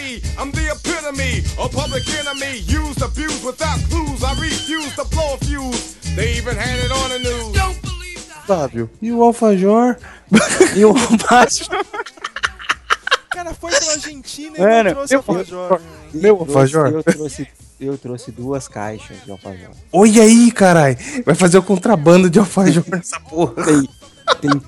me. 0.00 0.22
I'm 0.38 0.50
the 0.52 0.72
epitome 0.72 1.42
of 1.58 1.72
public 1.74 2.04
enemy. 2.18 2.58
Used, 2.66 3.02
abused 3.02 3.44
without 3.44 3.78
clues. 3.90 4.22
I 4.24 4.32
refuse 4.40 4.94
to 4.96 5.04
blow 5.04 5.34
a 5.34 5.38
fuse. 5.44 5.94
They 6.16 6.36
even 6.38 6.56
had 6.56 6.78
it 6.78 6.90
on 6.90 7.10
the 7.10 7.18
news. 7.18 7.52
Don't 7.52 7.80
believe 7.82 8.26
that. 8.28 8.46
Fábio, 8.46 8.90
e 9.00 9.12
o 9.12 9.22
alfajor? 9.22 9.96
E 10.76 10.84
o 10.84 10.90
alfajor. 10.90 11.84
cara 13.30 13.54
foi 13.54 13.70
pra 13.70 13.92
Argentina 13.92 14.56
e 14.56 14.60
Mano, 14.60 14.84
não 14.84 14.92
trouxe 14.94 15.14
eu- 15.14 15.18
alfajor. 15.18 15.80
Meu 16.14 16.36
alfajor? 16.38 16.88
Eu 16.88 17.02
trouxe, 17.02 17.48
eu 17.80 17.98
trouxe 17.98 18.30
duas 18.32 18.68
caixas 18.68 19.24
de 19.24 19.30
alfajor. 19.30 19.70
Olha 19.92 20.22
aí, 20.22 20.50
caralho. 20.52 20.96
Vai 21.24 21.34
fazer 21.34 21.58
o 21.58 21.62
contrabando 21.62 22.28
de 22.30 22.38
alfajor 22.38 22.84
nessa 22.88 23.18
porra. 23.20 23.54
Tem, 23.64 23.88
tem, 24.40 24.62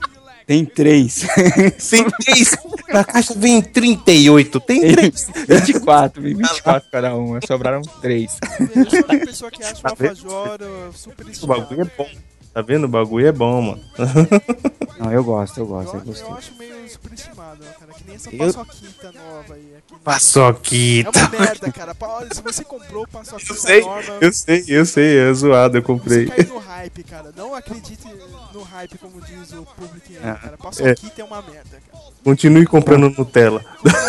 tem 0.46 0.64
três. 0.64 1.22
Tem 1.90 2.08
três. 2.10 2.56
Na 2.92 3.04
caixa 3.04 3.34
vem 3.34 3.62
38. 3.62 4.60
Tem 4.60 4.92
três. 4.92 5.26
24, 5.48 6.22
vem 6.22 6.34
24 6.34 6.90
cada 6.90 7.14
uma. 7.14 7.40
Sobraram 7.46 7.82
três. 8.00 8.38
Eu 8.74 8.90
sou 8.90 9.00
uma 9.00 9.18
pessoa 9.26 9.50
que 9.50 9.62
acha 9.62 9.80
alfajor 9.82 10.58
uh, 10.60 10.92
super 10.92 11.26
O 11.42 11.46
bagulho 11.46 11.82
é 11.82 11.90
bom. 11.96 12.08
Tá 12.52 12.60
vendo? 12.60 12.84
O 12.84 12.88
bagulho 12.88 13.26
é 13.26 13.32
bom, 13.32 13.62
mano. 13.62 13.82
Não, 14.98 15.10
eu 15.12 15.24
gosto, 15.24 15.58
eu 15.58 15.66
gosto, 15.66 15.94
eu 15.94 16.00
Eu, 16.00 16.04
gostei. 16.06 16.30
eu 16.30 16.34
acho 16.36 16.54
meio 16.58 16.88
superestimado, 16.88 17.64
né, 17.64 17.70
cara? 17.80 17.92
Que 17.94 18.04
nem 18.06 18.14
essa 18.16 18.30
Eu- 18.30 18.38
paçoquita 18.54 19.12
nova 19.12 19.54
aí. 19.54 19.74
aqui 19.78 19.92
no- 19.92 19.96
É 19.96 20.00
Paçoquita. 20.04 21.10
uma 21.18 21.28
merda, 21.30 21.72
cara. 21.72 21.96
Olha, 22.00 22.28
se 22.34 22.42
você 22.42 22.62
comprou 22.64 23.06
paçoquita 23.08 23.52
Eu 23.52 23.56
sei, 23.56 23.80
norma, 23.80 24.18
eu 24.20 24.32
sei, 24.32 24.64
eu 24.68 24.84
sei. 24.86 25.18
É 25.18 25.32
zoado, 25.32 25.78
eu 25.78 25.82
você 25.82 25.86
comprei. 25.86 26.26
caiu 26.26 26.48
no 26.54 26.58
hype, 26.58 27.02
cara. 27.04 27.32
Não 27.36 27.54
acredite 27.54 28.06
no 28.52 28.62
hype, 28.62 28.98
como 28.98 29.20
diz 29.22 29.52
o 29.52 29.62
público, 29.62 30.06
aí, 30.10 30.18
Ah, 30.22 30.34
cara. 30.34 30.56
Paçoquita 30.58 31.22
é. 31.22 31.24
uma 31.24 31.40
merda, 31.42 31.80
cara. 31.90 32.02
Continue 32.22 32.66
comprando 32.66 33.08
Nutella. 33.10 33.64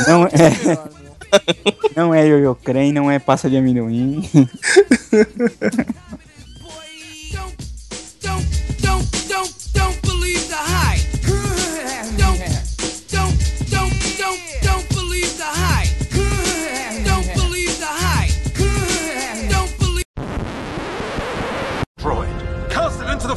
Não 0.08 0.26
é, 0.28 0.50
Melhor, 0.66 0.90
meu. 1.02 1.14
não 1.96 2.14
é 2.14 2.28
ioiô 2.28 2.54
creme, 2.56 2.92
não 2.92 3.10
é 3.10 3.18
pasta 3.20 3.50
de 3.50 3.56
amendoim. 3.58 4.30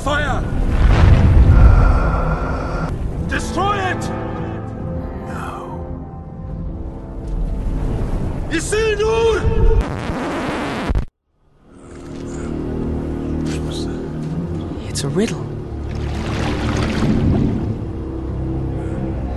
fire. 0.07 0.41
Destroy 3.27 3.77
it. 3.91 4.03
No. 5.27 5.51
Isildur! 8.51 9.43
It's 14.89 15.03
a 15.03 15.09
riddle. 15.09 15.45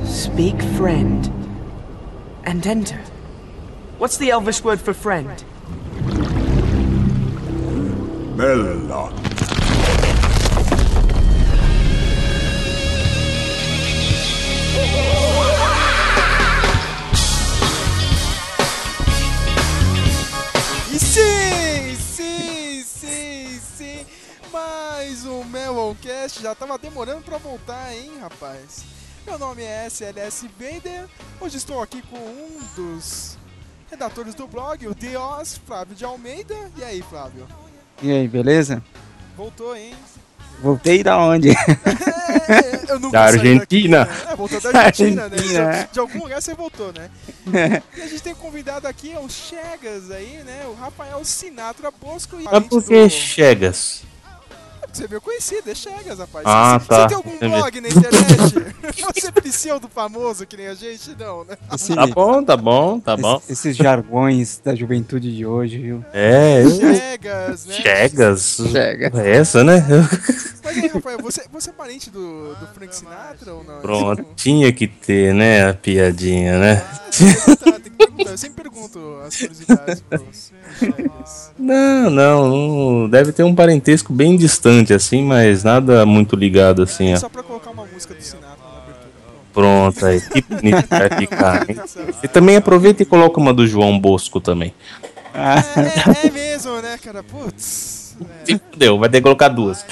Speak 0.06 0.62
friend 0.78 1.32
and 2.44 2.68
enter. 2.68 3.02
What's 3.98 4.18
the 4.18 4.30
Elvish 4.30 4.64
word 4.64 4.80
for 4.80 4.94
friend? 4.94 5.44
Melon. 8.38 9.29
Sim, 20.98 21.96
sim, 21.96 22.84
sim, 22.84 23.60
sim. 23.60 24.06
Mais 24.52 25.26
um 25.26 25.44
Meloncast. 25.44 26.42
Já 26.42 26.56
tava 26.56 26.78
demorando 26.78 27.22
pra 27.22 27.38
voltar, 27.38 27.94
hein, 27.94 28.12
rapaz? 28.20 28.84
Meu 29.26 29.38
nome 29.38 29.62
é 29.62 29.86
SLS 29.86 30.48
Vader. 30.58 31.08
Hoje 31.40 31.58
estou 31.58 31.82
aqui 31.82 32.02
com 32.02 32.18
um 32.18 32.60
dos 32.76 33.38
redatores 33.90 34.34
do 34.34 34.48
blog, 34.48 34.88
o 34.88 34.96
Dios, 34.96 35.60
Flávio 35.66 35.96
de 35.96 36.06
Almeida. 36.06 36.56
E 36.78 36.84
aí, 36.84 37.02
Flávio? 37.02 37.48
E 38.02 38.12
aí, 38.12 38.28
beleza? 38.28 38.82
Voltou, 39.36 39.76
hein? 39.76 39.94
Voltei 40.62 41.04
da 41.04 41.18
onde? 41.18 41.50
É, 41.52 42.92
eu 42.92 43.12
Da 43.12 43.22
Argentina. 43.26 43.60
daqui, 43.60 43.88
né? 43.88 44.32
É, 44.32 44.36
voltou 44.36 44.60
da 44.60 44.80
Argentina, 44.80 45.24
Argentina, 45.24 45.64
né? 45.64 45.78
é. 45.80 45.84
De, 45.84 45.94
de 45.94 46.00
algum 46.00 46.24
lugar 46.24 46.42
você 46.42 46.54
voltou, 46.54 46.92
né? 46.92 47.10
E 47.98 48.02
a 48.02 48.08
gente 48.08 48.24
tem 48.24 48.36
convidado 48.36 48.88
aqui 48.88 49.12
é 49.12 49.20
o 49.20 49.30
Chegas 49.30 50.12
aí, 50.12 50.42
né? 50.46 50.66
O 50.68 50.74
Rafael 50.74 51.24
Sinatra 51.24 51.92
Bosco 51.92 52.40
e 52.40 52.44
Mas 52.44 52.68
por 52.68 52.84
que 52.84 53.10
Chegas? 53.10 54.02
Você 54.92 55.06
é 55.06 55.08
meu 55.08 55.22
conhecido, 55.22 55.70
é 55.70 55.76
Chegas, 55.76 56.20
rapaz. 56.20 56.46
Ah, 56.48 56.80
você, 56.80 56.88
tá. 56.88 57.02
você 57.02 57.08
tem 57.08 57.18
algum 57.18 57.36
Entendi. 57.36 57.56
blog 57.56 57.82
na 57.82 57.88
internet? 57.90 58.76
você 59.16 59.28
é 59.28 59.32
pseudo 59.42 59.88
famoso 59.88 60.46
que 60.46 60.58
nem 60.58 60.68
a 60.68 60.74
gente? 60.74 61.16
Não, 61.18 61.44
né? 61.46 61.58
Esse- 61.74 61.94
Tá 61.96 62.08
bom, 62.08 62.44
tá 62.44 62.58
bom, 62.58 63.00
tá 63.00 63.16
bom. 63.16 63.38
esse- 63.38 63.52
esses 63.54 63.78
jargões 63.78 64.60
da 64.64 64.74
juventude 64.76 65.34
de 65.36 65.46
hoje, 65.46 65.78
viu? 65.78 66.04
É, 66.14 66.64
Chegas, 66.70 67.66
né? 67.66 67.74
Chegas. 67.76 68.58
Chega. 68.72 69.12
É 69.22 69.36
Essa, 69.38 69.64
né? 69.64 69.86
Mas 70.64 70.78
aí, 70.78 70.88
Rafael, 70.88 71.18
você, 71.20 71.44
você 71.52 71.70
é 71.70 71.74
parente 71.74 72.10
do, 72.10 72.54
do 72.56 72.68
Frank 72.74 72.96
Sinatra 72.96 73.54
ou 73.54 73.64
não? 73.64 73.80
Pronto, 73.82 74.26
tinha 74.36 74.72
que 74.74 74.88
ter, 74.88 75.34
né, 75.34 75.70
a 75.70 75.74
piadinha, 75.74 76.60
né? 76.60 76.76
Tem 77.12 77.34
que 77.34 77.36
perguntar, 77.46 77.72
tem 77.72 77.82
que 77.82 77.90
perguntar. 77.92 78.32
Eu 78.32 78.38
sempre 78.38 78.64
pergunto 78.64 79.20
as 79.26 79.36
curiosidades 79.36 80.02
pra 80.02 80.18
você, 80.20 80.52
Chegas. 80.52 80.59
Não, 81.60 82.10
não, 82.10 82.48
não, 82.48 83.10
deve 83.10 83.34
ter 83.34 83.44
um 83.44 83.54
parentesco 83.54 84.14
bem 84.14 84.38
distante, 84.38 84.94
assim, 84.94 85.24
mas 85.24 85.64
nada 85.64 86.06
muito 86.06 86.36
ligado, 86.36 86.82
assim, 86.84 87.14
ó. 87.14 87.18
Só 87.18 87.28
pra 87.28 87.44
colocar 87.44 87.72
uma 87.72 87.86
música 87.86 88.14
do 88.14 88.22
Sinatra 88.22 88.56
na 88.64 88.78
abertura. 88.82 89.12
Pronto, 89.54 90.06
aí, 90.06 90.22
que 90.22 90.42
bonito 90.42 90.88
vai 90.90 91.10
ficar, 91.10 91.70
hein? 91.70 91.76
E 92.24 92.28
também 92.30 92.56
aproveita 92.56 93.04
e 93.04 93.06
coloca 93.06 93.40
uma 93.40 93.54
do 93.54 93.68
João 93.68 94.00
Bosco 94.00 94.40
também. 94.40 94.74
É, 95.34 96.24
é, 96.24 96.28
é 96.28 96.32
mesmo, 96.32 96.82
né, 96.82 96.98
cara? 96.98 97.22
Putz. 97.22 98.16
É. 98.22 98.46
Se 98.46 98.62
fudeu, 98.72 98.98
vai 98.98 99.10
ter 99.10 99.18
que 99.18 99.24
colocar 99.24 99.50
duas. 99.50 99.86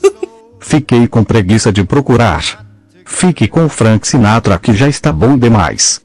Fiquei 0.60 1.08
com 1.08 1.24
preguiça 1.24 1.72
de 1.72 1.82
procurar. 1.82 2.66
Fique 3.04 3.48
com 3.48 3.68
Frank 3.68 4.06
Sinatra 4.06 4.58
que 4.58 4.74
já 4.74 4.88
está 4.88 5.12
bom 5.12 5.38
demais. 5.38 6.04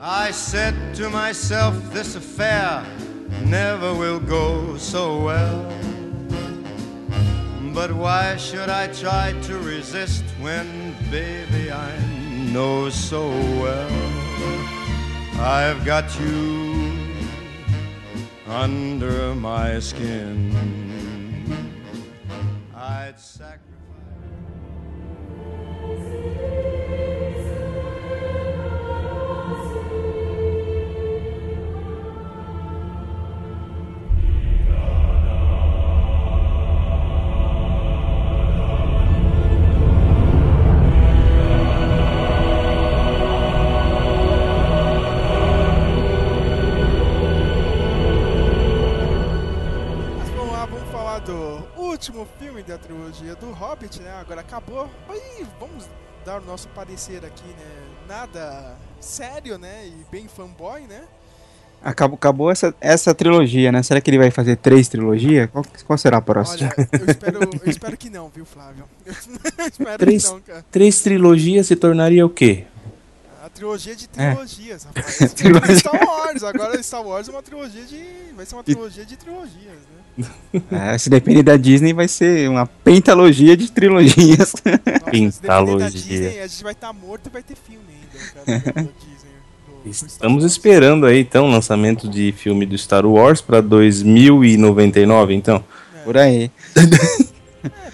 I 0.00 0.32
said 0.32 0.74
to 0.96 1.10
myself, 1.10 1.76
this 1.92 2.16
affair 2.16 2.82
never 3.44 3.94
will 3.94 4.20
go 4.20 4.76
so 4.76 5.22
well. 5.22 5.72
But 7.74 7.92
why 7.92 8.36
should 8.36 8.68
I 8.70 8.86
try 8.88 9.32
to 9.42 9.58
resist 9.58 10.24
when, 10.40 10.94
baby, 11.10 11.70
I 11.70 11.92
know 12.52 12.88
so 12.88 13.28
well 13.28 13.90
I've 15.38 15.84
got 15.84 16.18
you 16.18 16.92
under 18.48 19.34
my 19.34 19.78
skin? 19.78 20.52
I'd 22.74 23.20
sacrifice. 23.20 23.66
Hobbit, 53.86 54.00
né? 54.02 54.12
Agora 54.20 54.40
acabou. 54.40 54.90
E 55.10 55.44
vamos 55.60 55.88
dar 56.24 56.40
o 56.40 56.44
nosso 56.44 56.68
parecer 56.68 57.24
aqui, 57.24 57.46
né? 57.46 57.86
Nada 58.08 58.76
sério, 59.00 59.58
né? 59.58 59.86
E 59.86 60.04
bem 60.10 60.26
fanboy, 60.28 60.82
né? 60.82 61.02
Acabou, 61.82 62.16
acabou 62.16 62.50
essa, 62.50 62.74
essa 62.80 63.14
trilogia, 63.14 63.70
né? 63.70 63.82
Será 63.82 64.00
que 64.00 64.10
ele 64.10 64.18
vai 64.18 64.30
fazer 64.30 64.56
três 64.56 64.88
trilogias? 64.88 65.48
Qual, 65.50 65.64
qual 65.86 65.98
será 65.98 66.16
a 66.16 66.22
próxima? 66.22 66.70
Olha, 66.76 66.88
eu 67.00 67.06
espero, 67.10 67.38
eu 67.42 67.60
espero 67.70 67.96
que 67.96 68.10
não, 68.10 68.28
viu, 68.28 68.44
Flávio? 68.44 68.84
Eu 69.06 69.12
espero 69.66 69.98
Três, 69.98 70.24
que 70.24 70.30
não, 70.30 70.40
cara. 70.40 70.64
três 70.70 71.00
trilogias 71.02 71.66
se 71.66 71.76
tornaria 71.76 72.24
o 72.26 72.30
quê? 72.30 72.64
A 73.44 73.48
trilogia 73.48 73.94
de 73.94 74.08
É. 74.16 74.30
trilogias, 74.32 74.84
rapaz. 74.84 75.32
Trilogia. 75.34 75.76
Star 75.76 76.04
Wars, 76.04 76.42
agora 76.42 76.82
Star 76.82 77.02
Wars 77.06 77.28
é 77.28 77.30
uma 77.30 77.42
trilogia 77.42 77.84
de. 77.84 78.04
Vai 78.34 78.44
ser 78.46 78.54
uma 78.56 78.64
trilogia 78.64 79.04
de 79.04 79.16
trilogias, 79.16 79.54
né? 79.54 79.95
É, 80.72 80.96
se 80.96 81.10
depender 81.10 81.42
da 81.42 81.56
Disney, 81.58 81.92
vai 81.92 82.08
ser 82.08 82.48
uma 82.48 82.64
pentalogia 82.66 83.54
de 83.56 83.70
trilogias. 83.70 84.54
Nossa, 84.56 84.56
se 84.56 84.62
depender 84.94 85.30
da 85.42 85.60
Pentalogia. 85.60 85.88
Disney, 85.90 86.40
a 86.40 86.46
gente 86.46 86.62
vai 86.64 86.72
estar 86.72 86.92
morto 86.92 87.26
e 87.28 87.30
vai 87.30 87.42
ter 87.42 87.54
filme 87.56 87.84
ainda, 87.92 88.62
cara, 88.72 88.82
do- 88.84 89.06
Estamos 89.88 90.42
esperando 90.44 91.06
aí, 91.06 91.20
então, 91.20 91.46
o 91.46 91.50
lançamento 91.50 92.08
de 92.08 92.32
filme 92.32 92.66
do 92.66 92.76
Star 92.76 93.06
Wars 93.06 93.40
pra 93.40 93.60
2099, 93.60 95.32
então. 95.34 95.62
Por 96.04 96.16
aí. 96.16 96.50
É 96.74 96.80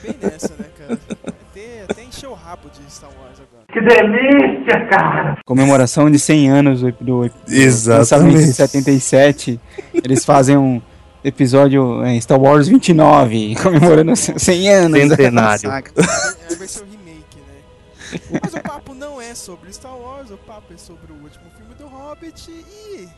bem 0.02 0.16
nessa, 0.22 0.54
né, 0.58 0.64
cara? 0.78 0.98
Até, 1.26 1.84
até 1.88 2.04
encheu 2.04 2.30
o 2.30 2.34
rabo 2.34 2.68
de 2.70 2.90
Star 2.90 3.10
Wars 3.10 3.38
agora. 3.40 3.64
Que 3.70 3.80
delícia, 3.80 4.86
cara! 4.88 5.36
Comemoração 5.44 6.10
de 6.10 6.18
100 6.18 6.50
anos 6.50 6.80
do, 6.80 6.92
do, 6.92 7.28
do 7.28 7.30
Exatamente. 7.48 7.98
lançamento 7.98 8.46
de 8.46 8.52
77. 8.54 9.60
Eles 9.92 10.24
fazem 10.24 10.56
um 10.56 10.80
episódio 11.24 12.04
em 12.04 12.20
Star 12.20 12.40
Wars 12.40 12.68
29, 12.68 13.54
comemorando 13.62 14.14
100 14.16 14.68
anos. 14.68 15.00
Centenário. 15.00 15.70
Aí 15.70 16.56
vai 16.56 16.68
ser 16.68 16.82
o 16.82 16.86
remake, 16.86 17.38
né? 17.38 18.38
Mas 18.42 18.54
o 18.54 18.60
papo 18.60 18.94
não 18.94 19.20
é 19.20 19.34
sobre 19.34 19.72
Star 19.72 19.96
Wars, 19.96 20.30
o 20.30 20.36
papo 20.36 20.72
é 20.74 20.76
sobre 20.76 21.12
o 21.12 21.16
último 21.16 21.44
filme 21.56 21.74
do 21.74 21.86
Hobbit 21.86 22.50
e. 22.50 23.08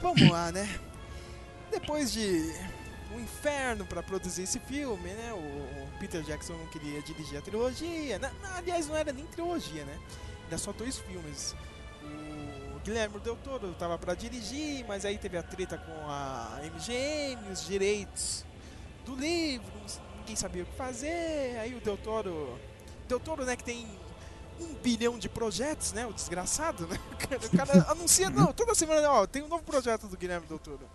Vamos 0.00 0.30
lá, 0.30 0.52
né? 0.52 0.68
Depois 1.70 2.12
de 2.12 2.52
um 3.14 3.20
inferno 3.20 3.84
pra 3.86 4.02
produzir 4.02 4.42
esse 4.42 4.58
filme, 4.58 5.10
né? 5.10 5.32
O, 5.32 5.86
Peter 5.98 6.22
Jackson 6.22 6.52
não 6.52 6.66
queria 6.66 7.00
dirigir 7.02 7.38
a 7.38 7.40
trilogia. 7.40 8.18
né? 8.18 8.30
aliás, 8.56 8.86
não 8.86 8.96
era 8.96 9.12
nem 9.12 9.24
trilogia, 9.26 9.84
né? 9.84 9.98
Era 10.48 10.58
só 10.58 10.72
dois 10.72 10.98
filmes. 10.98 11.54
Guilherme 12.86 13.18
Del 13.18 13.36
Toro 13.42 13.74
tava 13.76 13.98
pra 13.98 14.14
dirigir, 14.14 14.84
mas 14.86 15.04
aí 15.04 15.18
teve 15.18 15.36
a 15.36 15.42
treta 15.42 15.76
com 15.76 16.08
a 16.08 16.60
MGM, 16.62 17.50
os 17.52 17.66
direitos 17.66 18.44
do 19.04 19.16
livro, 19.16 19.66
ninguém 20.20 20.36
sabia 20.36 20.62
o 20.62 20.66
que 20.66 20.76
fazer. 20.76 21.58
Aí 21.60 21.74
o 21.74 21.80
Del 21.80 21.96
Toro. 21.96 22.56
Del 23.08 23.18
Toro, 23.18 23.44
né, 23.44 23.56
que 23.56 23.64
tem 23.64 23.86
um 24.60 24.72
bilhão 24.74 25.18
de 25.18 25.28
projetos, 25.28 25.92
né? 25.92 26.06
O 26.06 26.12
desgraçado, 26.12 26.86
né? 26.86 26.96
O 27.52 27.56
cara 27.56 27.86
anuncia, 27.90 28.30
não, 28.30 28.52
toda 28.52 28.72
semana, 28.72 29.10
ó, 29.10 29.26
tem 29.26 29.42
um 29.42 29.48
novo 29.48 29.64
projeto 29.64 30.06
do 30.06 30.16
Guilherme 30.16 30.46
Del 30.46 30.58
Toro. 30.60 30.88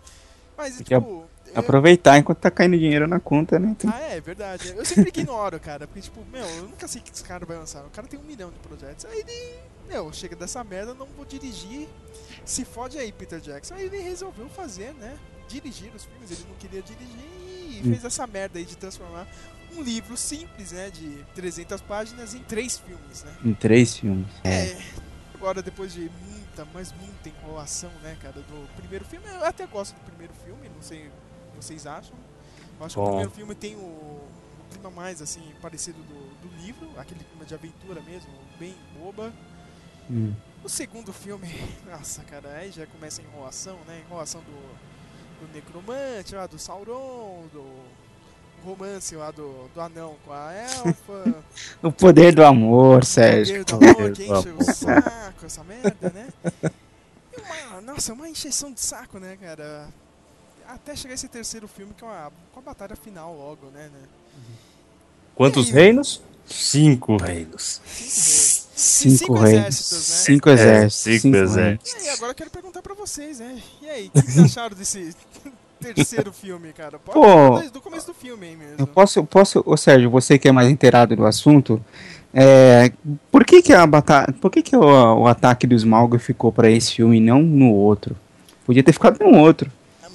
Mas, 0.56 0.76
Tem 0.76 0.84
tipo. 0.84 0.94
eu- 0.94 1.28
Aproveitar 1.54 2.16
enquanto 2.16 2.38
tá 2.38 2.50
caindo 2.50 2.78
dinheiro 2.78 3.06
na 3.06 3.20
conta, 3.20 3.58
né? 3.58 3.76
Ah, 3.92 4.00
é, 4.00 4.18
verdade. 4.20 4.72
Eu 4.74 4.84
sempre 4.86 5.10
ignoro, 5.10 5.60
cara. 5.60 5.86
Porque, 5.86 6.00
tipo, 6.00 6.24
meu, 6.32 6.46
eu 6.46 6.62
nunca 6.62 6.88
sei 6.88 7.02
o 7.02 7.04
que 7.04 7.12
esse 7.12 7.22
cara 7.22 7.44
vai 7.44 7.58
lançar. 7.58 7.84
O 7.84 7.90
cara 7.90 8.06
tem 8.08 8.18
um 8.18 8.22
milhão 8.22 8.50
de 8.50 8.58
projetos. 8.60 9.04
Aí 9.04 9.18
ele, 9.20 9.58
meu, 9.92 10.12
chega 10.12 10.34
dessa 10.34 10.64
merda, 10.64 10.94
não 10.94 11.06
vou 11.06 11.24
dirigir. 11.24 11.86
Se 12.44 12.64
fode 12.64 12.98
aí, 12.98 13.12
Peter 13.12 13.40
Jackson. 13.40 13.74
Aí 13.74 13.84
ele 13.84 13.98
resolveu 13.98 14.48
fazer, 14.48 14.94
né? 14.94 15.18
Dirigir 15.48 15.92
os 15.94 16.04
filmes. 16.04 16.30
Ele 16.30 16.44
não 16.48 16.56
queria 16.56 16.82
dirigir 16.82 17.18
e 17.18 17.80
Hum. 17.84 17.90
fez 17.90 18.04
essa 18.04 18.26
merda 18.26 18.58
aí 18.58 18.64
de 18.64 18.76
transformar 18.76 19.26
um 19.76 19.82
livro 19.82 20.16
simples, 20.16 20.72
né? 20.72 20.90
De 20.90 21.24
300 21.34 21.80
páginas 21.82 22.34
em 22.34 22.42
três 22.42 22.78
filmes, 22.78 23.22
né? 23.24 23.34
em 23.44 23.54
três 23.54 23.96
filmes. 23.96 24.26
É. 24.44 24.76
Agora, 25.34 25.62
depois 25.62 25.92
de 25.92 26.10
muita, 26.28 26.64
mas 26.72 26.92
muita 26.92 27.28
enrolação, 27.28 27.90
né, 28.02 28.16
cara, 28.22 28.40
do 28.40 28.76
primeiro 28.76 29.04
filme, 29.04 29.26
eu 29.26 29.44
até 29.44 29.66
gosto 29.66 29.94
do 29.94 30.00
primeiro 30.02 30.32
filme, 30.44 30.68
não 30.68 30.80
sei 30.82 31.10
vocês 31.56 31.86
acham. 31.86 32.14
Eu 32.78 32.86
acho 32.86 32.94
que 32.94 33.00
o 33.00 33.02
Bom. 33.02 33.08
primeiro 33.08 33.30
filme 33.32 33.54
tem 33.54 33.74
o, 33.74 33.78
o 33.80 34.28
clima 34.70 34.90
mais, 34.90 35.20
assim, 35.20 35.42
parecido 35.60 35.98
do, 36.02 36.48
do 36.48 36.62
livro, 36.62 36.88
aquele 36.96 37.24
clima 37.24 37.44
de 37.44 37.54
aventura 37.54 38.00
mesmo, 38.02 38.30
bem 38.58 38.74
boba. 38.96 39.32
Hum. 40.10 40.32
O 40.64 40.68
segundo 40.68 41.12
filme, 41.12 41.48
nossa, 41.90 42.22
cara, 42.22 42.48
aí 42.56 42.70
já 42.70 42.86
começa 42.86 43.20
a 43.20 43.24
enrolação, 43.24 43.78
né? 43.86 44.02
Enrolação 44.06 44.40
do, 44.42 45.46
do 45.46 45.52
necromante, 45.52 46.34
lá 46.34 46.46
do 46.46 46.58
Sauron, 46.58 47.46
do 47.52 47.64
romance 48.62 49.14
lá 49.16 49.30
do, 49.30 49.68
do 49.74 49.80
anão 49.80 50.16
com 50.24 50.32
a 50.32 50.52
elfa. 50.52 51.42
O 51.82 51.90
poder 51.90 52.32
do 52.32 52.44
amor, 52.44 53.04
Sérgio. 53.04 53.64
Poder 53.64 53.94
do 53.94 54.00
amor 54.00 54.12
que 54.12 54.24
enche 54.24 54.48
o 54.50 54.62
saco, 54.62 55.46
essa 55.46 55.64
merda, 55.64 56.10
né? 56.10 56.28
E 57.36 57.40
uma, 57.40 57.80
nossa, 57.80 58.12
uma 58.12 58.28
encheção 58.28 58.72
de 58.72 58.80
saco, 58.80 59.18
né, 59.18 59.36
cara? 59.40 59.88
Até 60.68 60.94
chegar 60.94 61.14
esse 61.14 61.28
terceiro 61.28 61.66
filme 61.66 61.92
que 61.92 62.04
é 62.04 62.06
uma, 62.06 62.32
com 62.52 62.60
a 62.60 62.62
batalha 62.62 62.94
final 62.94 63.36
logo, 63.36 63.66
né? 63.66 63.90
né? 63.92 64.08
Quantos 65.34 65.66
aí? 65.68 65.72
reinos? 65.72 66.22
Cinco 66.46 67.16
reinos. 67.16 67.80
Cinco, 67.84 68.51
Cinco 68.74 69.34
reis. 69.34 69.52
reis. 69.52 69.58
exércitos, 69.60 70.08
né? 70.08 70.14
Cinco 70.24 70.50
exércitos. 70.50 70.94
cinco 70.94 71.20
cinco 71.20 71.36
exércitos. 71.36 71.92
E 71.92 71.96
aí, 71.96 72.14
agora 72.14 72.30
eu 72.30 72.34
quero 72.34 72.50
perguntar 72.50 72.82
pra 72.82 72.94
vocês, 72.94 73.38
né? 73.38 73.58
E 73.82 73.88
aí, 73.88 74.10
o 74.14 74.22
que 74.22 74.30
vocês 74.30 74.38
acharam 74.44 74.76
desse 74.76 75.14
terceiro 75.80 76.32
filme, 76.32 76.72
cara? 76.72 76.98
Pode 76.98 77.18
Pô. 77.18 77.22
falar 77.22 77.60
desde 77.60 77.78
o 77.78 77.80
começo 77.80 78.06
do 78.06 78.14
filme 78.14 78.46
aí 78.46 78.56
mesmo. 78.56 78.76
Eu 78.78 78.86
posso, 78.86 79.18
eu 79.18 79.24
posso, 79.24 79.62
ô 79.66 79.76
Sérgio, 79.76 80.10
você 80.10 80.38
que 80.38 80.48
é 80.48 80.52
mais 80.52 80.68
inteirado 80.70 81.14
do 81.14 81.26
assunto, 81.26 81.82
é, 82.32 82.92
por 83.30 83.44
que 83.44 83.60
que 83.60 83.72
a 83.72 83.86
batalha, 83.86 84.32
por 84.40 84.50
que 84.50 84.62
que 84.62 84.74
o, 84.74 84.80
o 84.80 85.26
ataque 85.26 85.66
dos 85.66 85.82
Smaug 85.82 86.18
ficou 86.18 86.50
pra 86.50 86.70
esse 86.70 86.94
filme 86.94 87.18
e 87.18 87.20
não 87.20 87.42
no 87.42 87.72
outro? 87.72 88.16
Podia 88.64 88.82
ter 88.82 88.92
ficado 88.92 89.18
no 89.22 89.38
outro. 89.38 89.70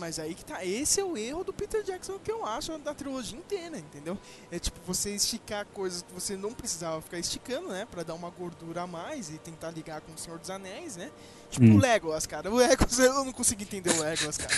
Mas 0.07 0.19
aí 0.19 0.33
que 0.33 0.45
tá, 0.45 0.63
esse 0.63 1.01
é 1.01 1.03
o 1.03 1.17
erro 1.17 1.43
do 1.43 1.51
Peter 1.51 1.83
Jackson 1.83 2.17
que 2.17 2.31
eu 2.31 2.45
acho 2.45 2.77
da 2.77 2.93
trilogia 2.93 3.37
inteira, 3.37 3.77
entendeu? 3.77 4.17
É 4.49 4.57
tipo 4.57 4.79
você 4.87 5.13
esticar 5.13 5.65
coisas 5.73 6.01
que 6.01 6.13
você 6.13 6.37
não 6.37 6.53
precisava 6.53 7.01
ficar 7.01 7.19
esticando, 7.19 7.67
né? 7.67 7.85
Pra 7.91 8.03
dar 8.03 8.13
uma 8.13 8.29
gordura 8.29 8.83
a 8.83 8.87
mais 8.87 9.29
e 9.29 9.37
tentar 9.37 9.69
ligar 9.71 9.99
com 9.99 10.13
o 10.13 10.17
Senhor 10.17 10.39
dos 10.39 10.49
Anéis, 10.49 10.95
né? 10.95 11.11
Tipo 11.51 11.65
Hum. 11.65 11.75
o 11.75 11.77
Legolas, 11.77 12.25
cara. 12.25 12.49
O 12.49 12.55
Legolas, 12.55 12.97
eu 12.99 13.25
não 13.25 13.33
consigo 13.33 13.61
entender 13.63 13.89
o 13.89 14.01
Legolas, 14.01 14.37
cara. 14.37 14.53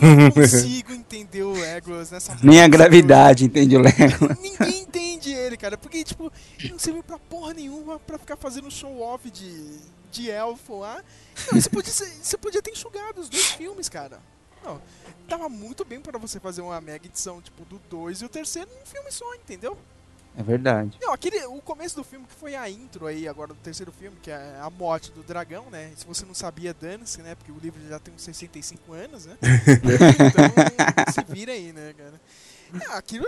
Eu 0.00 0.16
não 0.16 0.30
consigo 0.32 0.92
entender 0.94 1.42
o 1.42 1.52
Legolas 1.52 2.10
nessa 2.10 2.34
Nem 2.42 2.62
a 2.62 2.68
gravidade, 2.68 3.44
entende 3.44 3.76
o 3.76 3.80
Lego? 3.80 4.34
Ninguém 4.40 4.80
entende 4.80 5.30
ele, 5.30 5.58
cara. 5.58 5.76
Porque, 5.76 6.04
tipo, 6.04 6.32
ele 6.58 6.70
não 6.70 6.78
serviu 6.78 7.02
pra 7.02 7.18
porra 7.18 7.52
nenhuma 7.52 7.98
pra 7.98 8.16
ficar 8.16 8.38
fazendo 8.38 8.70
show-off 8.70 9.30
de, 9.30 9.76
de 10.10 10.30
elfo 10.30 10.78
lá. 10.78 11.04
Não, 11.52 11.60
você, 11.60 11.68
podia, 11.68 11.92
você 11.92 12.38
podia 12.38 12.62
ter 12.62 12.70
enxugado 12.70 13.20
os 13.20 13.28
dois 13.28 13.50
filmes, 13.50 13.90
cara. 13.90 14.18
Não, 14.66 14.80
dava 15.28 15.48
muito 15.48 15.84
bem 15.84 16.00
pra 16.00 16.18
você 16.18 16.40
fazer 16.40 16.60
uma 16.60 16.80
mega 16.80 17.06
edição, 17.06 17.40
tipo, 17.40 17.64
do 17.64 17.80
2 17.88 18.22
e 18.22 18.24
o 18.24 18.28
terceiro 18.28 18.68
num 18.78 18.84
filme 18.84 19.10
só, 19.12 19.32
entendeu? 19.34 19.78
É 20.36 20.42
verdade. 20.42 20.98
Não, 21.00 21.14
aquele, 21.14 21.46
o 21.46 21.62
começo 21.62 21.96
do 21.96 22.04
filme 22.04 22.26
que 22.26 22.34
foi 22.34 22.54
a 22.54 22.68
intro 22.68 23.06
aí, 23.06 23.26
agora 23.26 23.54
do 23.54 23.60
terceiro 23.60 23.90
filme, 23.90 24.18
que 24.20 24.30
é 24.30 24.58
a 24.60 24.68
morte 24.68 25.10
do 25.12 25.22
dragão, 25.22 25.64
né? 25.70 25.92
Se 25.96 26.06
você 26.06 26.26
não 26.26 26.34
sabia, 26.34 26.74
dane-se, 26.74 27.22
né? 27.22 27.34
Porque 27.34 27.50
o 27.50 27.58
livro 27.58 27.80
já 27.88 27.98
tem 27.98 28.12
uns 28.12 28.22
65 28.22 28.92
anos, 28.92 29.24
né? 29.24 29.38
então, 29.40 31.14
se 31.14 31.32
vira 31.32 31.52
aí, 31.52 31.72
né, 31.72 31.94
cara? 31.96 32.20
É, 32.84 32.98
aquilo 32.98 33.24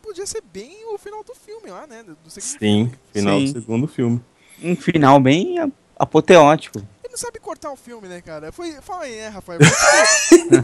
podia 0.00 0.26
ser 0.26 0.42
bem 0.52 0.84
o 0.94 0.98
final 0.98 1.24
do 1.24 1.34
filme 1.34 1.68
lá, 1.68 1.84
né? 1.86 2.04
Do, 2.04 2.16
Sim, 2.28 2.58
filme. 2.58 2.98
final 3.12 3.38
Sim. 3.40 3.52
do 3.52 3.60
segundo 3.60 3.88
filme. 3.88 4.24
Um 4.62 4.76
final 4.76 5.18
bem 5.18 5.56
apoteótico. 5.98 6.80
Não 7.12 7.18
sabe 7.18 7.38
cortar 7.38 7.70
o 7.70 7.76
filme, 7.76 8.08
né, 8.08 8.22
cara? 8.22 8.50
Foi, 8.50 8.72
fala 8.80 9.02
aí, 9.04 9.16
né, 9.16 9.28
Rafael? 9.28 9.60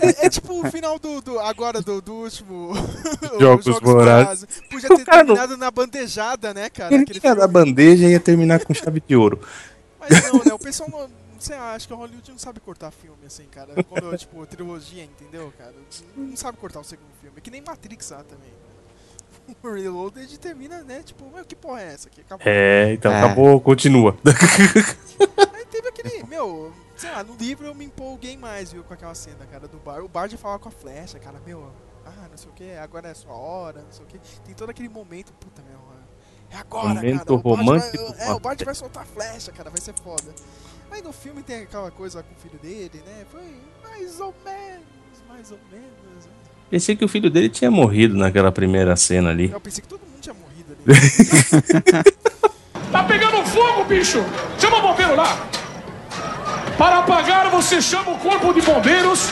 é, 0.00 0.26
é 0.26 0.30
tipo 0.30 0.58
o 0.66 0.70
final 0.70 0.98
do, 0.98 1.20
do 1.20 1.38
agora 1.38 1.82
do, 1.82 2.00
do 2.00 2.14
último 2.14 2.72
o 3.36 3.40
Jogos 3.40 3.78
Vorazes. 3.80 4.46
Podia 4.70 4.88
ter 4.88 5.02
O 5.02 5.04
cara 5.04 5.18
não- 5.24 5.34
terminado 5.34 5.56
na 5.58 5.70
bandejada, 5.70 6.54
né, 6.54 6.70
cara? 6.70 6.94
Ele 6.94 7.04
tinha 7.04 7.20
filme. 7.20 7.36
da 7.36 7.46
bandeja 7.46 8.06
e 8.06 8.12
ia 8.12 8.20
terminar 8.20 8.64
com 8.64 8.72
chave 8.72 9.02
de 9.06 9.14
ouro. 9.14 9.40
Mas 10.00 10.08
não, 10.24 10.42
né? 10.42 10.54
O 10.54 10.58
pessoal 10.58 10.88
não. 10.90 11.10
Sei 11.38 11.54
lá, 11.54 11.74
acho 11.74 11.86
que 11.86 11.92
a 11.92 11.96
Hollywood 11.96 12.30
não 12.32 12.38
sabe 12.38 12.58
cortar 12.60 12.90
filme, 12.90 13.18
assim, 13.26 13.44
cara. 13.44 13.84
Quando, 13.84 14.16
tipo, 14.16 14.44
trilogia, 14.46 15.04
entendeu, 15.04 15.52
cara? 15.56 15.72
Não 16.16 16.36
sabe 16.36 16.58
cortar 16.58 16.80
o 16.80 16.84
segundo 16.84 17.10
filme. 17.20 17.36
É 17.36 17.40
que 17.40 17.50
nem 17.50 17.60
Matrix 17.60 18.10
lá 18.10 18.24
também. 18.24 18.50
O 19.62 19.72
Reloaded 19.72 20.38
termina, 20.38 20.82
né? 20.82 21.02
Tipo, 21.02 21.28
meu, 21.30 21.44
que 21.44 21.56
porra 21.56 21.80
é 21.82 21.92
essa 21.94 22.08
aqui? 22.08 22.20
Acabou. 22.20 22.46
É, 22.46 22.92
então 22.92 23.10
É. 23.12 23.18
acabou, 23.22 23.60
continua. 23.60 24.16
Aí 25.54 25.64
teve 25.66 25.88
aquele, 25.88 26.22
meu, 26.24 26.72
sei 26.96 27.10
lá, 27.10 27.24
no 27.24 27.34
livro 27.34 27.66
eu 27.66 27.74
me 27.74 27.84
empolguei 27.86 28.36
mais, 28.36 28.72
viu, 28.72 28.84
com 28.84 28.94
aquela 28.94 29.14
cena, 29.14 29.46
cara, 29.50 29.66
do 29.66 29.78
bar. 29.78 30.02
O 30.04 30.08
Bard 30.08 30.36
fala 30.36 30.58
com 30.58 30.68
a 30.68 30.72
flecha, 30.72 31.18
cara, 31.18 31.40
meu, 31.44 31.72
ah, 32.06 32.28
não 32.30 32.36
sei 32.36 32.50
o 32.50 32.52
que, 32.52 32.70
agora 32.72 33.08
é 33.08 33.10
a 33.12 33.14
sua 33.14 33.32
hora, 33.32 33.82
não 33.82 33.90
sei 33.90 34.04
o 34.04 34.08
que. 34.08 34.18
Tem 34.44 34.54
todo 34.54 34.70
aquele 34.70 34.88
momento, 34.88 35.32
puta, 35.34 35.62
meu, 35.62 35.78
é 36.50 36.56
agora, 36.56 36.94
Momento 36.94 37.18
cara. 37.18 37.32
o 37.34 37.36
romântico 37.36 38.12
Vai, 38.14 38.28
é, 38.28 38.32
o 38.32 38.40
Bard 38.40 38.64
vai 38.64 38.74
soltar 38.74 39.02
a 39.02 39.06
flecha, 39.06 39.52
cara, 39.52 39.68
vai 39.70 39.80
ser 39.80 39.94
foda. 40.02 40.34
Aí 40.90 41.02
no 41.02 41.12
filme 41.12 41.42
tem 41.42 41.62
aquela 41.64 41.90
coisa 41.90 42.22
com 42.22 42.32
o 42.32 42.36
filho 42.38 42.58
dele, 42.58 43.02
né? 43.04 43.26
Foi 43.30 43.54
mais 43.82 44.18
ou 44.20 44.34
menos, 44.44 44.86
mais 45.28 45.50
ou 45.50 45.58
menos. 45.70 46.24
né? 46.26 46.32
Pensei 46.70 46.94
que 46.96 47.04
o 47.04 47.08
filho 47.08 47.30
dele 47.30 47.48
tinha 47.48 47.70
morrido 47.70 48.16
naquela 48.16 48.52
primeira 48.52 48.94
cena 48.96 49.30
ali. 49.30 49.50
Eu 49.52 49.60
pensei 49.60 49.82
que 49.82 49.88
todo 49.88 50.00
mundo 50.00 50.20
tinha 50.20 50.34
morrido 50.34 50.76
ali. 50.86 52.12
Tá 52.90 53.04
pegando 53.04 53.44
fogo, 53.46 53.84
bicho! 53.84 54.24
Chama 54.58 54.78
o 54.78 54.82
bombeiro 54.82 55.14
lá! 55.14 55.46
Para 56.78 56.98
apagar, 57.00 57.50
você 57.50 57.82
chama 57.82 58.12
o 58.12 58.18
corpo 58.18 58.52
de 58.54 58.62
bombeiros. 58.62 59.30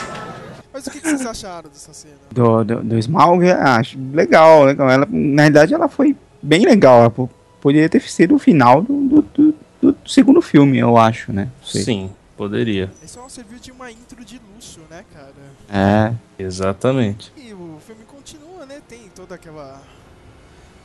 Mas 0.71 0.85
o 0.85 0.91
que, 0.91 0.99
que 1.01 1.07
vocês 1.09 1.25
acharam 1.25 1.67
dessa 1.69 1.91
cena? 1.91 2.13
Do, 2.31 2.63
do, 2.63 2.83
do 2.83 2.97
Smaug, 2.99 3.49
acho 3.49 3.97
legal, 4.13 4.63
legal. 4.65 4.89
Ela, 4.91 5.07
na 5.09 5.43
verdade, 5.43 5.73
ela 5.73 5.87
foi 5.87 6.15
bem 6.41 6.65
legal. 6.65 6.99
Ela 6.99 7.09
po- 7.09 7.29
poderia 7.59 7.89
ter 7.89 8.01
sido 8.03 8.35
o 8.35 8.39
final 8.39 8.81
do, 8.83 8.93
do, 9.01 9.21
do- 9.21 9.55
do 9.81 9.95
segundo 10.05 10.39
filme, 10.41 10.77
eu 10.77 10.95
acho, 10.97 11.33
né? 11.33 11.47
Sim, 11.65 12.11
poderia. 12.37 12.91
Isso 13.03 13.15
só 13.15 13.27
serviu 13.27 13.59
de 13.59 13.71
uma 13.71 13.91
intro 13.91 14.23
de 14.23 14.39
luxo, 14.53 14.79
né, 14.89 15.03
cara? 15.11 15.33
É. 15.67 16.41
Exatamente. 16.41 17.33
E 17.35 17.51
o 17.53 17.79
filme 17.85 18.05
continua, 18.05 18.65
né? 18.65 18.81
Tem 18.87 19.09
toda 19.09 19.35
aquela 19.35 19.81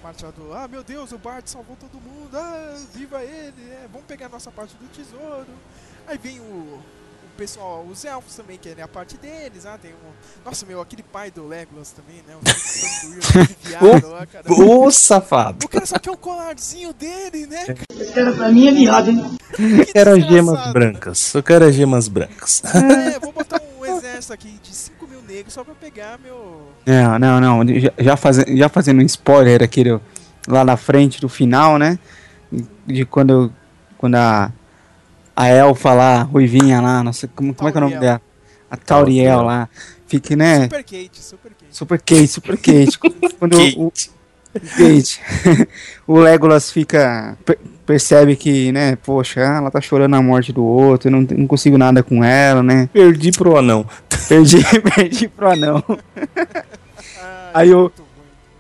parte 0.03 0.25
lá 0.25 0.31
do 0.33 0.53
Ah, 0.53 0.67
meu 0.67 0.83
Deus, 0.83 1.13
o 1.13 1.19
Bart 1.19 1.47
salvou 1.47 1.77
todo 1.77 2.01
mundo, 2.01 2.35
ah, 2.35 2.75
viva 2.93 3.23
ele, 3.23 3.71
é, 3.71 3.87
vamos 3.93 4.07
pegar 4.07 4.27
a 4.27 4.31
nossa 4.31 4.51
parte 4.51 4.75
do 4.77 4.89
tesouro. 4.89 5.47
Aí 6.07 6.19
vem 6.19 6.41
o 6.41 6.83
pessoal, 7.37 7.85
os 7.91 8.05
elfos 8.05 8.35
também 8.37 8.59
querem 8.59 8.83
a 8.83 8.89
parte 8.89 9.17
deles, 9.17 9.65
ah, 9.67 9.79
tem 9.81 9.91
um... 9.93 10.45
Nossa, 10.45 10.65
meu, 10.67 10.81
aquele 10.81 11.03
pai 11.03 11.31
do 11.31 11.47
Legolas 11.47 11.91
também, 11.93 12.23
né? 12.27 12.35
O 12.37 12.45
tanto 12.45 13.49
de 13.63 13.69
viado 13.69 14.09
lá, 14.11 14.27
cara. 14.27 14.45
Ô, 14.53 14.91
safado. 14.91 15.65
O 15.65 15.69
cara 15.69 15.87
só 15.87 15.99
quer 15.99 16.11
o 16.11 16.17
colarzinho 16.17 16.93
dele, 16.93 17.47
né? 17.47 17.65
cara? 17.67 17.79
Esse 17.99 18.13
cara 18.13 18.33
pra 18.33 18.49
mim 18.51 18.69
é 18.69 18.73
viado, 18.73 19.11
hein? 19.11 19.37
Eu 19.59 19.87
quero 19.87 20.11
as 20.13 20.25
gemas 20.27 20.73
brancas. 20.73 21.35
Eu 21.35 21.43
quero 21.43 21.65
as 21.65 21.75
gemas 21.75 22.09
brancas. 22.09 22.63
É, 22.65 23.19
vou 23.19 23.33
botar 23.33 23.61
um 23.81 23.85
exército 23.85 24.33
aqui 24.33 24.59
de 24.63 24.75
5 24.75 25.07
mil 25.07 25.23
negros 25.23 25.53
só 25.55 25.63
pra 25.65 25.75
pegar 25.75 26.19
meu... 26.19 26.69
Não, 26.87 27.19
não, 27.19 27.41
não. 27.65 27.79
Já, 27.79 27.93
já, 27.99 28.17
faze- 28.17 28.57
já 28.57 28.69
fazendo 28.69 29.01
um 29.03 29.07
spoiler 29.07 29.63
aqui 29.63 29.85
do- 29.85 30.01
lá 30.49 30.65
na 30.65 30.77
frente 30.77 31.21
do 31.21 31.29
final, 31.29 31.79
né? 31.79 31.99
De 32.87 33.05
quando, 33.05 33.53
quando 33.97 34.17
a, 34.17 34.53
a 35.35 35.49
elfa 35.49 35.93
lá, 35.93 36.23
Ruivinha 36.23 36.81
lá, 36.81 37.03
não 37.03 37.13
sei, 37.13 37.29
como, 37.35 37.55
como 37.55 37.69
é 37.69 37.73
que 37.73 37.79
é 37.79 37.81
o 37.81 37.85
nome 37.85 37.99
dela? 37.99 38.21
A 38.71 38.77
Tauriel 38.77 39.43
lá. 39.43 39.69
Fique, 40.07 40.37
né? 40.37 40.63
Super 40.65 40.85
Kate, 40.85 41.11
Super 41.15 41.53
Kate. 41.53 41.77
Super 41.77 41.99
Kate, 41.99 42.29
Super 42.29 42.57
Kate. 42.57 42.99
Quando 43.39 43.57
o, 43.79 43.93
Kate. 44.53 45.21
o 46.07 46.19
Legolas 46.19 46.71
fica. 46.71 47.37
per- 47.45 47.59
percebe 47.87 48.37
que, 48.37 48.71
né, 48.73 48.97
poxa, 48.97 49.41
ela 49.41 49.71
tá 49.71 49.81
chorando 49.81 50.15
a 50.15 50.23
morte 50.23 50.53
do 50.53 50.65
outro, 50.65 51.09
eu 51.09 51.13
não, 51.13 51.23
não 51.23 51.47
consigo 51.47 51.77
nada 51.77 52.03
com 52.03 52.23
ela, 52.23 52.63
né? 52.63 52.89
Perdi 52.93 53.33
pro 53.33 53.57
anão. 53.57 53.87
Perdi, 54.29 54.59
perdi 54.95 55.29
pro 55.29 55.51
anão. 55.51 55.83
Aí 57.53 57.75
o, 57.75 57.91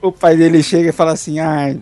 o 0.00 0.12
pai 0.12 0.36
dele 0.36 0.62
chega 0.62 0.88
e 0.88 0.92
fala 0.92 1.12
assim: 1.12 1.38
ai, 1.38 1.80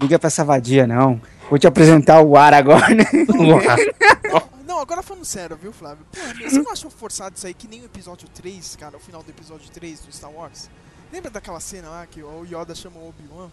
liga 0.00 0.18
pra 0.18 0.28
essa 0.28 0.44
vadia, 0.44 0.86
não. 0.86 1.20
Vou 1.48 1.58
te 1.58 1.66
apresentar 1.66 2.20
o 2.22 2.36
Aragorn. 2.36 2.96
Não, 4.66 4.80
agora 4.80 5.02
falando 5.02 5.24
sério, 5.24 5.56
viu, 5.56 5.72
Flávio? 5.72 6.04
Meu, 6.36 6.50
você 6.50 6.58
não 6.60 6.72
achou 6.72 6.90
forçado 6.90 7.36
isso 7.36 7.46
aí 7.46 7.54
que 7.54 7.68
nem 7.68 7.82
o 7.82 7.84
episódio 7.84 8.26
3, 8.28 8.76
cara, 8.76 8.96
o 8.96 9.00
final 9.00 9.22
do 9.22 9.30
episódio 9.30 9.70
3 9.70 10.00
do 10.00 10.12
Star 10.12 10.30
Wars? 10.32 10.68
Lembra 11.12 11.30
daquela 11.30 11.60
cena 11.60 11.88
lá 11.90 12.06
que 12.06 12.22
o 12.22 12.44
Yoda 12.44 12.74
chama 12.74 12.98
o 12.98 13.08
Obi-Wan? 13.08 13.50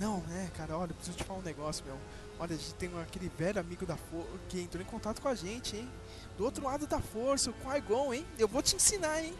Não, 0.00 0.18
né, 0.28 0.48
cara, 0.56 0.78
olha, 0.78 0.94
preciso 0.94 1.18
te 1.18 1.24
falar 1.24 1.40
um 1.40 1.42
negócio, 1.42 1.84
meu. 1.84 1.96
Olha, 2.40 2.54
a 2.54 2.58
gente 2.58 2.74
tem 2.74 2.88
um- 2.88 3.00
aquele 3.00 3.30
velho 3.38 3.60
amigo 3.60 3.84
da 3.84 3.96
Força 3.96 4.28
que 4.48 4.60
entrou 4.60 4.82
em 4.82 4.86
contato 4.86 5.20
com 5.20 5.28
a 5.28 5.34
gente, 5.34 5.76
hein? 5.76 5.88
Do 6.38 6.44
outro 6.44 6.64
lado 6.64 6.86
da 6.86 7.00
Força, 7.00 7.50
o 7.50 7.52
Qui-Gon, 7.54 8.14
hein? 8.14 8.24
Eu 8.38 8.48
vou 8.48 8.62
te 8.62 8.74
ensinar, 8.74 9.22
hein? 9.22 9.34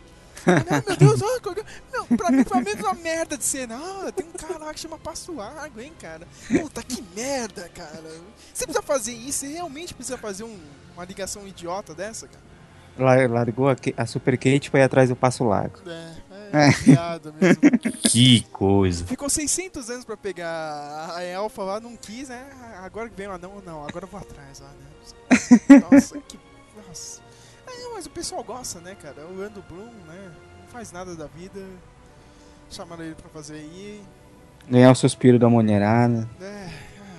Meu 0.46 0.96
Deus, 0.96 1.20
Qui-Gon. 1.40 1.62
meu, 1.92 2.18
pra 2.18 2.30
mim 2.30 2.44
foi 2.44 2.58
a 2.58 2.61
mesma 2.62 2.94
merda 2.94 3.37
de 3.37 3.44
cena. 3.44 3.76
Ah, 3.76 4.12
tem 4.12 4.26
um 4.26 4.32
cara 4.32 4.58
lá 4.58 4.75
que 4.75 4.80
chama 4.80 4.99
Passo 4.99 5.32
Largo, 5.34 5.80
hein, 5.80 5.92
cara? 6.00 6.26
Puta, 6.49 6.82
que 6.82 7.02
merda, 7.14 7.68
cara. 7.68 8.02
Você 8.52 8.64
precisa 8.64 8.82
fazer 8.82 9.12
isso, 9.12 9.40
você 9.40 9.49
realmente 9.49 9.94
precisa 9.94 10.18
fazer 10.18 10.44
um- 10.44 10.58
uma 10.94 11.04
ligação 11.04 11.46
idiota 11.46 11.94
dessa, 11.94 12.26
cara? 12.26 12.42
Lar- 12.99 13.30
Largou 13.30 13.70
a, 13.70 13.76
a 13.96 14.04
Super 14.06 14.37
Kate 14.37 14.66
e 14.66 14.70
foi 14.70 14.82
atrás 14.82 15.08
do 15.08 15.16
Passo 15.16 15.44
Largo. 15.44 15.78
É, 15.88 16.12
é, 16.52 16.68
É. 16.68 16.68
mesmo. 17.40 18.00
Que 18.02 18.42
coisa. 18.52 19.06
Ficou 19.06 19.30
600 19.30 19.88
anos 19.88 20.04
pra 20.04 20.16
pegar 20.16 21.14
a 21.16 21.22
Elfa 21.25 21.62
lá, 21.62 21.80
não 21.80 21.96
quis, 21.96 22.28
né? 22.28 22.44
Agora 22.84 23.08
que 23.08 23.16
vem 23.16 23.26
o 23.28 23.32
anão, 23.32 23.62
não, 23.64 23.87
agora 23.87 24.04
eu 24.04 24.08
vou 24.08 24.20
atrás 24.20 24.61
lá, 24.61 24.68
né? 24.68 25.80
Nossa, 25.90 26.18
que. 26.20 26.38
É, 28.02 28.04
mas 28.04 28.06
o 28.06 28.11
pessoal 28.11 28.42
gosta, 28.42 28.80
né, 28.80 28.97
cara? 28.97 29.25
O 29.26 29.37
Lando 29.37 29.62
Bloom, 29.68 29.92
né? 30.06 30.32
Não 30.61 30.66
faz 30.68 30.90
nada 30.90 31.14
da 31.14 31.26
vida. 31.26 31.61
Chamaram 32.71 33.04
ele 33.04 33.14
pra 33.14 33.28
fazer 33.28 33.54
aí. 33.54 34.02
Ganhar 34.68 34.90
o 34.90 34.94
suspiro 34.94 35.38
da 35.38 35.49
mulherada. 35.49 36.28
É, 36.40 36.68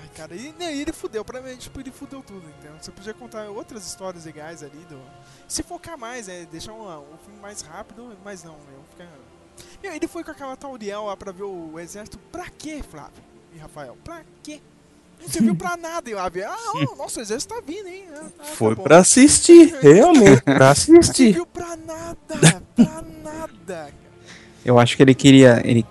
ai, 0.01 0.09
cara, 0.15 0.35
e 0.35 0.51
né, 0.53 0.75
ele 0.75 0.91
fudeu, 0.91 1.23
pra 1.23 1.41
mim, 1.41 1.55
tipo, 1.55 1.79
ele 1.79 1.91
fudeu 1.91 2.21
tudo, 2.21 2.47
entendeu? 2.49 2.73
Você 2.81 2.91
podia 2.91 3.13
contar 3.13 3.49
outras 3.49 3.85
histórias 3.85 4.25
legais 4.25 4.63
ali 4.63 4.79
do. 4.89 4.99
Se 5.47 5.63
focar 5.63 5.97
mais, 5.97 6.27
é, 6.27 6.45
deixar 6.45 6.73
um, 6.73 6.85
um 6.85 7.17
filme 7.23 7.39
mais 7.41 7.61
rápido, 7.61 8.17
mas 8.23 8.43
não, 8.43 8.53
meu, 8.53 8.83
fica. 8.89 9.07
Meu, 9.81 9.93
ele 9.93 10.07
foi 10.07 10.23
com 10.23 10.31
aquela 10.31 10.55
Tauriel 10.57 11.05
lá 11.05 11.15
pra 11.15 11.31
ver 11.31 11.43
o 11.43 11.79
exército. 11.79 12.17
Pra 12.31 12.49
quê, 12.49 12.81
Flávio 12.81 13.23
e 13.53 13.57
Rafael? 13.57 13.97
Pra 14.03 14.23
quê? 14.41 14.61
Não 15.23 15.29
serviu 15.29 15.55
pra 15.55 15.75
nada, 15.77 16.09
eu 16.09 16.17
vi. 16.31 16.43
Ah, 16.43 16.55
ó, 16.75 16.95
nosso 16.95 17.19
exército 17.19 17.53
tá 17.55 17.61
vindo, 17.65 17.87
hein? 17.87 18.05
Ah, 18.15 18.25
tá, 18.37 18.43
Foi 18.43 18.75
bom. 18.75 18.83
pra 18.83 18.97
assistir, 18.99 19.73
realmente, 19.81 20.41
pra 20.43 20.59
Não 20.59 20.67
assistir. 20.67 21.13
serviu 21.33 21.45
pra 21.45 21.75
nada, 21.75 22.61
pra 22.75 23.01
nada. 23.23 23.89
Eu 24.65 24.77
acho 24.79 24.95
que 24.95 25.03
ele 25.03 25.15
queria. 25.15 25.61
Ele 25.65 25.85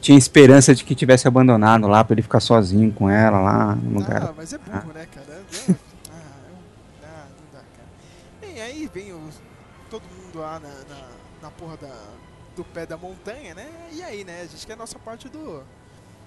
tinha 0.00 0.18
esperança 0.18 0.74
de 0.74 0.84
que 0.84 0.94
tivesse 0.94 1.26
abandonado 1.28 1.86
lá 1.86 2.02
pra 2.04 2.14
ele 2.14 2.22
ficar 2.22 2.40
sozinho 2.40 2.92
com 2.92 3.08
ela 3.08 3.40
lá 3.40 3.74
no 3.76 4.00
lugar. 4.00 4.24
Ah, 4.30 4.34
mas 4.36 4.52
é 4.52 4.58
burro, 4.58 4.92
né, 4.92 5.06
cara? 5.06 5.26
Ah, 5.30 5.68
eu- 5.68 5.76
ah, 7.04 7.26
não 7.36 7.44
dá, 7.52 7.60
cara. 7.76 8.52
E 8.52 8.60
aí 8.60 8.90
vem 8.92 9.12
os, 9.12 9.40
todo 9.88 10.02
mundo 10.20 10.40
lá 10.40 10.58
na, 10.60 10.68
na, 10.68 11.08
na 11.42 11.50
porra 11.52 11.76
da, 11.76 11.94
do 12.56 12.64
pé 12.64 12.84
da 12.84 12.96
montanha, 12.96 13.54
né? 13.54 13.68
E 13.92 14.02
aí, 14.02 14.24
né? 14.24 14.40
A 14.42 14.46
gente 14.46 14.66
quer 14.66 14.72
a 14.72 14.76
nossa 14.76 14.98
parte 14.98 15.28
do, 15.28 15.62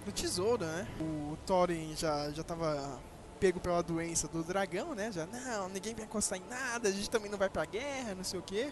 do 0.05 0.11
tesouro, 0.11 0.63
né? 0.63 0.87
O 1.01 1.35
Thorin 1.45 1.95
já, 1.97 2.29
já 2.29 2.43
tava 2.43 2.99
pego 3.39 3.59
pela 3.59 3.81
doença 3.81 4.27
do 4.27 4.43
dragão, 4.43 4.93
né? 4.93 5.11
Já, 5.11 5.25
não, 5.25 5.67
ninguém 5.69 5.95
vai 5.95 6.05
encostar 6.05 6.37
em 6.37 6.43
nada, 6.47 6.87
a 6.87 6.91
gente 6.91 7.09
também 7.09 7.29
não 7.29 7.37
vai 7.37 7.49
pra 7.49 7.65
guerra, 7.65 8.15
não 8.15 8.23
sei 8.23 8.39
o 8.39 8.43
quê. 8.43 8.71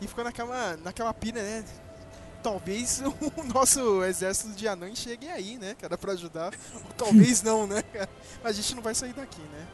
E 0.00 0.06
ficou 0.06 0.24
naquela, 0.24 0.76
naquela 0.78 1.12
pira, 1.12 1.42
né? 1.42 1.64
Talvez 2.42 3.02
o 3.36 3.44
nosso 3.52 4.04
exército 4.04 4.54
de 4.54 4.68
anões 4.68 4.98
chegue 4.98 5.28
aí, 5.28 5.58
né, 5.58 5.74
cara, 5.74 5.98
pra 5.98 6.12
ajudar. 6.12 6.54
Ou 6.74 6.92
talvez 6.96 7.42
não, 7.42 7.66
né? 7.66 7.82
Mas 8.42 8.52
a 8.52 8.62
gente 8.62 8.74
não 8.74 8.82
vai 8.82 8.94
sair 8.94 9.12
daqui, 9.12 9.40
né? 9.40 9.66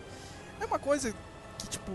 É 0.60 0.64
uma 0.64 0.78
coisa 0.78 1.14
que, 1.58 1.68
tipo, 1.68 1.92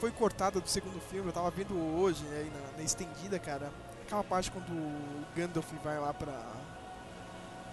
foi 0.00 0.10
cortada 0.10 0.60
do 0.60 0.68
segundo 0.68 1.00
filme, 1.00 1.28
eu 1.28 1.32
tava 1.32 1.50
vendo 1.50 1.74
hoje, 1.96 2.24
né, 2.24 2.38
aí 2.40 2.50
na, 2.50 2.78
na 2.78 2.82
estendida, 2.82 3.38
cara. 3.38 3.70
Aquela 4.02 4.24
parte 4.24 4.50
quando 4.50 4.70
o 4.70 5.26
Gandalf 5.34 5.70
vai 5.82 5.98
lá 5.98 6.14
pra 6.14 6.40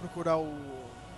procurar 0.03 0.38
o 0.38 0.53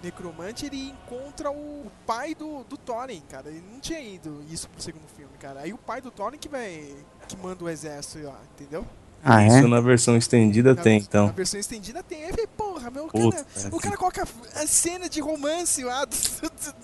necromante, 0.03 0.65
ele 0.67 0.89
encontra 0.89 1.49
o 1.49 1.85
pai 2.05 2.35
do, 2.35 2.63
do 2.65 2.77
Thorin, 2.77 3.21
cara. 3.29 3.49
Ele 3.49 3.63
não 3.71 3.79
tinha 3.79 3.99
ido 3.99 4.43
isso 4.51 4.69
pro 4.69 4.81
segundo 4.81 5.07
filme, 5.15 5.31
cara. 5.39 5.61
Aí 5.61 5.73
o 5.73 5.77
pai 5.77 5.99
do 6.01 6.11
Thorin 6.11 6.37
que 6.37 6.47
vai. 6.47 6.95
que 7.27 7.35
manda 7.37 7.63
o 7.63 7.69
exército 7.69 8.23
lá, 8.25 8.39
entendeu? 8.53 8.85
Ah, 9.27 9.41
é? 9.41 9.47
Isso 9.47 9.67
na 9.67 9.81
versão 9.81 10.15
estendida 10.15 10.75
Na 10.75 10.81
tem, 10.83 10.99
vers- 10.99 11.07
então. 11.07 11.25
Na 11.25 11.31
versão 11.31 11.59
estendida 11.59 12.03
tem. 12.03 12.29
Falei, 12.29 12.45
porra, 12.45 12.91
meu, 12.91 13.05
o 13.05 13.09
Puta, 13.09 13.43
cara, 13.43 13.75
o 13.75 13.79
cara 13.79 13.97
coloca 13.97 14.27
a 14.53 14.67
cena 14.67 15.09
de 15.09 15.19
romance 15.19 15.83
lá 15.83 16.05
do- 16.05 16.15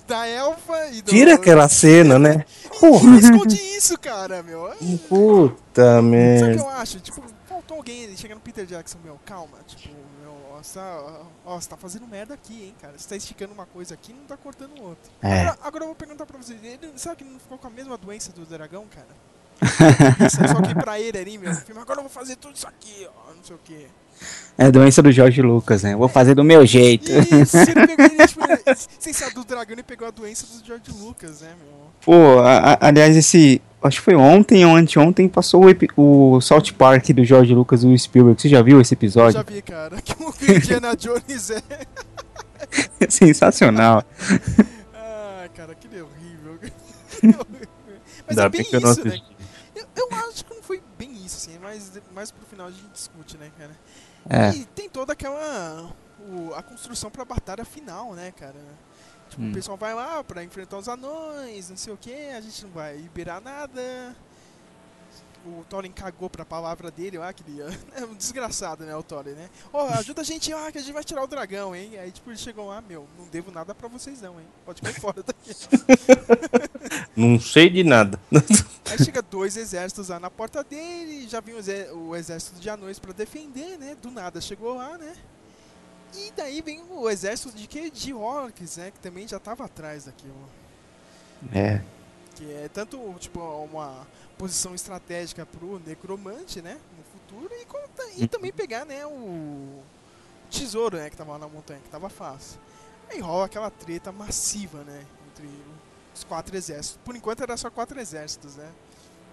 da 0.07 0.25
elfa 0.27 0.87
e 0.91 1.03
do. 1.03 1.11
Tira 1.11 1.35
aquela 1.35 1.69
cena, 1.69 2.17
né? 2.17 2.43
E 2.81 3.17
esconde 3.19 3.55
isso, 3.77 3.95
cara, 3.99 4.41
meu. 4.41 4.71
Puta 5.07 5.85
Sabe 5.85 5.99
o 5.99 6.01
que 6.01 6.07
merda. 6.09 6.53
eu 6.63 6.69
acho? 6.69 6.99
Tipo, 6.99 7.21
faltou 7.47 7.77
alguém 7.77 8.01
ele 8.05 8.17
chega 8.17 8.33
no 8.33 8.41
Peter 8.41 8.65
Jackson, 8.65 8.97
meu, 9.03 9.19
calma, 9.23 9.59
tipo, 9.67 9.93
meu, 10.63 11.25
ó, 11.45 11.59
você 11.59 11.67
tá, 11.69 11.75
você 11.75 11.81
fazendo 11.81 12.07
merda 12.07 12.33
aqui, 12.33 12.65
hein, 12.65 12.75
cara. 12.81 12.93
Você 12.97 13.07
tá 13.09 13.15
esticando 13.15 13.53
uma 13.53 13.65
coisa 13.65 13.93
aqui 13.93 14.11
e 14.11 14.15
não 14.15 14.23
tá 14.25 14.37
cortando 14.37 14.71
outra. 14.81 15.11
É. 15.21 15.41
Agora, 15.41 15.57
agora 15.63 15.83
eu 15.83 15.87
vou 15.87 15.95
perguntar 15.95 16.25
pra 16.25 16.37
vocês, 16.37 16.59
ele, 16.63 16.91
sabe 16.95 17.17
que 17.17 17.23
ele 17.23 17.31
não 17.31 17.39
ficou 17.39 17.57
com 17.57 17.67
a 17.67 17.71
mesma 17.71 17.97
doença 17.97 18.31
do 18.31 18.45
dragão, 18.45 18.85
cara? 18.93 19.07
Só 20.29 20.61
que 20.61 20.73
pra 20.75 20.99
ele 20.99 21.17
ali, 21.17 21.37
meu, 21.37 21.53
filme, 21.53 21.81
agora 21.81 21.99
eu 21.99 22.03
vou 22.03 22.11
fazer 22.11 22.35
tudo 22.35 22.55
isso 22.55 22.67
aqui, 22.67 23.07
ó, 23.27 23.33
não 23.33 23.43
sei 23.43 23.55
o 23.55 23.59
que. 23.63 23.87
É 24.57 24.69
doença 24.71 25.01
do 25.01 25.11
Jorge 25.11 25.41
Lucas, 25.41 25.83
né? 25.83 25.95
Vou 25.95 26.07
fazer 26.07 26.35
do 26.35 26.43
meu 26.43 26.65
jeito. 26.65 27.09
Isso, 27.11 27.57
ele 27.57 27.87
pegou, 27.87 28.05
ele, 28.05 28.27
tipo, 28.27 28.41
sem 28.99 29.13
ser 29.13 29.23
a 29.25 29.29
do 29.29 29.43
dragão, 29.43 29.73
ele 29.73 29.83
pegou 29.83 30.07
a 30.07 30.11
doença 30.11 30.45
do 30.45 30.65
George 30.65 30.91
Lucas, 30.91 31.41
né, 31.41 31.55
meu? 31.59 31.91
Pô, 32.01 32.39
a- 32.39 32.73
a- 32.73 32.87
aliás, 32.87 33.15
esse. 33.15 33.61
Acho 33.83 33.97
que 33.97 34.05
foi 34.05 34.15
ontem 34.15 34.63
ou 34.65 34.75
anteontem 34.75 35.27
passou 35.27 35.63
o, 35.97 36.33
o 36.35 36.41
South 36.41 36.71
Park 36.77 37.09
do 37.09 37.23
Jorge 37.25 37.53
Lucas 37.55 37.83
e 37.83 37.87
do 37.87 37.97
Spielberg. 37.97 38.39
Você 38.41 38.47
já 38.49 38.61
viu 38.61 38.79
esse 38.79 38.93
Eu 38.93 38.97
episódio? 38.97 39.33
já 39.33 39.41
vi, 39.43 39.61
cara, 39.61 39.99
que 40.01 40.13
o 40.23 40.33
Indiana 40.55 40.95
Jones 40.95 41.49
é... 41.49 41.61
Sensacional. 43.09 44.03
Ah, 44.93 45.47
cara, 45.55 45.73
que 45.75 45.87
horrível. 45.87 46.59
Mas 48.27 48.37
Ainda 48.37 48.43
é 48.43 48.49
bem 48.49 48.61
bem 48.61 48.69
eu 48.71 48.79
isso, 48.91 49.07
né? 49.07 49.19
Eu, 49.75 49.85
eu 49.95 50.07
acho 50.29 50.45
que 50.45 50.53
não 50.53 50.61
foi 50.61 50.81
bem 50.97 51.11
isso, 51.25 51.49
assim, 51.49 51.57
mas 51.61 51.91
mais 52.13 52.29
pro 52.31 52.45
final 52.45 52.67
a 52.67 52.71
gente 52.71 52.87
discute, 52.93 53.37
né, 53.37 53.49
cara? 53.57 53.71
É. 54.29 54.55
E 54.55 54.65
tem 54.65 54.87
toda 54.87 55.13
aquela. 55.13 55.91
o- 56.29 56.53
a 56.53 56.61
construção 56.61 57.09
pra 57.09 57.25
batalha 57.25 57.65
final, 57.65 58.13
né, 58.13 58.31
cara? 58.37 58.55
Tipo, 59.31 59.41
Hum. 59.43 59.49
o 59.49 59.53
pessoal 59.53 59.77
vai 59.77 59.93
lá 59.95 60.21
pra 60.23 60.43
enfrentar 60.43 60.77
os 60.77 60.87
anões, 60.89 61.69
não 61.69 61.77
sei 61.77 61.93
o 61.93 61.97
que, 61.97 62.13
a 62.13 62.41
gente 62.41 62.63
não 62.65 62.71
vai 62.71 62.97
liberar 62.97 63.39
nada. 63.41 64.15
O 65.43 65.63
Thorin 65.67 65.91
cagou 65.91 66.29
pra 66.29 66.45
palavra 66.45 66.91
dele 66.91 67.17
lá, 67.17 67.33
que 67.33 67.41
ele 67.49 67.61
é 67.95 68.05
um 68.05 68.13
desgraçado, 68.13 68.83
né, 68.85 68.95
o 68.95 69.01
Thorin, 69.01 69.31
né? 69.31 69.49
Ó, 69.73 69.87
ajuda 69.97 70.21
a 70.21 70.23
gente 70.23 70.53
lá 70.53 70.71
que 70.71 70.77
a 70.77 70.81
gente 70.81 70.93
vai 70.93 71.03
tirar 71.03 71.23
o 71.23 71.27
dragão, 71.27 71.73
hein? 71.75 71.97
Aí, 71.97 72.11
tipo, 72.11 72.29
ele 72.29 72.37
chegou 72.37 72.67
lá, 72.67 72.79
meu, 72.81 73.07
não 73.17 73.25
devo 73.27 73.49
nada 73.51 73.73
pra 73.73 73.87
vocês 73.87 74.21
não, 74.21 74.39
hein? 74.39 74.45
Pode 74.65 74.81
cair 74.81 74.93
fora 75.01 75.23
daqui. 75.23 75.51
Não 77.15 77.39
sei 77.39 77.69
de 77.69 77.83
nada. 77.83 78.19
Aí 78.89 79.03
chega 79.03 79.21
dois 79.21 79.55
exércitos 79.57 80.09
lá 80.09 80.19
na 80.19 80.29
porta 80.29 80.63
dele, 80.63 81.27
já 81.27 81.39
vinha 81.39 81.57
o 81.93 82.15
exército 82.15 82.59
de 82.59 82.69
anões 82.69 82.99
pra 82.99 83.13
defender, 83.13 83.77
né? 83.79 83.95
Do 83.99 84.11
nada 84.11 84.39
chegou 84.41 84.75
lá, 84.75 84.97
né? 84.97 85.13
E 86.13 86.31
daí 86.35 86.61
vem 86.61 86.83
o 86.89 87.09
exército 87.09 87.55
de 87.55 87.67
quê? 87.67 87.89
De 87.89 88.13
orcs, 88.13 88.77
né? 88.77 88.91
Que 88.91 88.99
também 88.99 89.27
já 89.27 89.39
tava 89.39 89.65
atrás 89.65 90.05
daquilo. 90.05 90.35
É. 91.53 91.81
Que 92.35 92.51
é 92.53 92.69
tanto, 92.73 92.97
tipo, 93.19 93.39
uma 93.39 94.05
posição 94.37 94.73
estratégica 94.75 95.45
pro 95.45 95.79
necromante, 95.85 96.61
né? 96.61 96.79
No 96.97 97.03
futuro, 97.03 97.53
e, 97.61 97.65
como 97.65 97.87
ta- 97.89 98.09
e 98.17 98.27
também 98.27 98.51
pegar, 98.51 98.85
né, 98.85 99.05
o 99.05 99.81
tesouro, 100.49 100.97
né, 100.97 101.09
que 101.09 101.15
tava 101.15 101.33
lá 101.33 101.39
na 101.39 101.47
montanha, 101.47 101.79
que 101.79 101.89
tava 101.89 102.09
fácil. 102.09 102.59
Aí 103.09 103.19
rola 103.19 103.45
aquela 103.45 103.69
treta 103.69 104.11
massiva, 104.11 104.83
né? 104.83 105.05
Entre 105.31 105.49
os 106.13 106.23
quatro 106.23 106.55
exércitos. 106.55 106.99
Por 107.05 107.15
enquanto 107.15 107.41
era 107.43 107.55
só 107.57 107.69
quatro 107.69 107.99
exércitos, 107.99 108.55
né? 108.55 108.69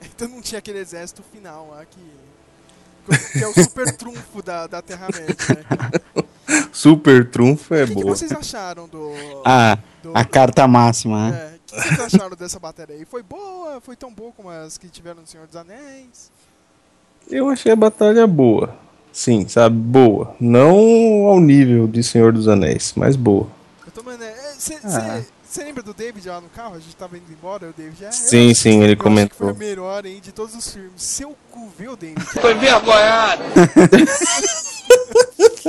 Então 0.00 0.28
não 0.28 0.40
tinha 0.40 0.60
aquele 0.60 0.78
exército 0.78 1.24
final 1.24 1.70
lá 1.70 1.84
que. 1.84 2.00
que 3.32 3.42
é 3.42 3.48
o 3.48 3.52
super 3.54 3.96
trunfo 3.96 4.40
da, 4.42 4.68
da 4.68 4.80
Terra-média, 4.80 5.34
né? 5.48 6.22
Super 6.72 7.28
trunfo 7.30 7.74
é 7.74 7.84
O 7.84 7.86
que, 7.88 7.94
que 7.94 8.02
boa. 8.02 8.16
vocês 8.16 8.32
acharam 8.32 8.86
do. 8.88 9.12
Ah, 9.44 9.78
do- 10.02 10.12
a 10.14 10.24
carta 10.24 10.66
máxima, 10.66 11.30
né? 11.30 11.36
É, 11.36 11.56
o 11.56 11.82
que 11.82 11.88
vocês 11.88 12.00
acharam 12.14 12.36
dessa 12.36 12.58
bateria 12.58 12.96
aí? 12.96 13.04
Foi 13.04 13.22
boa? 13.22 13.80
Foi 13.80 13.94
tão 13.96 14.12
boa 14.12 14.32
como 14.36 14.48
as 14.50 14.78
que 14.78 14.88
tiveram 14.88 15.20
no 15.20 15.26
Senhor 15.26 15.46
dos 15.46 15.56
Anéis? 15.56 16.30
Eu 17.30 17.48
achei 17.50 17.72
a 17.72 17.76
batalha 17.76 18.26
boa. 18.26 18.74
Sim, 19.12 19.46
sabe? 19.48 19.74
Boa. 19.76 20.34
Não 20.40 21.26
ao 21.26 21.40
nível 21.40 21.86
de 21.88 22.02
Senhor 22.02 22.32
dos 22.32 22.46
Anéis, 22.48 22.92
mas 22.96 23.16
boa. 23.16 23.46
Eu 23.84 23.92
tô, 23.92 24.02
mano, 24.02 24.22
Você 24.56 24.78
Ah. 24.84 25.64
lembra 25.64 25.82
do 25.82 25.92
David 25.92 26.28
lá 26.28 26.40
no 26.40 26.48
carro? 26.50 26.74
A 26.76 26.78
gente 26.78 26.94
tava 26.94 27.16
indo 27.16 27.30
embora, 27.32 27.68
o 27.68 27.72
David 27.76 28.00
já. 28.00 28.12
Sim, 28.12 28.54
sim, 28.54 28.70
ele 28.70 28.78
eu 28.78 28.84
Acho 28.84 28.96
que 28.96 29.02
foi 29.02 29.04
comentou. 29.04 29.50
o 29.52 29.56
melhor 29.56 30.04
aí 30.06 30.20
de 30.20 30.30
todos 30.32 30.54
os 30.54 30.72
filmes. 30.72 30.92
Seu 30.96 31.36
cu, 31.50 31.68
viu, 31.76 31.96
David? 31.96 32.24
Tô 32.40 32.50
envergonhado. 32.50 33.42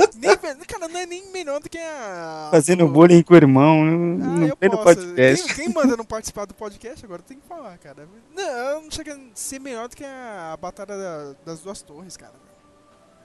nem, 0.16 0.36
cara, 0.66 0.88
não 0.88 1.00
é 1.00 1.06
nem 1.06 1.30
melhor 1.32 1.60
do 1.60 1.68
que 1.68 1.78
a. 1.78 2.48
Fazendo 2.50 2.86
bullying 2.88 3.22
com 3.22 3.34
o 3.34 3.36
irmão 3.36 3.84
no, 3.84 4.24
Ah, 4.24 4.28
no 4.28 4.46
eu 4.48 4.56
posso. 4.56 4.82
podcast. 4.82 5.54
Quem, 5.54 5.66
quem 5.66 5.74
manda 5.74 5.96
não 5.96 6.04
participar 6.04 6.44
do 6.46 6.54
podcast 6.54 7.04
agora 7.04 7.22
tem 7.22 7.38
que 7.38 7.46
falar, 7.46 7.76
cara. 7.78 8.08
Não, 8.34 8.42
eu 8.42 8.82
não 8.82 8.90
chega 8.90 9.14
a 9.14 9.18
ser 9.34 9.58
melhor 9.60 9.88
do 9.88 9.96
que 9.96 10.04
a 10.04 10.56
Batalha 10.60 10.96
da- 10.96 11.34
das 11.44 11.60
Duas 11.60 11.82
Torres, 11.82 12.16
cara. 12.16 12.34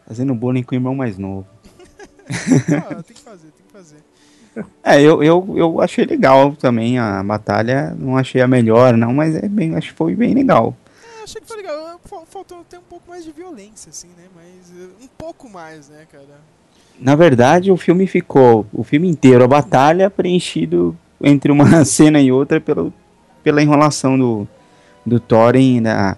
Fazendo 0.08 0.36
bullying 0.36 0.64
com 0.64 0.74
o 0.74 0.78
irmão 0.78 0.96
mais 0.96 1.18
novo. 1.18 1.48
Ah, 2.28 3.04
tem 3.04 3.16
que 3.16 3.22
fazer, 3.22 3.52
tem 3.52 3.66
que 3.66 3.72
fazer. 3.72 3.98
É, 4.84 5.00
eu, 5.02 5.22
eu, 5.22 5.54
eu 5.58 5.82
achei 5.82 6.06
legal 6.06 6.56
também 6.56 6.98
a 6.98 7.22
batalha. 7.24 7.94
Não 7.98 8.18
achei 8.18 8.42
a 8.42 8.48
melhor, 8.48 8.96
não, 8.98 9.14
mas 9.14 9.36
é 9.36 9.48
bem, 9.48 9.76
acho 9.76 9.90
que 9.92 9.98
foi 9.98 10.16
bem 10.16 10.34
legal. 10.34 10.76
É, 11.20 11.24
achei 11.24 11.40
que 11.42 11.48
foi 11.48 11.58
legal. 11.58 12.00
Fal- 12.06 12.26
Faltou 12.26 12.64
ter 12.64 12.78
um 12.80 12.84
pouco 12.84 13.10
mais 13.10 13.24
de 13.24 13.32
violência, 13.32 13.90
assim, 13.90 14.08
né? 14.18 14.26
Mas 14.34 14.72
eh, 14.72 14.90
um 15.04 15.08
pouco 15.08 15.50
mais, 15.50 15.90
né, 15.90 16.08
cara? 16.12 16.40
Na 17.00 17.16
verdade, 17.16 17.72
o 17.72 17.78
filme 17.78 18.08
ficou, 18.08 18.66
o 18.74 18.84
filme 18.84 19.08
inteiro, 19.10 19.44
a 19.44 19.48
batalha, 19.48 20.10
preenchido 20.10 20.98
entre 21.22 21.52
uma 21.52 21.84
cena 21.86 22.22
e 22.22 22.32
outra 22.32 22.60
pelo, 22.62 22.94
pela 23.44 23.62
enrolação 23.62 24.18
do, 24.18 24.48
do 25.06 25.20
Thorin 25.20 25.78
e, 25.78 25.82
da, 25.82 26.18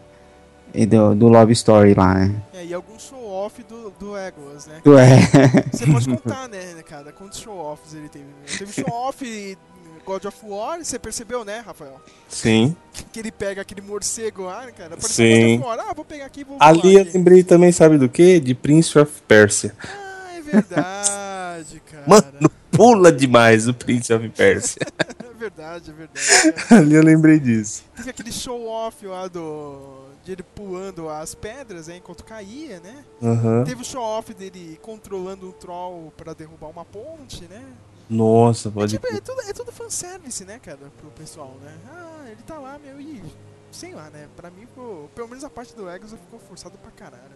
e 0.73 0.85
do, 0.85 1.15
do 1.15 1.27
Love 1.27 1.53
Story 1.53 1.93
lá, 1.93 2.13
né? 2.13 2.35
É, 2.53 2.65
e 2.65 2.73
algum 2.73 2.97
show-off 2.99 3.63
do, 3.63 3.91
do 3.99 4.11
Legolas, 4.11 4.67
né? 4.67 4.81
Do- 4.83 4.97
é. 4.97 5.17
Você 5.73 5.85
pode 5.85 6.07
contar, 6.09 6.47
né, 6.47 6.59
cara, 6.87 7.11
quantos 7.11 7.39
show-offs 7.39 7.93
ele 7.93 8.09
teve. 8.09 8.25
né? 8.25 8.31
Teve 8.57 8.71
show-off 8.73 9.57
God 10.05 10.23
of 10.23 10.37
War, 10.43 10.77
você 10.81 10.97
percebeu, 10.97 11.43
né, 11.43 11.61
Rafael? 11.65 11.99
Sim. 12.29 12.73
Que 13.11 13.19
ele 13.19 13.29
pega 13.29 13.61
aquele 13.61 13.81
morcego 13.81 14.43
lá, 14.43 14.65
né, 14.65 14.71
cara. 14.71 14.95
Sim. 14.99 15.57
God 15.57 15.65
of 15.67 15.67
War. 15.79 15.85
Ah, 15.89 15.93
vou 15.93 16.05
pegar 16.05 16.25
aqui 16.27 16.41
e 16.41 16.43
vou 16.45 16.57
voar 16.57 16.69
Ali 16.69 16.95
eu 16.95 17.01
aqui. 17.01 17.11
lembrei 17.17 17.43
também, 17.43 17.73
sabe 17.73 17.97
do 17.97 18.07
que? 18.07 18.39
De 18.39 18.55
Prince 18.55 18.97
of 18.97 19.11
Persia. 19.27 19.75
Ah, 19.83 20.06
verdade, 20.51 21.81
cara. 21.91 22.03
Mano, 22.07 22.51
pula 22.71 23.11
demais 23.11 23.67
o 23.67 23.73
Prince 23.73 24.13
of 24.13 24.27
Persia. 24.29 24.81
É 25.37 25.39
verdade, 25.39 25.91
é 25.91 25.93
verdade. 25.93 26.53
cara. 26.53 26.81
Ali 26.81 26.95
eu 26.95 27.03
lembrei 27.03 27.39
disso. 27.39 27.83
Teve 27.95 28.09
aquele 28.09 28.31
show-off 28.31 29.05
lá 29.05 29.27
do... 29.27 30.07
De 30.25 30.31
ele 30.31 30.41
pulando 30.41 31.07
as 31.09 31.35
pedras, 31.35 31.87
né, 31.87 31.97
enquanto 31.97 32.23
caía, 32.23 32.79
né? 32.79 33.05
Aham. 33.21 33.63
Teve 33.63 33.83
o 33.83 33.85
show-off 33.85 34.33
dele 34.33 34.79
controlando 34.81 35.47
um 35.47 35.51
troll 35.51 36.11
pra 36.17 36.33
derrubar 36.33 36.69
uma 36.69 36.83
ponte, 36.83 37.43
né? 37.43 37.63
Nossa, 38.09 38.71
pode 38.71 38.93
Tipo, 38.93 39.07
é 39.13 39.19
tudo, 39.21 39.41
é 39.41 39.53
tudo 39.53 39.71
fanservice, 39.71 40.43
né, 40.43 40.59
cara, 40.59 40.79
pro 40.99 41.11
pessoal, 41.11 41.55
né? 41.61 41.77
Ah, 41.87 42.23
ele 42.25 42.41
tá 42.41 42.57
lá, 42.57 42.79
meu, 42.79 42.99
e... 42.99 43.23
Sei 43.71 43.93
lá, 43.93 44.09
né? 44.09 44.27
Pra 44.35 44.49
mim, 44.49 44.61
ficou, 44.61 45.07
pelo 45.13 45.27
menos 45.27 45.43
a 45.43 45.49
parte 45.51 45.75
do 45.75 45.87
Egos 45.87 46.11
ficou 46.11 46.39
forçado 46.39 46.79
pra 46.79 46.89
caralho, 46.89 47.35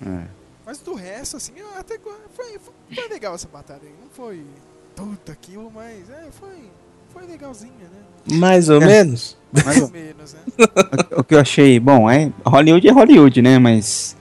meu. 0.00 0.14
É. 0.14 0.26
Mas 0.66 0.78
do 0.80 0.94
resto, 0.94 1.36
assim, 1.36 1.52
eu 1.56 1.66
até 1.78 1.96
foi, 1.98 2.12
foi, 2.34 2.58
foi 2.94 3.08
legal 3.08 3.34
essa 3.36 3.46
batalha 3.52 3.80
aí. 3.84 3.94
Não 4.02 4.10
foi 4.10 4.42
tudo 4.96 5.16
aquilo, 5.30 5.70
mas 5.72 6.10
é, 6.10 6.24
foi, 6.32 6.64
foi 7.14 7.24
legalzinha, 7.26 7.70
né? 7.70 8.36
Mais 8.36 8.68
ou 8.68 8.82
É. 8.82 8.86
menos. 8.86 9.36
Mais 9.64 9.80
ou 9.80 9.88
menos, 9.92 10.34
né? 10.34 10.40
o 11.16 11.22
que 11.22 11.34
eu 11.36 11.38
achei, 11.38 11.78
bom, 11.78 12.10
é 12.10 12.32
Hollywood 12.44 12.88
é 12.88 12.92
Hollywood, 12.92 13.40
né? 13.42 13.58
Mas 13.60 14.16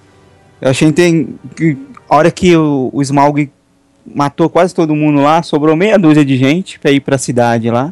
eu 0.62 0.70
achei 0.70 0.92
tem, 0.92 1.40
que 1.56 1.76
a 2.08 2.16
hora 2.16 2.30
que 2.30 2.56
o, 2.56 2.92
o 2.94 3.02
Smaug 3.02 3.52
matou 4.06 4.48
quase 4.48 4.76
todo 4.76 4.94
mundo 4.96 5.22
lá, 5.22 5.42
sobrou 5.42 5.76
meia 5.76 5.98
dúzia 5.98 6.24
de 6.24 6.38
gente 6.38 6.78
pra 6.80 6.92
ir 6.92 7.00
pra 7.00 7.18
cidade 7.18 7.72
lá. 7.72 7.92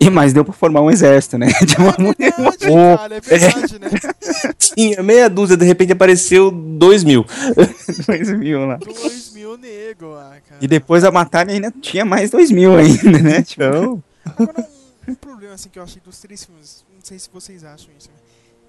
E 0.00 0.08
mas 0.08 0.32
deu 0.32 0.42
pra 0.44 0.54
formar 0.54 0.80
um 0.80 0.90
exército, 0.90 1.36
né? 1.36 1.46
De 1.66 1.76
uma 1.76 1.94
mulher. 1.98 2.34
Ô, 2.38 2.96
cara, 2.96 3.16
é 3.16 3.20
verdade, 3.20 3.78
né? 3.78 3.90
Tinha 4.58 5.02
meia 5.02 5.28
dúzia, 5.28 5.58
de 5.58 5.64
repente 5.66 5.92
apareceu 5.92 6.50
dois 6.50 7.04
mil. 7.04 7.26
dois 8.06 8.30
mil 8.30 8.66
lá. 8.66 8.76
Dois 8.76 9.32
mil 9.34 9.58
nego 9.58 10.06
lá, 10.06 10.38
cara. 10.48 10.58
E 10.60 10.66
depois 10.66 11.04
a 11.04 11.10
batalha 11.10 11.52
ainda 11.52 11.70
tinha 11.82 12.04
mais 12.04 12.30
dois 12.30 12.50
mil 12.50 12.76
ainda, 12.76 13.18
né? 13.18 13.42
Tipo, 13.42 14.02
Agora, 14.24 14.66
um, 15.06 15.12
um 15.12 15.14
problema 15.14 15.54
assim 15.54 15.68
que 15.68 15.78
eu 15.78 15.82
achei 15.82 16.00
dos 16.02 16.18
três 16.18 16.44
filmes, 16.44 16.82
não 16.94 17.04
sei 17.04 17.18
se 17.18 17.28
vocês 17.30 17.62
acham 17.62 17.90
isso, 17.98 18.08
né? 18.08 18.14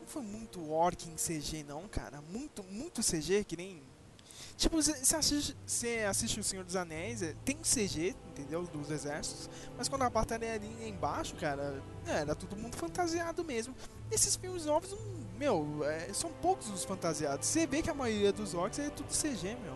não 0.01 0.07
foi 0.07 0.21
muito 0.23 0.69
orc 0.71 1.07
em 1.07 1.15
CG, 1.15 1.63
não, 1.67 1.83
cara. 1.89 2.19
Muito, 2.31 2.63
muito 2.69 3.01
CG, 3.01 3.45
que 3.45 3.55
nem. 3.55 3.81
Tipo, 4.61 4.79
você 4.79 5.15
assiste, 5.15 5.57
cê 5.65 6.05
assiste 6.07 6.39
O 6.39 6.43
Senhor 6.43 6.63
dos 6.63 6.75
Anéis, 6.75 7.23
é, 7.23 7.33
tem 7.43 7.57
CG, 7.63 8.13
entendeu? 8.29 8.61
Dos 8.71 8.91
exércitos, 8.91 9.49
mas 9.75 9.89
quando 9.89 10.03
a 10.03 10.09
batalha 10.09 10.45
é 10.45 10.53
ali 10.53 10.69
embaixo, 10.87 11.33
cara, 11.33 11.81
é, 12.07 12.19
era 12.19 12.35
todo 12.35 12.55
mundo 12.55 12.75
fantasiado 12.75 13.43
mesmo. 13.43 13.73
Esses 14.11 14.35
filmes 14.35 14.67
novos, 14.67 14.93
hum, 14.93 14.97
meu, 15.39 15.79
é, 15.83 16.09
são 16.13 16.29
poucos 16.43 16.69
os 16.69 16.85
fantasiados. 16.85 17.47
Você 17.47 17.65
vê 17.65 17.81
que 17.81 17.89
a 17.89 17.95
maioria 17.95 18.31
dos 18.31 18.53
orcs 18.53 18.77
é 18.77 18.91
tudo 18.91 19.07
CG, 19.07 19.57
meu. 19.63 19.73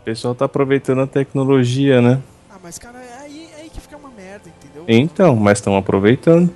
O 0.00 0.04
pessoal 0.04 0.34
tá 0.34 0.46
aproveitando 0.46 1.02
a 1.02 1.06
tecnologia, 1.06 2.02
né? 2.02 2.20
Ah, 2.50 2.58
mas 2.60 2.80
cara, 2.80 2.98
é 2.98 3.18
aí, 3.18 3.48
é 3.56 3.60
aí 3.60 3.70
que 3.70 3.80
fica 3.80 3.96
uma 3.96 4.10
merda, 4.10 4.48
entendeu? 4.48 4.86
Então, 4.88 5.36
mas 5.36 5.58
estão 5.58 5.76
aproveitando. 5.76 6.52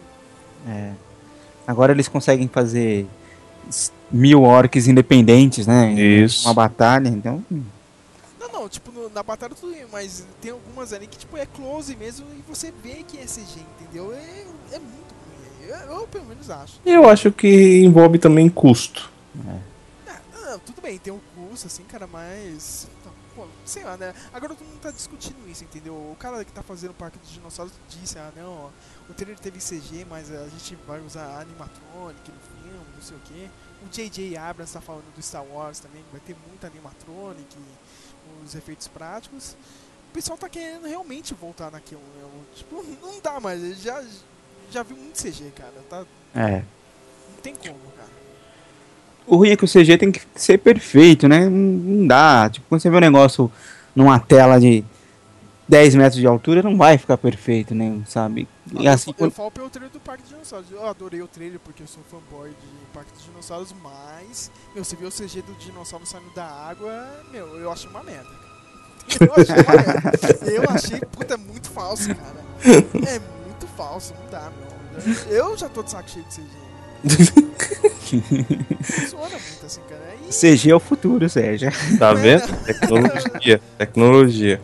É. 0.67 0.93
Agora 1.69 1.93
eles 1.93 2.09
conseguem 2.09 2.49
fazer 2.49 3.07
mil 4.11 4.43
orcs 4.43 4.87
independentes, 4.87 5.67
né? 5.67 5.93
Isso. 5.93 6.47
Uma 6.47 6.55
batalha, 6.55 7.09
então. 7.09 7.45
Não, 8.39 8.49
não, 8.53 8.69
tipo, 8.69 8.91
no- 8.93 9.09
na 9.11 9.23
batalha 9.23 9.55
tudo 9.55 9.73
bem, 9.73 9.87
mas 9.91 10.27
tem 10.41 10.51
algumas 10.51 10.93
ali 10.93 11.07
que, 11.07 11.19
tipo, 11.19 11.37
é 11.37 11.47
close 11.47 11.95
mesmo 11.97 12.27
e 12.39 12.43
você 12.49 12.73
vê 12.83 13.03
que 13.07 13.19
é 13.19 13.25
CG, 13.27 13.61
entendeu? 13.81 14.13
É, 14.13 14.45
é 14.75 14.79
muito 14.79 15.15
ruim. 15.15 15.69
Eu, 15.69 15.77
eu, 16.01 16.07
pelo 16.09 16.25
menos 16.27 16.51
acho. 16.51 16.81
Eu 16.85 17.09
acho 17.09 17.31
que 17.33 17.81
envolve 17.85 18.19
também 18.19 18.49
custo. 18.49 19.11
Ah, 20.35 20.59
tudo 20.67 20.81
bem, 20.83 20.99
tem 20.99 21.13
um 21.13 21.21
custo, 21.37 21.67
assim, 21.67 21.85
cara, 21.85 22.07
mas. 22.07 22.89
não, 23.05 23.13
Pô, 23.37 23.47
sei 23.65 23.85
lá, 23.85 23.97
né? 23.97 24.13
Agora 24.35 24.55
todo 24.57 24.67
mundo 24.67 24.81
tá 24.81 24.91
discutindo 24.91 25.37
isso, 25.49 25.63
entendeu? 25.63 25.95
O 25.95 26.17
cara 26.19 26.45
que 26.45 26.51
tá 26.51 26.65
fazendo 26.65 26.91
o 26.91 26.95
Parque 26.95 27.17
dos 27.19 27.31
Dinossauros 27.31 27.73
disse, 27.89 28.19
ah, 28.19 28.33
não, 28.37 28.51
ó, 28.53 28.69
o 29.09 29.15
trailer 29.15 29.39
teve 29.39 29.61
CG, 29.61 30.05
mas 30.11 30.33
a 30.33 30.49
gente 30.49 30.77
vai 30.85 31.01
usar 31.01 31.41
animatronic 31.41 32.21
no 32.29 32.41
filme, 32.41 32.60
não 32.73 33.03
sei 33.03 33.17
o 33.17 33.21
quê. 33.21 33.49
O 33.85 33.89
J.J. 33.91 34.37
Abrams 34.37 34.73
tá 34.73 34.81
falando 34.81 35.05
do 35.15 35.23
Star 35.23 35.45
Wars 35.45 35.81
também, 35.81 36.03
que 36.03 36.11
vai 36.13 36.21
ter 36.21 36.37
muito 36.49 36.67
animatronic, 36.67 37.57
os 38.45 38.55
efeitos 38.55 38.89
práticos. 38.89 39.57
O 40.11 40.13
pessoal 40.13 40.37
tá 40.37 40.49
querendo 40.49 40.87
realmente 40.87 41.33
voltar 41.35 41.71
naquilo, 41.71 42.01
né? 42.01 42.29
Tipo, 42.55 42.85
não 43.01 43.21
dá 43.21 43.41
mais, 43.41 43.81
já, 43.81 44.05
já 44.71 44.83
viu 44.83 44.97
muito 44.97 45.23
CG, 45.23 45.51
cara, 45.55 45.73
tá? 45.89 46.05
É. 46.35 46.63
Não 47.33 47.43
tem 47.43 47.55
como, 47.55 47.79
cara. 47.97 48.11
O 49.27 49.37
ruim 49.37 49.51
é 49.51 49.57
que 49.57 49.65
o 49.65 49.69
CG 49.69 49.97
tem 49.97 50.11
que 50.11 50.21
ser 50.35 50.59
perfeito, 50.59 51.29
né? 51.29 51.49
Não 51.49 52.07
dá. 52.07 52.51
Tipo, 52.51 52.67
quando 52.69 52.81
você 52.81 52.91
vê 52.91 52.97
um 52.97 53.01
negócio 53.01 53.53
numa 53.95 54.19
tela 54.19 54.59
de 54.59 54.85
10 55.71 55.95
metros 55.95 56.21
de 56.21 56.27
altura, 56.27 56.63
não 56.65 56.77
vai 56.77 56.99
ficar 56.99 57.17
perfeito, 57.17 57.77
né? 57.77 58.01
Sabe? 58.05 58.49
E 58.73 58.89
Ah, 58.89 58.95
assim, 58.95 59.15
eu, 59.17 59.27
eu 59.27 59.31
falo 59.31 59.53
pelo 59.53 59.71
trailer 59.71 59.93
do 59.93 60.01
Parque 60.01 60.23
dos 60.25 60.33
Dinossauros. 60.33 60.69
Eu 60.69 60.85
adorei 60.85 61.23
o 61.23 61.29
trailer 61.29 61.61
porque 61.61 61.85
eu 61.85 61.87
sou 61.87 62.03
fanboy 62.11 62.51
de 62.51 62.87
Parque 62.93 63.13
dos 63.13 63.23
Dinossauros, 63.25 63.73
mas, 63.81 64.51
meu, 64.75 64.85
você 64.85 64.97
viu 64.97 65.07
o 65.07 65.13
CG 65.13 65.43
do 65.43 65.55
dinossauro 65.55 66.05
saindo 66.05 66.35
da 66.35 66.45
água, 66.45 67.09
meu, 67.31 67.47
eu 67.57 67.71
achei 67.71 67.89
uma 67.89 68.03
merda. 68.03 68.29
Eu 69.21 69.33
achei 69.33 69.55
uma 69.55 69.95
merda. 69.95 70.51
Eu 70.51 70.65
achei, 70.71 71.01
puta, 71.01 71.37
muito 71.37 71.71
falso, 71.71 72.09
cara. 72.15 72.45
É 73.09 73.21
muito 73.47 73.67
falso, 73.77 74.13
não 74.21 74.31
dá, 74.31 74.51
meu. 74.51 75.15
Eu 75.29 75.57
já 75.57 75.69
tô 75.69 75.85
de 75.85 75.93
saco 75.93 76.11
cheio 76.11 76.25
de 76.25 76.35
CG. 76.35 76.49
Funciona 78.83 79.31
muito 79.31 79.67
assim, 79.67 79.81
cara. 79.89 80.17
E, 80.29 80.33
CG 80.33 80.71
é 80.71 80.75
o 80.75 80.81
futuro, 80.81 81.29
Sérgio. 81.29 81.71
Tá 81.99 82.13
vendo? 82.13 82.47
Tecnologia. 82.67 83.61
Tecnologia. 83.79 84.61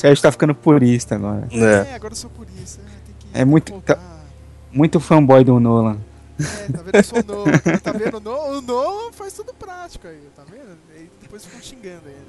Sérgio 0.00 0.22
tá 0.22 0.32
ficando 0.32 0.54
purista 0.54 1.14
agora. 1.14 1.46
É. 1.50 1.90
é, 1.90 1.94
agora 1.94 2.12
eu 2.12 2.16
sou 2.16 2.30
por 2.30 2.46
isso. 2.62 2.80
É, 2.80 2.84
tem 3.06 3.14
que 3.18 3.26
É 3.40 3.44
muito. 3.44 3.80
tá- 3.82 3.98
Muito 4.72 5.00
fanboy 5.00 5.42
do 5.44 5.58
Nolan. 5.58 5.98
É, 6.38 6.72
tá 6.72 6.82
vendo? 6.82 6.94
Eu 6.94 7.02
sou 7.04 7.22
novo. 7.24 7.50
Tá 7.82 7.92
vendo? 7.92 8.16
O 8.16 8.20
Nolan, 8.20 8.58
o 8.58 8.60
Nolan 8.62 9.12
faz 9.12 9.32
tudo 9.32 9.52
prático 9.52 10.06
aí, 10.06 10.22
tá 10.36 10.42
vendo? 10.50 10.78
E 10.96 11.10
depois 11.20 11.44
ficam 11.44 11.60
xingando 11.60 12.06
ele. 12.08 12.26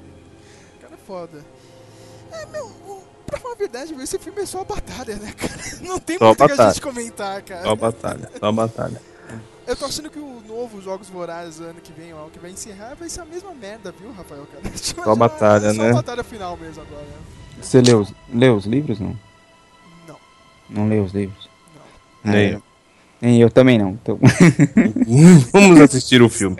O 0.77 0.81
cara 0.81 0.93
é 0.95 0.97
foda. 1.07 1.45
É, 2.31 2.45
meu, 2.47 2.65
o- 2.65 3.03
pra 3.27 3.39
falar 3.39 3.53
a 3.53 3.57
verdade, 3.57 3.93
esse 4.01 4.17
filme 4.19 4.41
é 4.41 4.45
só 4.45 4.61
a 4.61 4.65
batalha, 4.65 5.15
né, 5.17 5.31
cara? 5.33 5.53
Não 5.81 5.99
tem 5.99 6.17
Só 6.17 6.25
muito 6.25 6.41
o 6.43 6.45
que 6.47 6.51
a 6.51 6.55
batalha. 6.55 6.73
gente 6.73 6.81
comentar, 6.81 7.41
cara. 7.43 7.63
Só 7.63 7.75
batalha, 7.75 8.31
só 8.39 8.51
batalha. 8.51 9.01
Eu 9.67 9.75
tô 9.75 9.85
achando 9.85 10.09
que 10.09 10.19
o 10.19 10.41
novo 10.47 10.81
Jogos 10.81 11.07
Vorazes 11.07 11.61
ano 11.61 11.79
que 11.81 11.93
vem, 11.93 12.13
ó, 12.13 12.25
que 12.27 12.39
vai 12.39 12.51
encerrar, 12.51 12.95
vai 12.95 13.07
ser 13.07 13.21
a 13.21 13.25
mesma 13.25 13.53
merda, 13.53 13.93
viu, 13.97 14.11
Rafael, 14.11 14.45
cara? 14.51 14.63
Só 14.75 15.15
batalha, 15.15 15.67
é 15.67 15.73
só 15.73 15.81
né? 15.83 15.89
a 15.91 15.93
batalha 15.93 16.23
final 16.23 16.57
mesmo 16.57 16.81
agora. 16.81 17.03
né? 17.03 17.40
Você 17.59 17.81
leu, 17.81 18.01
os- 18.01 18.13
leu 18.33 18.55
os 18.55 18.65
livros, 18.65 18.99
não? 18.99 19.17
Não. 20.07 20.17
Não 20.69 20.87
leu 20.89 21.03
os 21.03 21.11
livros? 21.13 21.49
Nem 22.23 22.35
É, 22.35 22.53
eu. 22.55 22.63
Nem 23.21 23.41
eu 23.41 23.49
também 23.51 23.77
não. 23.77 23.91
Então... 23.91 24.19
Vamos 25.51 25.79
assistir 25.81 26.21
o 26.21 26.29
filme. 26.29 26.57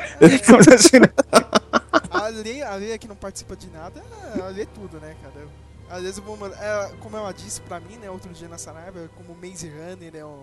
Vamos 0.47 0.67
assistir. 0.67 1.01
A 2.09 2.27
Lei, 2.27 2.61
a 2.61 2.75
Lei 2.75 2.97
que 2.97 3.07
não 3.07 3.15
participa 3.15 3.55
de 3.55 3.67
nada, 3.69 4.03
ela 4.35 4.49
lê 4.49 4.65
tudo, 4.65 4.99
né, 4.99 5.15
cara? 5.21 5.47
Às 5.89 6.01
vezes 6.03 6.17
eu 6.19 6.23
vou 6.23 6.37
mandar. 6.37 6.55
é, 6.61 6.91
como 6.99 7.17
ela 7.17 7.33
disse 7.33 7.59
pra 7.61 7.79
mim, 7.79 7.97
né, 7.97 8.09
outro 8.09 8.31
dia 8.31 8.47
na 8.47 8.57
Saraiva, 8.57 9.09
como 9.17 9.35
Maze 9.35 9.69
Runner 9.69 10.15
é 10.15 10.21
a 10.21 10.37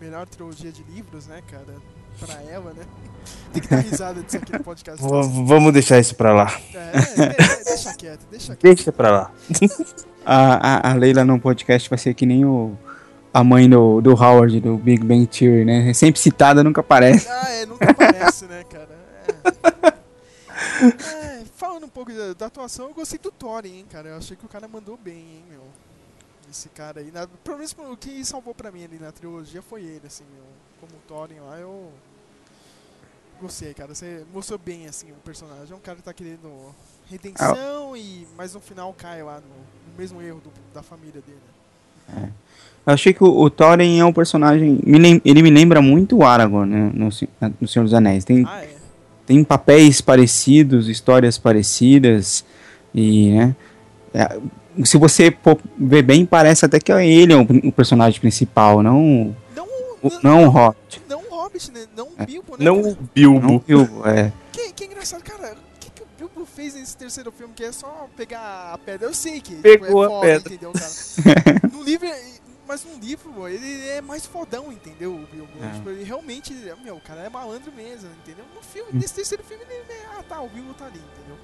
melhor 0.00 0.26
trilogia 0.28 0.70
de 0.70 0.82
livros, 0.84 1.26
né, 1.26 1.42
cara? 1.50 1.74
Pra 2.20 2.34
ela, 2.42 2.72
né? 2.72 2.84
Tem 3.52 3.62
que 3.62 3.68
dar 3.68 3.80
risada 3.80 4.22
disso 4.22 4.36
aqui 4.38 4.52
no 4.52 4.62
podcast. 4.64 5.02
Vamos 5.02 5.72
deixar 5.72 5.98
isso 5.98 6.14
pra 6.14 6.32
lá. 6.32 6.52
É, 6.74 7.00
de- 7.00 7.36
de- 7.58 7.64
deixa 7.64 7.94
quieto, 7.94 8.20
deixa 8.30 8.56
quieto. 8.56 8.62
Deixa 8.76 8.92
pra 8.92 9.10
lá. 9.10 9.30
A, 10.28 10.88
a, 10.88 10.90
a 10.90 10.94
Leila 10.94 11.24
no 11.24 11.38
podcast 11.40 11.88
vai 11.88 11.96
ser 11.96 12.12
que 12.12 12.26
nem 12.26 12.44
o, 12.44 12.76
a 13.32 13.44
mãe 13.44 13.70
do, 13.70 14.00
do 14.00 14.10
Howard, 14.20 14.58
do 14.60 14.76
Big 14.76 15.04
Bang 15.04 15.24
Theory, 15.28 15.64
né? 15.64 15.88
É 15.88 15.94
sempre 15.94 16.20
citada, 16.20 16.64
nunca 16.64 16.80
aparece. 16.80 17.28
Ah, 17.30 17.48
é, 17.50 17.64
nunca 17.64 17.88
aparece, 17.88 18.44
né, 18.46 18.64
cara? 18.64 18.88
É. 20.82 20.86
É, 21.40 21.42
falando 21.54 21.84
um 21.84 21.88
pouco 21.88 22.12
da, 22.12 22.32
da 22.34 22.46
atuação, 22.46 22.88
eu 22.88 22.94
gostei 22.94 23.20
do 23.20 23.30
Thorin, 23.30 23.78
hein, 23.78 23.86
cara? 23.88 24.08
Eu 24.08 24.16
achei 24.16 24.36
que 24.36 24.44
o 24.44 24.48
cara 24.48 24.66
mandou 24.66 24.96
bem, 24.96 25.14
hein, 25.14 25.44
meu. 25.48 25.62
Esse 26.50 26.68
cara 26.70 27.00
aí. 27.00 27.10
Na, 27.12 27.28
pelo 27.44 27.56
menos 27.58 27.72
o 27.78 27.96
que 27.96 28.24
salvou 28.24 28.52
pra 28.52 28.72
mim 28.72 28.82
ali 28.84 28.98
na 28.98 29.12
trilogia 29.12 29.62
foi 29.62 29.82
ele, 29.82 30.08
assim, 30.08 30.24
meu. 30.34 30.42
Como 30.86 30.98
o 30.98 31.08
Thorin 31.28 31.40
lá, 31.40 31.58
eu. 31.58 31.90
Gostei, 33.40 33.74
cara. 33.74 33.94
Você 33.94 34.22
mostrou 34.32 34.58
bem, 34.64 34.86
assim, 34.86 35.10
o 35.10 35.14
personagem. 35.24 35.70
É 35.70 35.74
um 35.74 35.80
cara 35.80 35.96
que 35.96 36.02
tá 36.02 36.12
querendo 36.12 36.74
redenção 37.10 37.96
e. 37.96 38.26
Mas 38.36 38.54
no 38.54 38.60
final 38.60 38.94
cai 38.96 39.22
lá 39.22 39.34
no, 39.34 39.92
no 39.92 39.98
mesmo 39.98 40.22
erro 40.22 40.40
do- 40.42 40.52
da 40.74 40.82
família 40.82 41.20
dele. 41.26 41.38
Eu 42.86 42.92
achei 42.94 43.12
que 43.12 43.22
o, 43.22 43.26
o 43.40 43.50
Thorin 43.50 43.98
é 43.98 44.04
um 44.04 44.12
personagem. 44.12 44.78
me 44.84 45.20
ele 45.24 45.42
me 45.42 45.50
lembra 45.50 45.82
muito 45.82 46.16
o 46.18 46.24
Aragorn 46.24 46.72
né, 46.72 46.90
no, 46.94 47.08
no 47.60 47.68
Senhor 47.68 47.84
dos 47.84 47.92
Anéis. 47.92 48.24
Tem, 48.24 48.44
Ah, 48.46 48.62
é. 48.64 48.74
tem 49.26 49.42
papéis 49.44 50.00
parecidos, 50.00 50.88
histórias 50.88 51.36
parecidas. 51.36 52.44
E, 52.94 53.32
né? 53.32 53.56
é, 54.14 54.38
se 54.84 54.96
você 54.96 55.36
ver 55.76 56.02
bem, 56.02 56.24
parece 56.24 56.64
até 56.64 56.78
que 56.80 56.90
ele 56.92 57.32
é 57.32 57.36
o, 57.36 57.42
o 57.68 57.72
personagem 57.72 58.18
principal, 58.20 58.82
não. 58.82 59.36
O, 60.06 60.20
não 60.22 60.44
o 60.46 60.48
Hobbit. 60.48 61.02
Não 61.08 61.20
o 61.22 61.28
Hobbit, 61.30 61.70
né? 61.72 61.86
Não 61.96 62.06
o 62.08 62.14
É. 62.18 62.26
Bilbo, 62.26 62.56
né? 62.56 62.64
Não 62.64 62.80
o 62.80 62.94
Bilbo. 63.14 63.46
Não 63.46 63.56
o 63.56 63.60
Bilbo, 63.60 64.08
é. 64.08 64.32
Que, 64.52 64.72
que 64.72 64.84
engraçado, 64.84 65.22
cara. 65.22 65.52
O 65.54 65.78
que, 65.80 65.90
que 65.90 66.02
o 66.02 66.06
Bilbo 66.18 66.44
fez 66.46 66.74
nesse 66.74 66.96
terceiro 66.96 67.30
filme? 67.32 67.52
Que 67.54 67.64
é 67.64 67.72
só 67.72 68.08
pegar 68.16 68.72
a 68.72 68.78
pedra. 68.78 69.08
Eu 69.08 69.14
sei 69.14 69.40
que 69.40 69.54
Pegou 69.56 70.02
é 70.02 70.06
a 70.06 70.08
foda, 70.10 70.26
pedra. 70.26 70.48
entendeu, 70.54 70.72
cara? 70.72 71.60
no 71.72 71.82
livro, 71.82 72.08
mas 72.66 72.84
no 72.84 72.98
livro, 72.98 73.48
ele 73.48 73.88
é 73.88 74.00
mais 74.00 74.26
fodão, 74.26 74.72
entendeu, 74.72 75.12
o 75.14 75.26
Bilbo? 75.32 75.50
É. 75.62 75.72
Tipo, 75.74 75.90
ele 75.90 76.02
realmente, 76.04 76.52
meu, 76.82 76.96
o 76.96 77.00
cara 77.00 77.20
é 77.22 77.28
malandro 77.28 77.70
mesmo, 77.72 78.08
entendeu? 78.24 78.44
No 78.54 78.60
filme, 78.62 78.90
Hum. 78.92 78.98
nesse 79.00 79.14
terceiro 79.14 79.44
filme, 79.44 79.62
ele 79.68 79.92
é, 79.92 80.06
ah, 80.18 80.22
tá, 80.28 80.40
o 80.40 80.48
Bilbo 80.48 80.74
tá 80.74 80.86
ali, 80.86 80.98
entendeu? 80.98 81.36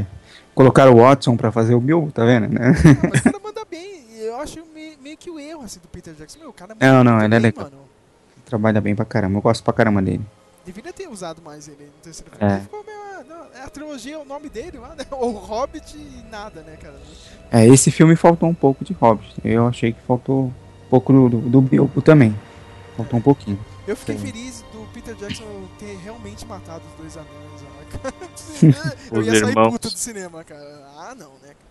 É. 0.00 0.04
Colocaram 0.54 0.92
o 0.94 0.96
Watson 0.96 1.36
pra 1.36 1.52
fazer 1.52 1.74
o 1.74 1.80
Bilbo, 1.80 2.10
tá 2.10 2.24
vendo? 2.24 2.48
Né? 2.48 2.72
Mas 3.08 3.20
o 3.20 3.22
cara 3.24 3.38
manda 3.42 3.64
bem. 3.70 4.04
e 4.10 4.20
Eu 4.24 4.36
acho 4.40 4.58
meio, 5.00 5.16
que 5.16 5.30
o 5.30 5.38
erro, 5.38 5.62
assim, 5.62 5.80
do 5.80 5.88
Peter 5.88 6.14
Jackson. 6.14 6.38
Meu, 6.38 6.50
o 6.50 6.52
cara 6.52 6.76
Não, 6.78 7.04
não, 7.04 7.12
muito 7.12 7.24
ele 7.26 7.34
é 7.34 7.38
legal. 7.38 7.64
mano. 7.64 7.82
Trabalha 8.44 8.80
bem 8.80 8.94
pra 8.94 9.04
caramba. 9.04 9.38
Eu 9.38 9.42
gosto 9.42 9.62
pra 9.62 9.72
caramba 9.72 10.02
dele. 10.02 10.24
Deveria 10.66 10.92
ter 10.92 11.08
usado 11.08 11.40
mais 11.42 11.68
ele 11.68 11.84
no 11.84 12.02
terceiro 12.02 12.30
filme. 12.36 12.52
É. 12.52 12.56
Ele 12.56 12.62
ficou 12.64 12.84
meio, 12.84 12.98
ah, 12.98 13.24
não, 13.28 13.44
é 13.60 13.62
a 13.64 13.68
trilogia, 13.68 14.14
é 14.14 14.18
o 14.18 14.24
nome 14.24 14.48
dele 14.48 14.78
lá, 14.78 14.94
né? 14.98 15.04
O 15.12 15.30
Hobbit 15.30 15.96
e 15.96 16.24
nada, 16.30 16.60
né, 16.62 16.76
cara? 16.76 16.98
É, 17.50 17.66
esse 17.66 17.90
filme 17.90 18.14
faltou 18.16 18.48
um 18.48 18.54
pouco 18.54 18.84
de 18.84 18.92
Hobbit. 18.92 19.34
Eu 19.44 19.66
achei 19.66 19.92
que 19.92 20.00
faltou 20.02 20.46
um 20.46 20.52
pouco 20.90 21.12
do, 21.12 21.28
do, 21.28 21.38
do 21.48 21.60
Bilbo 21.60 22.02
também. 22.02 22.36
Faltou 22.96 23.18
um 23.18 23.22
pouquinho. 23.22 23.58
Eu 23.86 23.96
fiquei 23.96 24.18
Sim. 24.18 24.26
feliz 24.26 24.64
do 24.72 24.86
Peter 24.92 25.14
Jackson 25.14 25.44
ter 25.78 25.96
realmente 26.04 26.44
matado 26.46 26.82
os 26.92 26.94
dois 27.00 27.16
anões 27.16 27.62
lá, 27.62 28.10
cara. 28.10 28.94
Eu 29.10 29.22
ia 29.22 29.40
sair 29.40 29.54
puto 29.54 29.88
do 29.90 29.96
cinema, 29.98 30.44
cara. 30.44 30.88
Ah, 30.96 31.14
não, 31.16 31.30
né, 31.42 31.54
cara. 31.58 31.69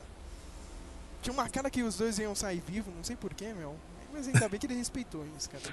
Tinha 1.22 1.34
uma 1.34 1.50
cara 1.50 1.70
que 1.70 1.84
os 1.84 1.98
dois 1.98 2.18
iam 2.20 2.34
sair 2.36 2.62
vivos, 2.66 2.94
não 2.96 3.04
sei 3.04 3.16
porquê, 3.16 3.54
meu. 3.54 3.76
Mas 4.14 4.28
ainda 4.28 4.48
bem 4.50 4.60
que 4.60 4.66
ele 4.66 4.76
respeitou 4.76 5.24
isso, 5.38 5.50
cara. 5.50 5.64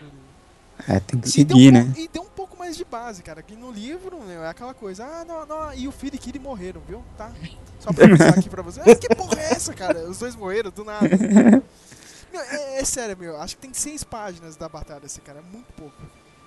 É, 0.88 1.00
tem 1.00 1.18
que 1.18 1.28
E 1.28 1.30
seguir, 1.30 1.70
um 1.70 1.72
né? 1.72 1.92
e 1.96 2.06
deu 2.08 2.22
um 2.22 2.26
pouco 2.26 2.56
mais 2.58 2.76
de 2.76 2.84
base, 2.84 3.22
cara. 3.22 3.42
Que 3.42 3.56
no 3.56 3.70
livro, 3.72 4.20
meu, 4.22 4.42
é 4.42 4.48
aquela 4.48 4.74
coisa, 4.74 5.04
ah, 5.04 5.24
não, 5.24 5.46
não, 5.46 5.72
e 5.74 5.88
o 5.88 5.92
filho 5.92 6.14
e 6.16 6.18
Kiri 6.18 6.38
morreram, 6.38 6.82
viu? 6.86 7.02
Tá? 7.16 7.32
Só 7.80 7.92
pra 7.92 8.04
avisar 8.04 8.38
aqui 8.38 8.48
pra 8.48 8.62
você. 8.62 8.80
Ah, 8.80 8.94
que 8.94 9.08
porra 9.14 9.40
é 9.40 9.52
essa, 9.52 9.72
cara? 9.72 10.00
Os 10.08 10.18
dois 10.18 10.34
morreram 10.36 10.70
do 10.70 10.84
nada. 10.84 11.08
Meu, 12.32 12.42
é, 12.42 12.80
é 12.80 12.84
sério, 12.84 13.16
meu. 13.16 13.40
Acho 13.40 13.54
que 13.56 13.62
tem 13.62 13.72
seis 13.72 14.04
páginas 14.04 14.56
da 14.56 14.68
batalha, 14.68 15.06
esse 15.06 15.20
cara. 15.22 15.38
É 15.38 15.42
muito 15.42 15.72
pouco. 15.74 15.96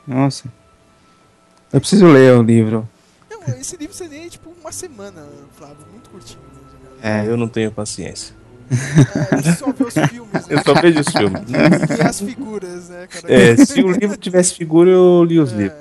Nossa. 0.06 0.52
Eu 1.72 1.80
preciso 1.80 2.06
ler 2.06 2.38
o 2.38 2.44
livro. 2.44 2.88
Não, 3.30 3.42
esse 3.56 3.76
livro 3.78 3.96
você 3.96 4.08
lê 4.08 4.30
tipo 4.30 4.52
uma 4.60 4.72
semana, 4.72 5.26
Flávio. 5.54 5.88
Muito 5.92 6.10
curtinho 6.12 6.42
mesmo, 6.54 6.78
cara. 7.02 7.22
É, 7.22 7.28
eu 7.28 7.36
não 7.38 7.48
tenho 7.48 7.72
paciência. 7.72 8.36
É, 8.70 9.42
você 9.42 9.54
só 9.54 9.72
vê 9.72 9.84
os 9.84 9.94
filmes, 9.94 10.34
né? 10.34 10.42
Eu 10.50 10.64
só 10.64 10.74
vejo 10.82 11.00
os 11.00 11.08
filmes. 11.10 11.42
E 11.98 12.02
as 12.02 12.20
figuras, 12.20 12.90
né, 12.90 13.08
cara? 13.08 13.34
É, 13.34 13.56
se 13.58 13.82
o 13.82 13.92
livro 13.92 14.18
tivesse 14.18 14.54
figura, 14.54 14.90
eu 14.90 15.24
li 15.24 15.40
os 15.40 15.52
livros. 15.52 15.80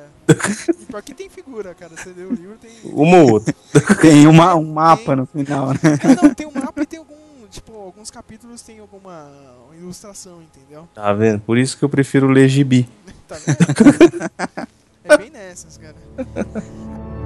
E 0.69 0.85
pior 0.85 1.03
que 1.03 1.15
tem 1.15 1.29
figura, 1.29 1.75
cara. 1.75 1.93
Você 1.97 2.11
lê 2.11 2.25
o 2.25 2.33
livro, 2.33 2.57
tem. 2.61 2.71
Uma 2.85 3.19
ou 3.19 3.33
outra. 3.33 3.55
Tem 4.01 4.27
uma, 4.27 4.55
um 4.55 4.73
mapa 4.73 5.17
no 5.17 5.27
final, 5.27 5.69
né? 5.69 5.79
Ah, 6.03 6.23
não, 6.23 6.35
tem 6.35 6.47
um 6.47 6.53
mapa 6.53 6.83
e 6.83 6.87
tem 6.87 6.99
algum. 6.99 7.17
Tipo, 7.51 7.73
alguns 7.77 8.11
capítulos 8.11 8.61
tem 8.61 8.79
alguma 8.79 9.31
ilustração, 9.79 10.43
entendeu? 10.43 10.87
Tá 10.95 11.13
vendo? 11.15 11.41
Por 11.41 11.57
isso 11.57 11.79
que 11.79 11.85
eu 11.85 11.89
prefiro 11.89 12.29
ler 12.29 12.49
gibi. 12.49 12.87
Tá 13.27 13.37
vendo? 13.37 14.31
É 15.03 15.17
bem 15.17 15.31
nessas, 15.31 15.79
cara. 15.79 15.97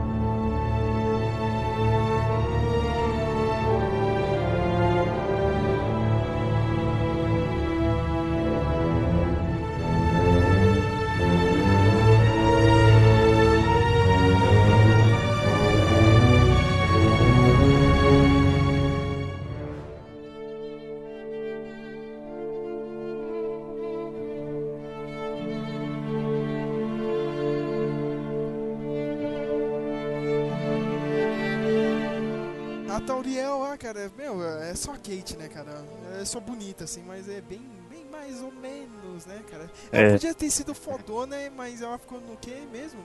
Kate, 35.03 35.37
né, 35.37 35.49
cara? 35.49 35.85
É 36.21 36.25
só 36.25 36.41
bonita, 36.41 36.85
assim, 36.85 37.03
mas 37.07 37.29
é 37.29 37.41
bem, 37.41 37.61
bem 37.91 38.05
mais 38.11 38.41
ou 38.43 38.53
menos, 38.53 39.27
né, 39.27 39.41
cara? 39.51 39.71
Ela 39.91 40.09
É. 40.09 40.13
podia 40.13 40.35
ter 40.35 40.51
sido 40.51 40.75
fodona, 40.75 41.37
mas 41.57 41.83
ela 41.83 41.99
ficou 41.99 42.21
no 42.21 42.37
quê 42.37 42.63
mesmo? 42.73 43.01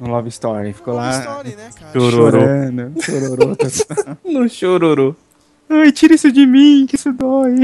No. 0.00 0.06
No 0.06 0.12
Love 0.14 0.28
Story. 0.30 0.72
Ficou 0.72 0.94
Love 0.94 1.06
lá. 1.06 1.20
Story, 1.20 1.56
né, 1.56 1.70
cara? 1.78 1.92
Chororô. 1.92 2.30
Chorando. 2.40 3.02
Chororô. 3.02 3.56
No 4.24 4.48
chororô. 4.48 5.14
Ai, 5.68 5.92
tira 5.92 6.14
isso 6.14 6.32
de 6.32 6.46
mim, 6.46 6.84
que 6.88 6.96
isso 6.96 7.12
dói. 7.12 7.54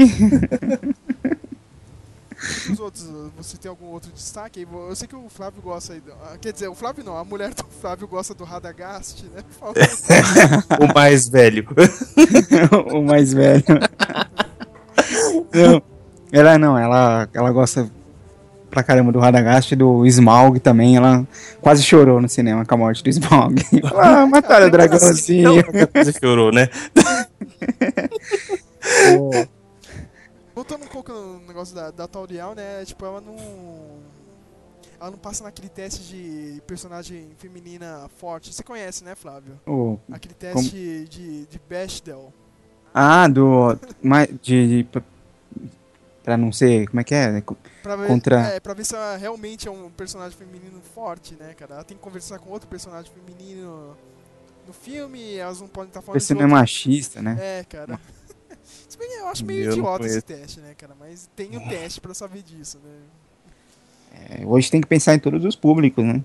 Os 2.71 2.79
outros, 2.79 3.09
você 3.35 3.57
tem 3.57 3.69
algum 3.69 3.87
outro 3.87 4.11
destaque? 4.11 4.67
Eu 4.71 4.95
sei 4.95 5.07
que 5.07 5.15
o 5.15 5.27
Flávio 5.29 5.61
gosta 5.61 5.93
aí. 5.93 6.01
ah, 6.23 6.37
Quer 6.39 6.53
dizer, 6.53 6.67
o 6.67 6.75
Flávio 6.75 7.03
não, 7.03 7.17
a 7.17 7.23
mulher 7.23 7.53
do 7.53 7.63
Flávio 7.81 8.07
gosta 8.07 8.33
do 8.33 8.43
Radagast, 8.43 9.25
né? 9.33 9.43
O 10.79 10.93
mais 10.93 11.27
velho. 11.27 11.67
o 12.93 13.01
mais 13.01 13.33
velho. 13.33 13.63
Não, 15.53 15.81
ela 16.31 16.57
não, 16.57 16.77
ela, 16.77 17.27
ela 17.33 17.51
gosta 17.51 17.89
pra 18.69 18.83
caramba 18.83 19.11
do 19.11 19.19
Radagast 19.19 19.73
e 19.73 19.77
do 19.77 20.05
Smaug 20.05 20.59
também. 20.59 20.95
Ela 20.97 21.25
quase 21.61 21.81
chorou 21.81 22.21
no 22.21 22.29
cinema 22.29 22.65
com 22.65 22.75
a 22.75 22.77
morte 22.77 23.03
do 23.03 23.09
Smaug. 23.09 23.55
ah, 23.95 24.27
mataram 24.27 24.67
o 24.67 24.71
dragãozinho. 24.71 25.63
Qualquer 25.63 25.87
coisa 25.87 26.11
chorou, 26.11 26.51
né? 26.51 26.69
Voltando 30.67 30.83
um 30.83 30.89
pouco 30.89 31.13
no 31.13 31.39
negócio 31.47 31.73
da, 31.73 31.91
da 31.91 32.07
Tauriel, 32.09 32.53
né? 32.53 32.83
Tipo, 32.83 33.05
ela 33.05 33.21
não. 33.21 33.37
Ela 34.99 35.11
não 35.11 35.17
passa 35.17 35.41
naquele 35.45 35.69
teste 35.69 36.03
de 36.03 36.61
personagem 36.67 37.29
feminina 37.37 38.09
forte. 38.17 38.53
Você 38.53 38.61
conhece, 38.63 39.01
né, 39.01 39.15
Flávio? 39.15 39.57
O- 39.65 39.97
Aquele 40.11 40.33
como- 40.33 40.53
teste 40.55 41.05
de, 41.09 41.45
de 41.45 41.61
Bechdel. 41.69 42.33
Ah, 42.93 43.29
do. 43.29 43.77
De, 44.41 44.83
de, 44.83 44.83
pra- 46.25 46.35
não 46.37 46.51
ser. 46.51 46.89
Como 46.89 46.99
é 46.99 47.03
que 47.05 47.15
é? 47.15 47.41
Pra 47.81 47.95
ver, 47.95 48.07
Contra. 48.07 48.39
é, 48.47 48.59
pra 48.59 48.73
ver 48.73 48.85
se 48.85 48.93
ela 48.93 49.15
realmente 49.15 49.69
é 49.69 49.71
um 49.71 49.89
personagem 49.89 50.37
feminino 50.37 50.81
forte, 50.93 51.33
né, 51.35 51.53
cara? 51.53 51.75
Ela 51.75 51.83
tem 51.85 51.95
que 51.95 52.03
conversar 52.03 52.39
com 52.39 52.49
outro 52.49 52.67
personagem 52.67 53.09
feminino 53.09 53.95
no 54.67 54.73
filme, 54.73 55.35
elas 55.35 55.61
não 55.61 55.67
podem 55.69 55.87
estar 55.87 56.01
falando 56.01 56.19
Você 56.19 56.33
de 56.33 56.39
não 56.41 56.45
é 56.45 56.51
machista, 56.51 57.21
né? 57.21 57.37
É, 57.39 57.63
cara. 57.63 57.97
Se 58.87 58.97
bem 58.97 59.07
que 59.09 59.15
eu 59.15 59.27
acho 59.27 59.45
meio 59.45 59.65
Eu 59.65 59.71
idiota 59.73 60.05
esse 60.05 60.21
teste, 60.21 60.59
né, 60.59 60.73
cara? 60.77 60.93
Mas 60.99 61.29
tem 61.35 61.55
o 61.57 61.61
teste 61.69 61.99
pra 62.01 62.13
saber 62.13 62.41
disso, 62.43 62.79
né? 62.83 62.91
É, 64.29 64.45
hoje 64.45 64.71
tem 64.71 64.81
que 64.81 64.87
pensar 64.87 65.13
em 65.13 65.19
todos 65.19 65.45
os 65.45 65.55
públicos, 65.55 66.03
né? 66.03 66.23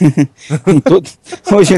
Em 0.66 0.78
todo- 0.80 1.08
hoje, 1.54 1.74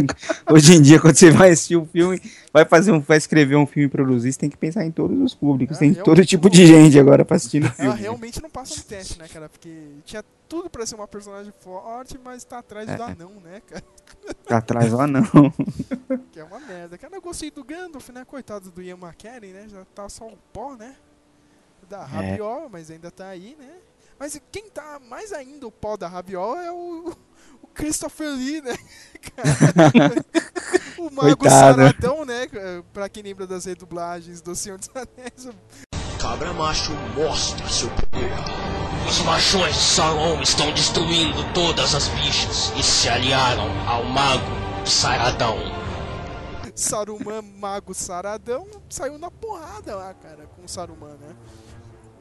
hoje 0.50 0.74
em 0.74 0.82
dia, 0.82 0.98
quando 0.98 1.14
você 1.14 1.30
vai 1.30 1.50
assistir 1.50 1.76
um 1.76 1.86
filme, 1.86 2.20
vai 2.52 2.64
fazer 2.64 2.90
um, 2.90 2.98
vai 3.00 3.16
escrever 3.16 3.54
um 3.56 3.66
filme 3.66 3.86
e 3.86 3.90
produzir, 3.90 4.32
você 4.32 4.38
tem 4.40 4.50
que 4.50 4.56
pensar 4.56 4.84
em 4.84 4.90
todos 4.90 5.16
os 5.20 5.34
públicos. 5.34 5.78
tem 5.78 5.94
todo 5.94 6.24
tipo 6.26 6.48
não- 6.48 6.50
de 6.52 6.66
gente 6.66 6.98
agora 6.98 7.24
pra 7.24 7.36
assistir 7.36 7.60
no 7.60 7.66
Ela 7.66 7.74
filme. 7.76 8.00
realmente 8.00 8.42
não 8.42 8.50
passa 8.50 8.74
no 8.76 8.82
teste, 8.82 9.18
né, 9.18 9.28
cara? 9.32 9.48
Porque 9.48 9.70
tinha 10.04 10.24
tudo 10.52 10.68
pra 10.68 10.84
ser 10.84 10.96
uma 10.96 11.08
personagem 11.08 11.50
forte, 11.60 12.18
mas 12.22 12.44
tá 12.44 12.58
atrás 12.58 12.84
do 12.86 13.02
É. 13.02 13.06
anão, 13.06 13.30
né, 13.40 13.62
cara? 13.66 13.82
Tá 14.44 14.58
atrás 14.58 14.92
ou 14.92 15.06
não. 15.06 15.22
Que 16.30 16.40
é 16.40 16.44
uma 16.44 16.60
merda. 16.60 16.98
Cara, 16.98 17.16
eu 17.16 17.22
gostei 17.22 17.50
do 17.50 17.64
Gandalf, 17.64 18.10
né? 18.10 18.22
Coitado 18.26 18.70
do 18.70 18.82
Ian 18.82 18.98
McKellen, 18.98 19.54
né? 19.54 19.66
Já 19.66 19.82
tá 19.94 20.06
só 20.10 20.26
o 20.26 20.36
pó, 20.52 20.74
né? 20.76 20.94
Da 21.88 22.00
É. 22.02 22.04
Rabiola, 22.04 22.68
mas 22.68 22.90
ainda 22.90 23.10
tá 23.10 23.28
aí, 23.28 23.56
né? 23.58 23.78
Mas 24.18 24.38
quem 24.52 24.68
tá 24.68 25.00
mais 25.08 25.32
ainda 25.32 25.66
o 25.66 25.72
pó 25.72 25.96
da 25.96 26.06
Rabiola 26.06 26.62
é 26.62 26.70
o, 26.70 27.16
o 27.62 27.66
Christopher 27.68 28.28
Lee, 28.28 28.60
né? 28.60 28.76
Cara, 29.34 30.14
o 30.98 31.10
Mago 31.10 31.36
Coitado. 31.38 31.78
Saradão, 31.80 32.24
né? 32.26 32.46
Pra 32.92 33.08
quem 33.08 33.22
lembra 33.22 33.46
das 33.46 33.64
redublagens 33.64 34.42
do 34.42 34.54
Senhor 34.54 34.78
dos 34.78 34.90
Anéis. 34.94 35.48
Cabra 36.22 36.52
macho 36.52 36.92
mostra 37.16 37.68
seu 37.68 37.88
poder. 37.90 38.32
Os 39.08 39.20
machões 39.22 39.74
de 39.74 39.80
Sauron 39.80 40.40
estão 40.40 40.72
destruindo 40.72 41.42
todas 41.52 41.96
as 41.96 42.06
bichas 42.08 42.72
e 42.76 42.82
se 42.82 43.08
aliaram 43.08 43.68
ao 43.88 44.04
mago 44.04 44.46
Saradão. 44.86 45.58
Saruman, 46.74 47.42
Mago 47.58 47.92
Saradão, 47.92 48.66
saiu 48.88 49.18
na 49.18 49.30
porrada 49.30 49.96
lá, 49.96 50.14
cara, 50.14 50.46
com 50.56 50.64
o 50.64 50.68
Saruman, 50.68 51.16
né? 51.20 51.34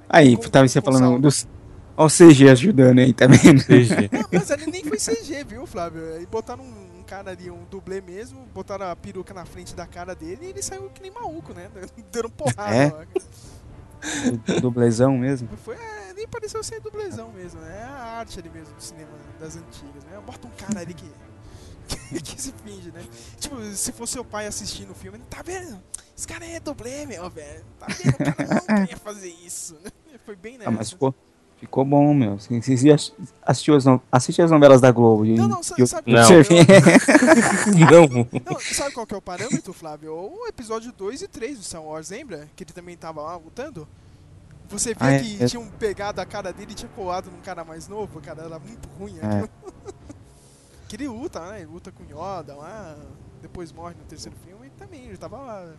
Aí, 0.09 0.35
tava 0.35 0.67
você 0.67 0.81
falando 0.81 1.21
dos. 1.21 1.47
Ó, 1.95 2.05
o 2.05 2.09
CG 2.09 2.49
ajudando 2.49 2.99
aí 2.99 3.13
também. 3.13 3.39
CG. 3.39 4.09
Não, 4.11 4.25
mas 4.33 4.49
ali 4.51 4.65
nem 4.65 4.83
foi 4.83 4.97
CG, 4.97 5.43
viu, 5.45 5.65
Flávio? 5.67 6.19
E 6.21 6.25
botaram 6.25 6.63
um, 6.63 6.99
um 6.99 7.03
cara 7.03 7.31
ali, 7.31 7.49
um 7.49 7.63
dublê 7.69 8.01
mesmo, 8.01 8.45
botaram 8.53 8.89
a 8.89 8.95
peruca 8.95 9.33
na 9.33 9.45
frente 9.45 9.75
da 9.75 9.85
cara 9.85 10.15
dele 10.15 10.47
e 10.47 10.49
ele 10.49 10.61
saiu 10.61 10.89
que 10.89 11.01
nem 11.01 11.11
maluco, 11.11 11.53
né? 11.53 11.69
Deram 12.11 12.29
porrada 12.29 12.75
É? 12.75 12.85
lá. 12.87 13.05
Dublezão 14.61 15.17
mesmo. 15.17 15.49
Foi, 15.57 15.75
é, 15.75 16.13
nem 16.13 16.27
pareceu 16.27 16.63
ser 16.63 16.79
dublezão 16.79 17.31
mesmo, 17.31 17.59
né? 17.61 17.79
É 17.79 17.83
a 17.83 18.03
arte 18.19 18.39
ali 18.39 18.49
mesmo 18.49 18.73
do 18.73 18.81
cinema 18.81 19.11
das 19.39 19.55
antigas, 19.55 20.03
né? 20.05 20.19
Bota 20.25 20.47
um 20.47 20.51
cara 20.51 20.79
ali 20.79 20.93
que, 20.93 21.09
que, 22.21 22.41
se 22.41 22.53
finge, 22.63 22.91
né? 22.91 23.03
Tipo, 23.39 23.61
se 23.73 23.91
fosse 23.91 24.13
seu 24.13 24.25
pai 24.25 24.47
assistindo 24.47 24.91
o 24.91 24.95
filme, 24.95 25.19
tá 25.29 25.41
vendo? 25.41 25.81
Esse 26.17 26.27
cara 26.27 26.45
é 26.45 26.59
dublê, 26.59 27.05
meu, 27.05 27.29
velho. 27.29 27.65
Tá 27.79 27.87
vendo? 27.87 28.13
O 28.13 28.35
cara 28.35 28.63
não 28.69 28.75
queria 28.85 28.97
fazer 28.97 29.29
isso, 29.29 29.75
né? 29.83 29.91
Foi 30.25 30.35
bem 30.35 30.57
nessa. 30.57 30.69
Ah, 30.69 30.73
mas 30.73 30.89
ficou, 30.89 31.15
ficou 31.62 31.86
bom, 31.86 32.13
meu. 32.13 32.38
Você, 32.38 32.60
assistiu 33.43 33.76
as, 33.76 33.86
no- 33.86 34.02
assiste 34.12 34.41
as 34.41 34.52
novelas 34.52 34.82
da 34.82 34.91
Globo. 34.91 35.24
Não, 35.24 35.47
não, 35.47 35.63
sa- 35.63 35.76
que 35.76 35.82
eu- 35.84 35.88
sabe 35.88 36.12
eu 36.12 36.17
qual 36.17 36.26
servi- 36.28 36.56
Não. 37.89 38.52
Não, 38.54 38.60
sabe 38.60 38.93
qual 38.93 39.06
que 39.08 39.13
é 39.13 39.17
o 39.17 39.21
parâmetro, 39.21 39.71
Flávio? 39.71 40.13
O 40.13 40.47
episódio 40.47 40.91
2 40.91 41.21
e 41.21 41.28
3 41.28 41.58
do 41.58 41.63
Star 41.63 41.82
Wars, 41.84 42.10
lembra? 42.10 42.50
Que 42.56 42.63
ele 42.63 42.74
também 42.74 42.97
tava 42.97 43.21
lá 43.21 43.36
lutando? 43.38 43.88
Você 44.69 44.93
via 44.93 45.08
Ah, 45.08 45.12
é, 45.13 45.19
que 45.19 45.43
é. 45.43 45.47
tinham 45.47 45.65
pegado 45.67 46.19
a 46.19 46.26
cara 46.26 46.52
dele 46.52 46.71
e 46.71 46.76
tinha 46.76 46.89
colado 46.95 47.30
num 47.30 47.41
cara 47.41 47.63
mais 47.63 47.88
novo, 47.88 48.19
cara, 48.21 48.43
era 48.43 48.58
muito 48.60 48.88
ruim 48.97 49.17
É. 49.21 49.26
aquilo. 49.26 49.50
que 50.88 50.95
ele 50.95 51.08
luta, 51.08 51.39
né? 51.52 51.58
Ele 51.62 51.67
luta 51.71 51.91
com 51.91 52.04
Yoda 52.06 52.56
lá, 52.56 52.95
depois 53.41 53.71
morre 53.71 53.95
no 53.95 54.04
terceiro 54.06 54.36
filme 54.45 54.67
e 54.67 54.69
também, 54.71 55.06
ele 55.06 55.17
tava 55.17 55.38
lá 55.38 55.74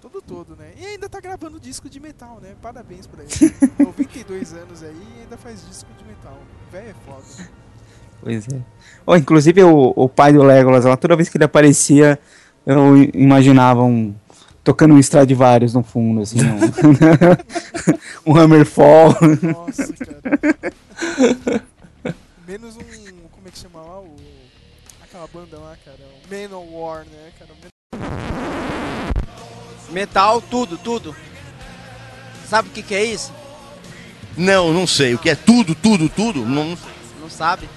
todo 0.00 0.22
todo, 0.22 0.56
né? 0.56 0.72
E 0.76 0.84
ainda 0.84 1.08
tá 1.08 1.20
gravando 1.20 1.60
disco 1.60 1.88
de 1.88 2.00
metal, 2.00 2.38
né? 2.40 2.54
Parabéns 2.62 3.06
pra 3.06 3.22
ele. 3.22 3.30
92 3.78 4.52
anos 4.54 4.82
aí 4.82 4.96
e 5.18 5.22
ainda 5.22 5.36
faz 5.36 5.66
disco 5.66 5.90
de 5.98 6.04
metal. 6.04 6.38
Velho 6.72 6.88
é 6.88 6.94
foda. 7.04 7.50
Pois 8.22 8.48
é. 8.48 8.60
Ó, 9.06 9.16
inclusive 9.16 9.62
o, 9.62 9.92
o 9.94 10.08
pai 10.08 10.32
do 10.32 10.42
Legolas, 10.42 10.84
lá, 10.84 10.96
toda 10.96 11.16
vez 11.16 11.28
que 11.28 11.36
ele 11.36 11.44
aparecia, 11.44 12.18
eu 12.66 12.96
imaginava 13.14 13.82
um. 13.82 14.14
Tocando 14.62 14.92
um 14.92 14.98
Stradivarius 14.98 15.72
no 15.72 15.82
fundo, 15.82 16.20
assim, 16.20 16.38
um, 16.42 16.60
um 18.30 18.36
Hammerfall. 18.36 19.16
Nossa, 19.42 19.92
cara. 19.94 21.64
Menos 22.46 22.76
um. 22.76 22.80
Como 23.30 23.48
é 23.48 23.50
que 23.50 23.58
chama 23.58 23.80
lá? 23.80 24.00
O, 24.00 24.14
aquela 25.02 25.26
banda 25.28 25.58
lá, 25.58 25.74
cara. 25.82 25.98
O 25.98 26.28
Manowar, 26.30 27.06
né, 27.06 27.32
cara? 27.38 27.50
Metal, 29.90 30.40
tudo, 30.40 30.78
tudo. 30.78 31.14
Sabe 32.48 32.68
o 32.68 32.72
que, 32.72 32.82
que 32.82 32.94
é 32.94 33.04
isso? 33.04 33.32
Não, 34.36 34.72
não 34.72 34.86
sei. 34.86 35.14
O 35.14 35.18
que 35.18 35.30
é 35.30 35.34
tudo, 35.34 35.74
tudo, 35.74 36.08
tudo? 36.08 36.44
Não, 36.44 36.76
não 37.20 37.30
sabe? 37.30 37.68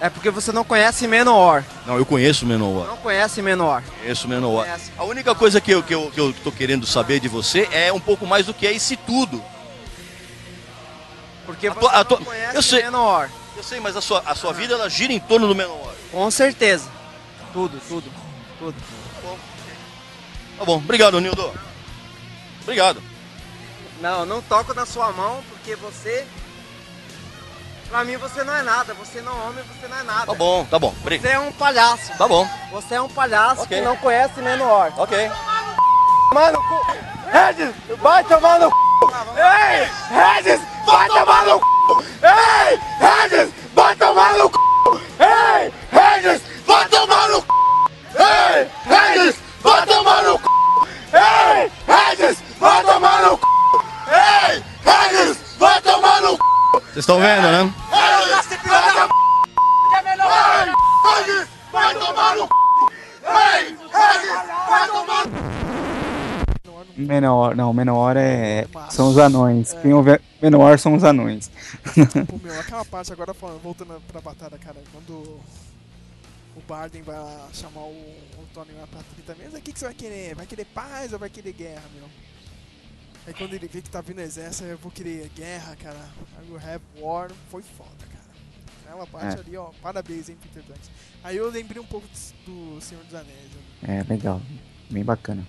É 0.00 0.10
porque 0.10 0.28
você 0.30 0.52
não 0.52 0.64
conhece 0.64 1.06
Menor. 1.06 1.64
Não, 1.86 1.96
eu 1.96 2.04
conheço 2.04 2.44
Menor. 2.44 2.86
Não 2.88 2.96
conhece 2.98 3.40
Menor. 3.40 3.82
Conheço 4.00 4.28
Menor. 4.28 4.64
Conhece. 4.64 4.90
A 4.98 5.04
única 5.04 5.34
coisa 5.34 5.60
que 5.60 5.70
eu, 5.70 5.82
que, 5.82 5.94
eu, 5.94 6.10
que 6.10 6.20
eu 6.20 6.32
tô 6.44 6.52
querendo 6.52 6.86
saber 6.86 7.20
de 7.20 7.28
você 7.28 7.68
é 7.72 7.92
um 7.92 8.00
pouco 8.00 8.26
mais 8.26 8.44
do 8.46 8.52
que 8.52 8.66
é 8.66 8.72
esse 8.74 8.96
tudo. 8.96 9.42
Porque 11.46 11.68
A 11.68 11.72
você 11.74 11.80
tua- 11.80 12.18
não 12.18 12.24
conhece 12.24 12.56
eu 12.56 12.62
sei. 12.62 12.82
Menor. 12.82 13.30
Eu 13.56 13.62
sei, 13.62 13.80
mas 13.80 13.96
a 13.96 14.00
sua, 14.00 14.22
a 14.26 14.34
sua 14.34 14.52
vida 14.52 14.74
ela 14.74 14.90
gira 14.90 15.12
em 15.12 15.20
torno 15.20 15.46
do 15.46 15.54
Menor. 15.54 15.94
Com 16.10 16.30
certeza. 16.30 16.88
Tudo, 17.52 17.80
tudo, 17.88 18.10
tudo. 18.58 18.74
Tá 20.58 20.64
bom, 20.64 20.76
obrigado, 20.76 21.20
Nildo. 21.20 21.52
Obrigado. 22.62 23.02
Não, 24.00 24.24
não 24.26 24.42
toco 24.42 24.74
na 24.74 24.86
sua 24.86 25.12
mão 25.12 25.42
porque 25.48 25.74
você. 25.76 26.26
Pra 27.88 28.04
mim 28.04 28.16
você 28.16 28.42
não 28.42 28.54
é 28.54 28.62
nada. 28.62 28.94
Você 28.94 29.20
não 29.20 29.32
é 29.32 29.44
homem, 29.46 29.64
você 29.64 29.86
não 29.88 29.98
é 29.98 30.02
nada. 30.02 30.26
Tá 30.26 30.34
bom, 30.34 30.64
tá 30.66 30.78
bom. 30.78 30.94
Você 31.02 31.28
é 31.28 31.38
um 31.38 31.52
palhaço. 31.52 32.16
Tá 32.16 32.26
bom. 32.26 32.48
Você 32.72 32.94
é 32.94 33.00
um 33.00 33.08
palhaço 33.08 33.62
Ok. 33.62 33.78
que 33.78 33.84
não 33.84 33.96
conhece 33.96 34.40
Menor. 34.40 34.92
Ok. 34.96 35.30
Mano. 36.32 36.58
Regis, 37.30 37.74
vai 38.00 38.24
tomar 38.24 38.60
no 38.60 38.68
c. 38.68 38.74
Ei, 39.36 39.88
Regis, 40.10 40.60
vai 40.86 41.08
tomar 41.08 41.46
no 41.46 41.58
c. 41.58 41.64
Ei, 42.22 42.80
Regis, 43.00 43.54
vai 43.74 43.96
tomar 43.96 44.34
no 44.34 44.50
c. 44.50 44.54
Ei, 45.20 45.72
Regis, 45.92 46.42
vai 46.66 46.88
tomar 46.88 47.28
no 47.28 47.40
c. 47.40 47.46
Ei, 48.18 48.70
Regis, 48.86 49.36
vai 49.64 49.86
tomar 49.86 50.22
no 50.22 50.38
c. 50.38 50.44
Ei, 51.14 51.70
Regis, 51.86 52.42
vai 52.60 52.82
tomar 52.84 53.22
no 53.22 53.36
c. 53.36 53.42
Ei, 54.12 54.62
Regis, 54.84 55.38
vai 55.58 55.80
tomar 55.80 56.20
no 56.20 56.32
c. 56.32 56.38
Vocês 56.74 56.96
estão 56.96 57.18
vendo, 57.18 57.42
né? 57.42 57.72
Regis, 57.90 58.58
vai 61.72 61.94
tomar 61.94 62.36
no 62.36 62.42
c. 62.42 62.48
Ei, 63.24 63.76
Regis, 63.92 64.30
vai 64.68 64.86
tomar 64.88 65.26
no 65.26 65.32
c. 65.32 65.38
Menor, 66.96 67.56
não, 67.56 67.72
Menor 67.72 68.16
é. 68.16 68.68
São 68.90 69.08
os 69.08 69.18
anões. 69.18 69.72
Quem 69.82 69.92
ouve 69.92 70.20
Menor 70.40 70.78
são 70.78 70.94
os 70.94 71.02
anões. 71.02 71.50
Pô, 72.28 72.38
meu, 72.42 72.60
aquela 72.60 72.84
parte 72.84 73.12
agora 73.12 73.34
falando, 73.34 73.60
voltando 73.62 74.00
pra 74.12 74.20
batalha, 74.20 74.56
cara, 74.58 74.76
quando 74.92 75.40
o 76.56 76.60
Barden 76.66 77.02
vai 77.02 77.16
lá 77.18 77.48
chamar 77.52 77.82
o, 77.82 77.92
o 77.92 78.46
Tony 78.54 78.72
lá 78.72 78.86
pra 78.86 79.00
30 79.14 79.34
meses, 79.34 79.54
o 79.54 79.60
que, 79.60 79.72
que 79.72 79.78
você 79.78 79.84
vai 79.86 79.94
querer? 79.94 80.34
Vai 80.34 80.46
querer 80.46 80.64
paz 80.66 81.12
ou 81.12 81.18
vai 81.18 81.28
querer 81.30 81.52
guerra, 81.52 81.82
meu? 81.94 82.08
Aí 83.26 83.32
quando 83.34 83.54
ele 83.54 83.66
vê 83.66 83.80
que 83.80 83.88
tá 83.90 84.00
vindo 84.00 84.18
o 84.18 84.20
exército, 84.22 84.64
eu 84.64 84.76
vou 84.78 84.92
querer 84.92 85.30
guerra, 85.34 85.74
cara. 85.76 85.98
I 86.42 86.50
will 86.50 86.58
have 86.60 86.84
war, 86.98 87.30
foi 87.50 87.62
foda, 87.62 88.04
cara. 88.12 88.24
Aquela 88.84 89.06
parte 89.06 89.36
É. 89.38 89.40
ali, 89.40 89.56
ó, 89.56 89.70
parabéns, 89.82 90.28
hein, 90.28 90.36
Peter 90.42 90.62
Jackson. 90.62 90.90
Aí 91.22 91.36
eu 91.36 91.50
lembrei 91.50 91.80
um 91.80 91.86
pouco 91.86 92.06
do 92.46 92.78
Senhor 92.80 93.02
dos 93.04 93.14
Anéis. 93.14 93.50
né? 93.82 94.00
É, 94.00 94.02
legal. 94.12 94.40
Bem 94.90 95.02
bacana. 95.02 95.46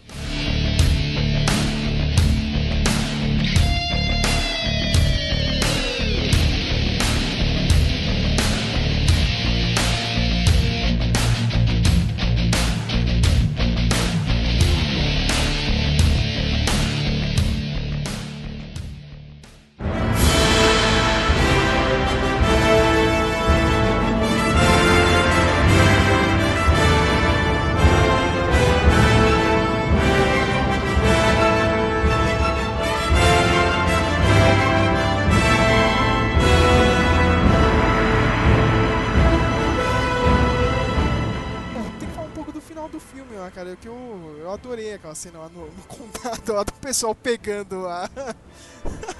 Pessoal 46.96 47.14
pegando 47.14 47.86
a- 47.88 48.10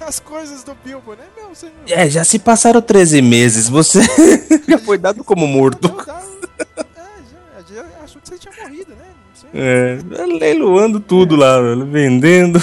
as 0.00 0.18
coisas 0.18 0.64
do 0.64 0.74
Bilbo, 0.82 1.12
né? 1.12 1.24
Meu, 1.36 1.50
você 1.50 1.66
não... 1.66 1.94
É, 1.94 2.08
já 2.08 2.24
se 2.24 2.38
passaram 2.38 2.80
13 2.80 3.20
meses, 3.20 3.68
você 3.68 4.00
já 4.66 4.78
foi 4.78 4.96
dado 4.96 5.22
como 5.22 5.46
morto. 5.46 5.94
É, 6.00 7.62
já, 7.68 7.82
já 7.82 7.98
achou 8.02 8.22
que 8.22 8.28
você 8.28 8.38
tinha 8.38 8.54
morrido, 8.62 8.92
né? 8.92 9.04
Não 9.28 9.34
sei. 9.34 9.50
É, 9.52 10.24
leiloando 10.24 11.00
tudo 11.00 11.36
lá, 11.36 11.60
velho, 11.60 11.84
vendendo. 11.84 12.58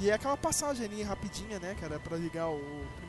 E 0.00 0.08
é 0.10 0.14
aquela 0.14 0.36
passagem 0.36 0.86
ali 0.86 1.02
rapidinha, 1.02 1.60
né, 1.60 1.76
cara, 1.78 2.00
pra 2.00 2.16
ligar 2.16 2.48
o 2.48 2.60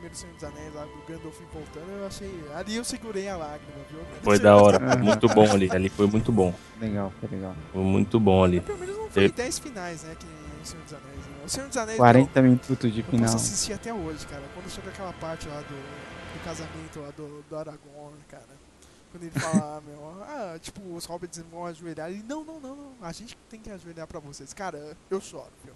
primeiro 0.04 0.14
Senhor 0.14 0.34
dos 0.34 0.44
Anéis 0.44 0.74
lá 0.74 0.84
do 0.84 1.02
Gandalf 1.08 1.40
voltando, 1.52 1.90
eu 1.90 2.06
achei. 2.06 2.44
Ali 2.54 2.76
eu 2.76 2.84
segurei 2.84 3.28
a 3.28 3.36
lágrima, 3.36 3.72
viu? 3.90 4.00
Foi 4.22 4.38
da 4.38 4.56
hora, 4.56 4.96
muito 4.96 5.28
bom 5.28 5.50
ali, 5.50 5.68
ali 5.70 5.88
foi 5.88 6.06
muito 6.06 6.30
bom. 6.30 6.54
Legal, 6.80 7.12
foi 7.20 7.28
legal. 7.30 7.56
Foi 7.72 7.82
muito 7.82 8.20
bom 8.20 8.44
ali. 8.44 8.60
Pelo 8.60 8.78
menos 8.78 8.96
não 8.96 9.10
foi 9.10 9.30
10 9.30 9.58
finais, 9.58 10.02
né, 10.02 10.14
que 10.18 10.26
o 10.26 10.66
Senhor 10.66 10.82
dos 10.84 10.92
Anéis. 10.92 11.16
Né? 11.16 11.34
O 11.44 11.48
Senhor 11.48 11.68
dos 11.68 11.76
Anéis. 11.76 11.96
40 11.96 12.42
minutos 12.42 12.92
de 12.92 13.00
eu 13.00 13.06
final. 13.06 13.22
posso 13.24 13.36
assistir 13.36 13.72
até 13.72 13.92
hoje, 13.92 14.26
cara. 14.26 14.42
Quando 14.54 14.70
chega 14.70 14.88
aquela 14.88 15.12
parte 15.14 15.48
lá 15.48 15.60
do, 15.60 15.74
do 15.74 16.44
casamento 16.44 17.00
lá 17.00 17.10
do, 17.16 17.44
do 17.48 17.56
Aragorn, 17.56 18.18
cara. 18.28 18.64
Quando 19.10 19.22
ele 19.22 19.38
fala, 19.38 19.80
meu, 19.86 20.24
ah, 20.24 20.58
tipo, 20.60 20.80
os 20.92 21.04
hobbits 21.04 21.42
vão 21.50 21.64
ajoelhar. 21.66 22.10
Ele, 22.10 22.24
não, 22.28 22.44
não, 22.44 22.58
não, 22.58 22.74
não, 22.74 22.92
a 23.00 23.12
gente 23.12 23.38
tem 23.48 23.60
que 23.60 23.70
ajoelhar 23.70 24.08
pra 24.08 24.18
vocês. 24.18 24.52
Cara, 24.52 24.96
eu 25.08 25.20
choro, 25.20 25.52
viu? 25.64 25.72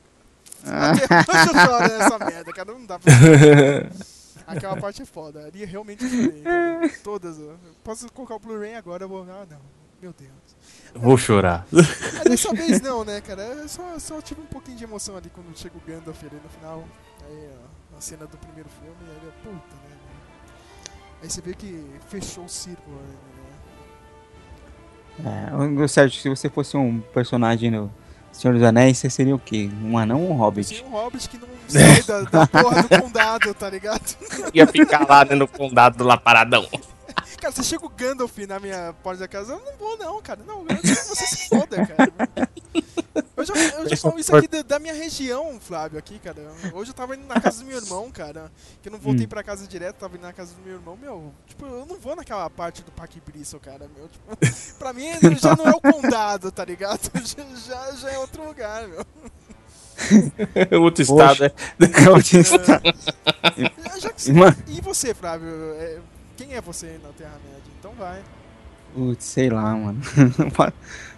Até 0.64 1.04
hoje 1.04 1.48
eu 1.54 1.66
choro 1.66 1.98
nessa 1.98 2.18
merda, 2.18 2.52
cara, 2.52 2.72
não 2.72 2.84
dá 2.84 2.98
pra... 2.98 3.12
Aquela 4.48 4.76
parte 4.76 5.02
é 5.02 5.04
foda, 5.04 5.46
ali 5.46 5.64
realmente 5.64 6.04
eu 6.04 6.10
chorei, 6.10 6.42
cara. 6.42 6.90
Todas, 7.04 7.38
ó. 7.38 7.54
Posso 7.84 8.10
colocar 8.12 8.36
o 8.36 8.38
Blu-ray 8.38 8.74
agora, 8.74 9.04
eu 9.04 9.08
vou... 9.08 9.22
Ah, 9.22 9.46
não, 9.48 9.60
meu 10.00 10.12
Deus. 10.18 10.56
Vou 10.94 11.16
chorar. 11.18 11.66
Mas 11.70 12.24
dessa 12.24 12.52
vez 12.54 12.80
não, 12.80 13.04
né, 13.04 13.20
cara? 13.20 13.42
Eu 13.42 13.68
só, 13.68 13.98
só 13.98 14.20
tive 14.22 14.40
um 14.40 14.46
pouquinho 14.46 14.76
de 14.76 14.84
emoção 14.84 15.16
ali 15.16 15.30
quando 15.30 15.56
chega 15.56 15.76
o 15.76 15.80
Gandalf 15.86 16.22
ali 16.22 16.40
no 16.42 16.48
final. 16.48 16.84
Aí, 17.26 17.50
ó, 17.94 17.96
a 17.96 18.00
cena 18.00 18.26
do 18.26 18.38
primeiro 18.38 18.68
filme, 18.70 18.96
aí 19.02 19.26
eu, 19.26 19.32
puta, 19.42 19.74
né? 19.74 19.96
Aí 21.22 21.28
você 21.28 21.40
vê 21.40 21.52
que 21.52 21.84
fechou 22.08 22.44
o 22.44 22.48
círculo, 22.48 22.96
né? 22.96 23.14
É, 25.82 25.88
Sérgio, 25.88 26.20
se 26.20 26.28
você 26.28 26.48
fosse 26.48 26.76
um 26.76 27.00
personagem 27.00 27.72
no 27.72 27.92
Senhor 28.38 28.54
dos 28.54 28.62
Anéis, 28.62 28.98
você 28.98 29.10
seria 29.10 29.34
o 29.34 29.38
quê? 29.38 29.68
Um 29.82 29.98
anão 29.98 30.22
ou 30.22 30.30
um 30.30 30.36
hobbit? 30.36 30.84
Um 30.86 30.90
hobbit 30.90 31.28
que 31.28 31.38
não 31.38 31.48
sai 31.66 32.02
da, 32.04 32.20
da 32.20 32.46
porra 32.46 32.82
do 32.84 32.88
condado, 33.02 33.52
tá 33.52 33.68
ligado? 33.68 34.16
Ia 34.54 34.64
ficar 34.64 35.04
lá 35.08 35.24
né, 35.24 35.34
no 35.34 35.48
condado 35.48 36.04
lá 36.04 36.16
paradão. 36.16 36.64
Cara, 37.40 37.52
você 37.52 37.64
chega 37.64 37.84
o 37.84 37.88
Gandalf 37.88 38.36
na 38.46 38.60
minha 38.60 38.94
porta 39.02 39.20
da 39.20 39.28
casa, 39.28 39.54
eu 39.54 39.58
não 39.58 39.76
vou 39.76 39.96
não, 39.98 40.22
cara. 40.22 40.40
Não, 40.46 40.60
eu- 40.68 40.76
você 40.82 41.26
se 41.26 41.48
foda, 41.48 41.84
cara. 41.86 42.12
Eu 43.36 43.44
já, 43.44 43.54
eu 43.54 43.88
já 43.88 43.96
falo 43.96 44.18
isso 44.18 44.34
aqui 44.34 44.48
da, 44.48 44.62
da 44.62 44.78
minha 44.78 44.94
região, 44.94 45.58
Flávio, 45.60 45.98
aqui, 45.98 46.18
cara. 46.18 46.36
Hoje 46.72 46.90
eu 46.90 46.94
tava 46.94 47.14
indo 47.16 47.26
na 47.26 47.38
casa 47.40 47.60
do 47.60 47.66
meu 47.66 47.76
irmão, 47.78 48.10
cara. 48.10 48.50
Que 48.82 48.88
eu 48.88 48.92
não 48.92 48.98
voltei 48.98 49.26
Hum. 49.26 49.28
pra 49.28 49.42
casa 49.42 49.66
direto, 49.66 49.96
tava 49.96 50.16
indo 50.16 50.22
na 50.22 50.32
casa 50.32 50.54
do 50.54 50.62
meu 50.62 50.74
irmão. 50.74 50.96
Meu, 51.00 51.32
tipo, 51.46 51.64
eu 51.66 51.86
não 51.86 51.98
vou 51.98 52.14
naquela 52.16 52.48
parte 52.50 52.82
do 52.82 52.90
Parque 52.92 53.20
Bristol, 53.24 53.60
cara, 53.60 53.88
meu. 53.96 54.08
Tipo, 54.08 54.54
pra 54.78 54.92
mim 54.92 55.06
já 55.40 55.54
não 55.56 55.66
é 55.66 55.70
o 55.70 55.80
condado, 55.80 56.50
tá 56.50 56.64
ligado? 56.64 57.10
Já, 57.24 57.44
já, 57.56 57.92
já 57.96 58.10
é 58.10 58.18
outro 58.18 58.44
lugar, 58.46 58.86
meu. 58.88 59.04
Outro 60.80 61.02
estado, 61.02 61.44
é. 61.44 61.52
Outro 62.10 62.38
estado. 62.38 62.82
Já- 63.56 63.98
já 63.98 64.10
que 64.12 64.22
você- 64.22 64.32
Mano. 64.32 64.56
E 64.68 64.80
você, 64.80 65.12
Flávio? 65.14 65.48
É, 65.74 65.98
Quem 66.36 66.54
é 66.54 66.60
você 66.60 66.98
na 67.02 67.08
Terra-média? 67.10 67.62
Então 67.78 67.92
vai. 67.98 68.22
Putz, 68.94 69.24
sei 69.24 69.50
lá, 69.50 69.74
mano. 69.74 70.00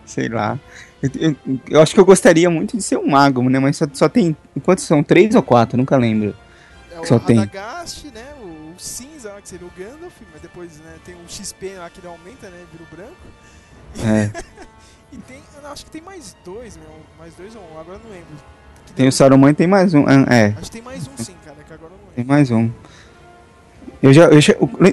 sei 0.07 0.29
lá. 0.29 0.59
Eu, 1.03 1.11
eu- 1.31 1.37
eu 1.71 1.81
acho 1.83 1.95
que 1.95 2.01
eu 2.01 2.05
gostaria 2.05 2.49
muito 2.51 2.77
de 2.77 2.83
ser 2.83 2.99
um 2.99 3.09
mago, 3.09 3.43
né? 3.49 3.59
Mas 3.59 3.77
só, 3.77 3.87
só 3.93 4.09
tem. 4.09 4.37
Quantos 4.63 4.85
são? 4.85 5.03
Três 5.03 5.35
ou 5.35 5.43
quatro? 5.43 5.77
Nunca 5.79 5.97
lembro. 5.97 6.35
É 6.93 7.01
o 7.01 7.07
Só 7.07 7.19
tem. 7.19 7.39
Radagast, 7.39 8.07
né? 8.15 8.25
O, 8.43 8.73
o 8.73 8.75
cinza 8.79 9.33
lá, 9.33 9.41
que 9.41 9.49
seria 9.49 9.67
o 9.67 9.71
Gandalf, 9.79 10.15
mas 10.33 10.43
depois 10.43 10.77
né, 10.79 10.95
tem 11.05 11.15
o 11.15 11.29
XP 11.29 11.75
lá 11.79 11.89
que 11.89 12.01
ele 12.01 12.07
aumenta, 12.09 12.49
né? 12.51 12.59
Vira 12.71 12.85
o 12.85 12.97
branco. 12.97 14.07
É. 14.07 14.31
e 15.13 15.17
tem. 15.19 15.39
eu 15.63 15.69
Acho 15.71 15.85
que 15.87 15.91
tem 15.91 16.03
mais 16.03 16.37
dois, 16.45 16.77
meu. 16.77 16.87
Mais 17.19 17.35
dois 17.35 17.55
ou 17.57 17.63
um, 17.63 17.79
agora 17.81 17.97
eu 17.99 18.03
não 18.05 18.11
lembro. 18.11 18.27
Que 18.87 18.93
Tem 18.93 19.09
o 19.09 19.13
Saruman 19.13 19.51
e 19.51 19.55
tem 19.55 19.67
mais 19.67 19.95
um. 19.95 20.05
ah, 20.07 20.27
É, 20.35 20.47
Acho 20.49 20.63
que 20.63 20.71
tem 20.73 20.83
mais 20.83 21.07
um 21.09 21.17
sim, 21.23 21.35
cara, 21.45 21.57
que 21.67 21.73
agora 21.73 21.93
eu 21.93 21.97
não 21.97 21.99
lembro. 21.99 22.15
tem 22.17 22.25
mais 22.25 22.51
um. 22.51 22.71
Eu 24.03 24.13
já. 24.13 24.25
Eu 24.27 24.41
já 24.41 24.55
le- 24.81 24.93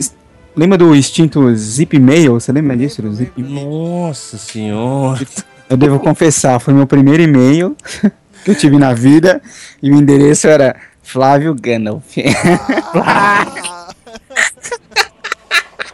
lembra 0.55 0.77
do 0.77 0.95
extinto 0.95 1.53
Zip 1.55 1.97
Mail? 1.99 2.33
Você 2.33 2.51
lembra 2.51 2.77
disso? 2.77 3.01
Do 3.01 3.13
Zip 3.13 3.41
Nossa 3.41 4.37
senhora. 4.37 5.25
Eu 5.69 5.75
devo 5.75 5.99
confessar, 5.99 6.59
foi 6.59 6.73
meu 6.73 6.87
primeiro 6.87 7.21
e-mail 7.21 7.75
que 8.45 8.51
eu 8.51 8.55
tive 8.55 8.77
na 8.77 8.93
vida 8.93 9.41
e 9.81 9.91
o 9.91 9.95
endereço 9.95 10.47
era 10.47 10.79
Flávio 11.03 11.53
Gandalf. 11.53 12.15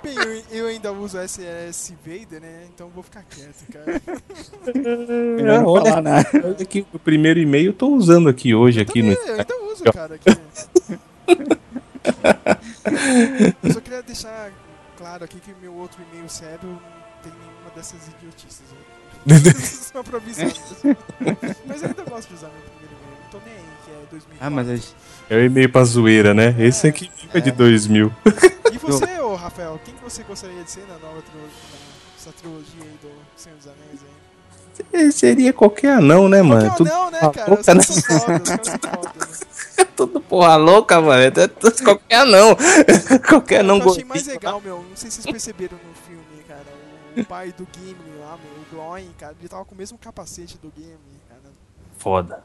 Bem, 0.03 0.15
eu, 0.15 0.43
eu 0.51 0.67
ainda 0.67 0.91
uso 0.91 1.17
SS 1.17 1.93
Vader, 2.05 2.41
né? 2.41 2.65
Então 2.73 2.88
eu 2.88 2.91
vou 2.91 3.03
ficar 3.03 3.23
quieto, 3.23 3.63
cara. 3.71 4.01
Melhor 5.36 5.62
não 5.62 5.67
olha, 5.67 5.86
falar 5.86 6.01
nada. 6.01 6.29
olha 6.33 6.86
o 6.93 6.99
primeiro 6.99 7.39
e-mail 7.39 7.67
eu 7.67 7.73
tô 7.73 7.88
usando 7.88 8.29
aqui 8.29 8.53
hoje, 8.53 8.79
aqui 8.81 9.01
no. 9.01 9.13
Eu 9.13 9.31
ainda 9.31 9.55
uso, 9.71 9.83
cara. 9.86 10.15
Aqui. 10.15 10.29
Eu 13.63 13.73
só 13.73 13.79
queria 13.79 14.03
deixar 14.03 14.51
claro 14.97 15.23
aqui 15.23 15.39
que 15.39 15.53
meu 15.62 15.73
outro 15.73 16.01
e-mail 16.12 16.29
sério 16.29 16.59
não 16.63 16.79
tem 17.23 17.31
nenhuma 17.31 17.69
dessas 17.75 17.99
idiotices. 18.07 18.72
Só 19.93 20.03
pra 20.03 20.17
avisar. 20.17 20.47
Mas 21.65 21.81
eu 21.83 21.89
ainda 21.89 22.03
gosto 22.03 22.29
de 22.29 22.36
usar 22.36 22.47
meu 22.47 22.62
primeiro 22.62 22.93
e-mail. 22.93 23.17
Não 23.23 23.29
tô 23.31 23.38
nem 23.45 23.53
aí, 23.55 23.63
que 23.86 23.91
é 23.91 23.95
2004. 24.12 24.38
Ah, 24.45 24.49
mas 24.49 24.67
gente- 24.67 24.95
É 25.29 25.36
o 25.36 25.39
e-mail 25.45 25.69
pra 25.69 25.83
zoeira, 25.83 26.33
né? 26.33 26.55
Esse 26.59 26.88
aqui 26.88 27.09
é 27.33 27.39
de 27.39 27.51
2000. 27.51 28.12
E 28.71 28.77
você, 28.77 29.19
ô 29.21 29.36
Rafael, 29.36 29.79
quem 29.86 29.93
que 29.93 30.03
você 30.03 30.23
gostaria 30.23 30.62
de 30.63 30.69
ser 30.71 30.81
na 30.81 30.97
nova 30.99 31.21
trilogia, 31.21 31.53
nessa 32.15 32.31
trilogia 32.31 32.81
aí 32.81 32.97
do 33.01 33.09
Senhor 33.36 33.55
dos 33.57 33.67
Anéis 33.67 33.99
aí? 34.03 34.13
É, 35.07 35.12
Seria 35.12 35.53
qualquer 35.53 35.97
anão, 35.97 36.27
né, 36.27 36.41
mano? 36.41 36.69
Qualquer 36.71 36.91
anão, 36.93 37.12
né, 37.12 37.19
cara? 37.19 37.47
louca, 37.47 37.59
Os 37.59 37.65
caras 37.65 37.88
né? 37.89 38.01
são 38.01 38.19
foda, 38.19 38.41
os 38.43 38.49
caras 38.49 38.67
são 38.67 39.01
né? 39.03 39.86
Tudo 39.95 40.19
porra 40.19 40.55
louca, 40.55 40.99
mano. 40.99 41.21
É 41.21 41.47
tudo 41.47 41.83
Qualquer 41.83 42.15
anão. 42.15 42.57
Qualquer 43.29 43.59
anão 43.59 43.77
Eu 43.79 43.91
achei 43.91 44.03
mais 44.03 44.25
legal, 44.25 44.59
meu. 44.59 44.77
Não 44.89 44.95
sei 44.95 45.12
se 45.12 45.21
vocês 45.21 45.31
perceberam 45.31 45.77
no 45.77 45.93
filme. 46.07 46.22
O 47.17 47.26
pai 47.26 47.52
do 47.52 47.67
Gimli 47.73 48.17
lá, 48.19 48.38
meu, 48.38 48.62
o 48.62 48.65
Gloin, 48.71 49.12
cara, 49.17 49.36
ele 49.39 49.47
tava 49.49 49.63
com 49.65 49.76
o 49.76 49.78
mesmo 49.78 49.97
capacete 49.97 50.58
do 50.58 50.71
Gimli, 50.76 50.97
cara. 51.30 51.41
Foda. 51.97 52.43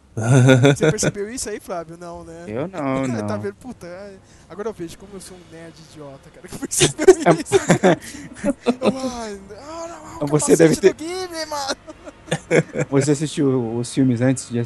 Você 0.76 0.90
percebeu 0.90 1.28
isso 1.31 1.48
aí, 1.48 1.59
Flávio? 1.59 1.96
Não, 1.98 2.22
né? 2.22 2.44
Eu 2.46 2.68
não, 2.68 3.07
não. 3.09 3.26
tá 3.26 3.37
vendo? 3.37 3.54
Puta, 3.54 3.87
é- 3.87 4.16
agora 4.48 4.68
eu 4.68 4.72
vejo 4.72 4.96
como 4.98 5.14
eu 5.14 5.20
sou 5.20 5.37
um 5.37 5.40
nerd 5.52 5.74
idiota, 5.90 6.31
cara, 6.31 6.46
que 6.46 6.59
percebeu 6.59 7.07
isso. 7.40 7.54
Eu, 8.81 8.90
mano, 8.92 9.40
ah, 9.59 10.16
não, 10.20 10.24
o 10.24 10.26
Você 10.28 10.54
deve 10.57 10.76
ter- 10.76 10.94
do 10.94 11.02
Gimli, 11.02 11.46
mano. 11.46 11.76
Você 12.90 13.12
assistiu 13.12 13.75
os 13.77 13.92
filmes 13.92 14.21
antes 14.21 14.48
de 14.50 14.60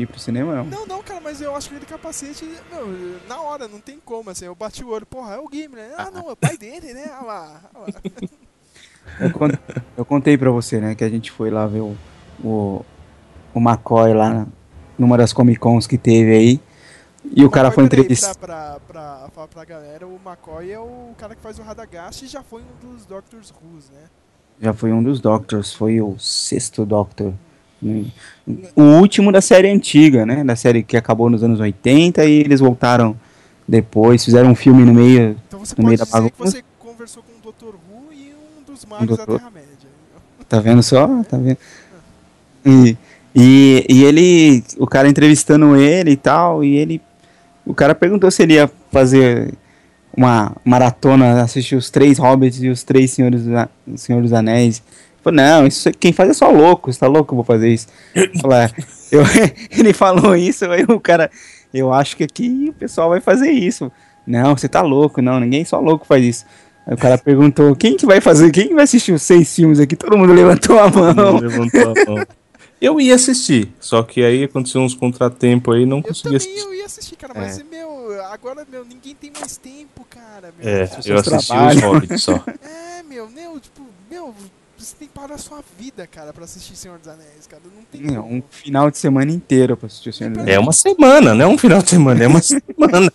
ir 0.00 0.06
pro 0.06 0.18
cinema? 0.18 0.56
Não. 0.56 0.64
Não, 0.64 0.86
não, 0.86 1.02
cara, 1.02 1.20
mas 1.20 1.40
eu 1.40 1.54
acho 1.54 1.68
que 1.68 1.74
ele 1.76 1.86
capacete, 1.86 2.44
meu, 2.70 3.20
na 3.28 3.40
hora, 3.40 3.68
não 3.68 3.80
tem 3.80 4.00
como, 4.00 4.30
assim, 4.30 4.46
eu 4.46 4.54
bati 4.54 4.82
o 4.82 4.88
olho, 4.88 5.04
porra, 5.06 5.34
é 5.34 5.38
o 5.38 5.48
Gimli, 5.52 5.76
né? 5.76 5.94
Ah, 5.96 6.10
não, 6.10 6.30
é 6.30 6.32
o 6.32 6.36
pai 6.36 6.56
dele, 6.56 6.94
né? 6.94 7.10
Ah 7.12 7.22
lá, 7.24 7.60
ah 7.74 7.78
lá. 7.80 7.86
Eu, 9.20 9.30
eu 9.98 10.04
contei 10.04 10.36
pra 10.36 10.50
você, 10.50 10.80
né, 10.80 10.94
que 10.94 11.04
a 11.04 11.08
gente 11.08 11.30
foi 11.30 11.50
lá 11.50 11.66
ver 11.66 11.80
o, 11.80 11.96
o, 12.42 12.84
o 13.54 13.60
McCoy 13.60 14.14
lá 14.14 14.46
numa 14.98 15.16
das 15.16 15.32
Comic 15.32 15.58
Cons 15.58 15.86
que 15.86 15.98
teve 15.98 16.32
aí. 16.32 16.60
E 17.34 17.44
o 17.44 17.50
cara 17.50 17.70
foi 17.70 17.84
entrevistar. 17.84 18.34
Pra, 18.34 18.78
pra, 18.86 19.28
pra 19.32 19.46
pra 19.46 19.64
galera, 19.64 20.06
o 20.06 20.18
McCoy 20.24 20.72
é 20.72 20.78
o 20.78 21.10
cara 21.16 21.34
que 21.34 21.40
faz 21.42 21.58
o 21.58 21.62
Radagast 21.62 22.24
e 22.24 22.28
já 22.28 22.42
foi 22.42 22.62
um 22.62 22.88
dos 22.88 23.06
Doctors 23.06 23.52
Who's, 23.52 23.90
né? 23.90 24.08
Já 24.60 24.72
foi 24.72 24.92
um 24.92 25.02
dos 25.02 25.20
Doctors, 25.20 25.72
foi 25.72 26.00
o 26.00 26.18
sexto 26.18 26.84
Doctor. 26.84 27.32
Hum. 27.82 28.06
O 28.76 28.82
último 28.82 29.32
da 29.32 29.40
série 29.40 29.68
antiga, 29.68 30.24
né? 30.24 30.44
Da 30.44 30.54
série 30.56 30.82
que 30.82 30.96
acabou 30.96 31.28
nos 31.28 31.42
anos 31.42 31.58
80 31.60 32.24
e 32.24 32.40
eles 32.40 32.60
voltaram 32.60 33.16
depois, 33.66 34.24
fizeram 34.24 34.50
um 34.50 34.54
filme 34.54 34.84
no 34.84 34.92
meio, 34.94 35.36
Então 35.46 35.60
você 35.60 35.74
no 35.78 35.86
meio 35.86 35.98
da 35.98 36.04
bagunça. 36.04 36.32
você 36.36 36.64
conversou 36.78 37.22
com 37.22 37.48
o 37.48 37.52
Dr. 37.52 37.74
Who 37.74 38.12
e 38.12 38.34
um 38.34 38.71
dos 38.82 38.98
magos 38.98 39.16
da. 39.16 39.26
Terra-média. 39.26 39.68
Tá 40.48 40.60
vendo 40.60 40.82
só? 40.82 41.06
Tá 41.24 41.36
vendo? 41.36 41.58
E, 42.64 42.96
e, 43.34 43.86
e 43.88 44.04
ele, 44.04 44.62
o 44.78 44.86
cara 44.86 45.08
entrevistando 45.08 45.76
ele 45.76 46.12
e 46.12 46.16
tal, 46.16 46.62
e 46.62 46.76
ele, 46.76 47.00
o 47.64 47.74
cara 47.74 47.94
perguntou 47.94 48.30
se 48.30 48.42
ele 48.42 48.54
ia 48.54 48.70
fazer 48.90 49.54
uma 50.14 50.54
maratona, 50.64 51.42
assistir 51.42 51.74
os 51.74 51.90
três 51.90 52.18
Hobbits 52.18 52.62
e 52.62 52.68
os 52.68 52.82
três 52.82 53.10
Senhores, 53.12 53.42
Senhor 53.96 54.20
dos 54.20 54.32
Anéis. 54.32 54.82
Falou, 55.22 55.36
não, 55.36 55.66
isso 55.66 55.90
quem 55.92 56.12
faz 56.12 56.30
é 56.30 56.34
só 56.34 56.50
louco, 56.50 56.92
você 56.92 56.98
tá 56.98 57.06
louco, 57.06 57.32
eu 57.32 57.36
vou 57.36 57.44
fazer 57.44 57.72
isso. 57.72 57.86
Falei, 58.40 58.58
"É." 58.58 58.70
eu, 59.10 59.22
ele 59.70 59.92
falou 59.92 60.36
isso, 60.36 60.66
aí 60.66 60.84
o 60.84 61.00
cara, 61.00 61.30
eu 61.72 61.92
acho 61.92 62.16
que 62.16 62.24
aqui 62.24 62.66
o 62.68 62.72
pessoal 62.74 63.08
vai 63.08 63.20
fazer 63.20 63.50
isso. 63.50 63.90
Não, 64.26 64.56
você 64.56 64.68
tá 64.68 64.82
louco, 64.82 65.22
não, 65.22 65.40
ninguém 65.40 65.64
só 65.64 65.80
louco 65.80 66.06
faz 66.06 66.24
isso. 66.24 66.44
Aí 66.86 66.94
o 66.94 66.96
cara 66.98 67.16
perguntou, 67.16 67.74
quem 67.76 67.96
que 67.96 68.04
vai 68.04 68.20
fazer, 68.20 68.50
quem 68.50 68.68
que 68.68 68.74
vai 68.74 68.84
assistir 68.84 69.12
os 69.12 69.22
seis 69.22 69.54
filmes 69.54 69.78
aqui? 69.78 69.94
Todo 69.96 70.18
mundo 70.18 70.32
levantou 70.32 70.78
a 70.78 70.88
mão. 70.90 71.38
Levantou 71.38 71.80
a 71.82 72.10
mão. 72.10 72.26
Eu 72.80 73.00
ia 73.00 73.14
assistir, 73.14 73.70
só 73.78 74.02
que 74.02 74.24
aí 74.24 74.42
aconteceu 74.42 74.80
uns 74.80 74.92
contratempos 74.92 75.72
aí 75.76 75.86
não 75.86 76.02
consegui 76.02 76.34
assistir. 76.34 76.58
Eu 76.58 76.74
ia 76.74 76.84
assistir, 76.84 77.14
cara, 77.14 77.32
mas, 77.32 77.60
É. 77.60 77.62
meu, 77.62 78.20
agora, 78.32 78.66
meu, 78.68 78.84
ninguém 78.84 79.14
tem 79.14 79.30
mais 79.38 79.56
tempo, 79.56 80.04
cara, 80.10 80.52
meu. 80.58 80.68
É, 80.68 80.80
eu 81.06 81.16
assisti 81.16 81.46
trabalham. 81.46 81.76
os 81.78 81.82
Hobbits 81.94 82.22
só. 82.24 82.32
É, 82.98 83.02
meu, 83.04 83.28
meu, 83.30 83.60
tipo, 83.60 83.82
meu, 84.10 84.34
você 84.76 84.96
tem 84.98 85.06
que 85.06 85.14
parar 85.14 85.36
a 85.36 85.38
sua 85.38 85.62
vida, 85.78 86.04
cara, 86.08 86.32
pra 86.32 86.42
assistir 86.42 86.74
Senhor 86.74 86.98
dos 86.98 87.06
Anéis, 87.06 87.46
cara. 87.48 87.62
Não 87.64 87.84
tem 87.84 88.00
Não, 88.16 88.24
um 88.26 88.42
final 88.50 88.90
de 88.90 88.98
semana 88.98 89.30
inteiro 89.30 89.76
pra 89.76 89.86
assistir 89.86 90.08
o 90.08 90.12
Senhor 90.12 90.30
dos 90.30 90.38
É 90.40 90.42
Anéis. 90.42 90.58
uma 90.58 90.72
semana, 90.72 91.34
não 91.36 91.44
é 91.44 91.48
um 91.48 91.56
final 91.58 91.80
de 91.82 91.88
semana, 91.90 92.24
é 92.24 92.26
uma 92.26 92.40
semana. 92.42 93.12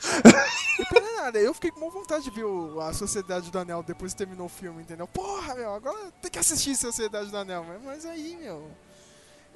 Nada, 1.28 1.39
eu 1.39 1.53
fiquei 1.53 1.71
com 1.71 1.82
uma 1.82 1.91
vontade 1.91 2.23
de 2.23 2.30
ver 2.32 2.45
o- 2.45 2.80
a 2.80 2.93
Sociedade 2.93 3.51
do 3.51 3.59
Anel 3.59 3.84
depois 3.84 4.13
que 4.13 4.17
terminou 4.17 4.45
o 4.45 4.49
filme, 4.49 4.82
entendeu? 4.82 5.05
Porra, 5.07 5.55
meu, 5.55 5.73
agora 5.73 6.09
tem 6.21 6.32
que 6.32 6.39
assistir 6.39 6.73
Sociedade 6.75 7.30
do 7.30 7.38
Anel, 7.38 7.65
mas- 7.84 8.05
aí, 8.05 8.38
meu. 8.38 8.71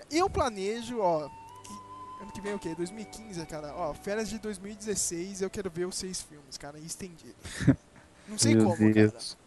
Eu 0.09 0.30
planejo, 0.30 0.99
ó. 0.99 1.30
que- 1.30 2.24
Ano 2.24 2.32
que 2.34 2.41
vem 2.41 2.51
é 2.51 2.55
o 2.55 2.59
quê? 2.59 2.76
2015, 2.76 3.43
cara. 3.45 3.74
Ó, 3.76 3.93
férias 3.93 4.30
de 4.30 4.38
2016, 4.38 5.41
eu 5.41 5.49
quero 5.49 5.72
ver 5.72 5.86
os 5.86 5.95
seis 5.95 6.22
filmes, 6.22 6.57
cara, 6.57 6.78
estendido. 6.78 7.34
Não 8.28 8.38
sei 8.38 8.53
Meu 8.53 8.65
como, 8.65 8.78
cara. 8.78 8.93
Deus. 8.93 9.38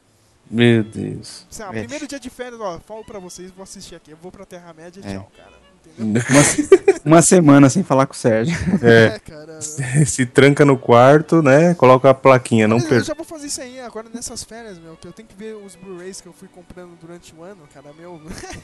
Meu 0.51 0.83
Deus. 0.83 1.47
Sei 1.51 1.65
lá, 1.65 1.71
É. 1.75 1.81
primeiro 1.81 2.07
dia 2.09 2.19
de 2.19 2.31
férias, 2.31 2.61
ó, 2.61 2.81
falo 2.81 3.05
pra 3.05 3.19
vocês, 3.19 3.51
vou 3.51 3.63
assistir 3.63 3.95
aqui. 3.95 4.11
Eu 4.11 4.17
vou 4.17 4.33
pra 4.33 4.45
Terra-média 4.47 5.01
e 5.01 5.07
É. 5.07 5.13
tchau, 5.15 5.31
cara. 5.37 5.64
Entendeu? 5.99 6.23
Uma, 6.31 7.17
uma 7.17 7.23
semana 7.23 7.69
sem 7.69 7.83
falar 7.83 8.07
com 8.07 8.15
o 8.15 8.17
Sérgio. 8.17 8.57
É. 8.83 9.19
cara. 9.19 9.61
Se 10.07 10.27
tranca 10.27 10.65
no 10.65 10.77
quarto, 10.77 11.43
né? 11.43 11.75
Coloca 11.75 12.11
a 12.11 12.15
plaquinha, 12.15 12.67
não 12.67 12.77
Mas 12.77 12.85
eu 12.85 12.91
perca. 12.91 13.05
já 13.05 13.15
vou 13.15 13.25
fazer 13.25 13.47
isso 13.47 13.61
aí 13.61 13.81
agora 13.81 14.09
nessas 14.13 14.43
férias, 14.43 14.79
meu, 14.79 14.97
que 14.97 15.07
eu 15.07 15.13
tenho 15.13 15.29
que 15.29 15.35
ver 15.37 15.55
os 15.55 15.77
Blu-rays 15.77 16.21
que 16.21 16.27
eu 16.27 16.33
fui 16.33 16.49
comprando 16.49 16.99
durante 17.01 17.35
o 17.35 17.43
ano, 17.43 17.63
cara, 17.73 17.93
meu. 17.93 18.21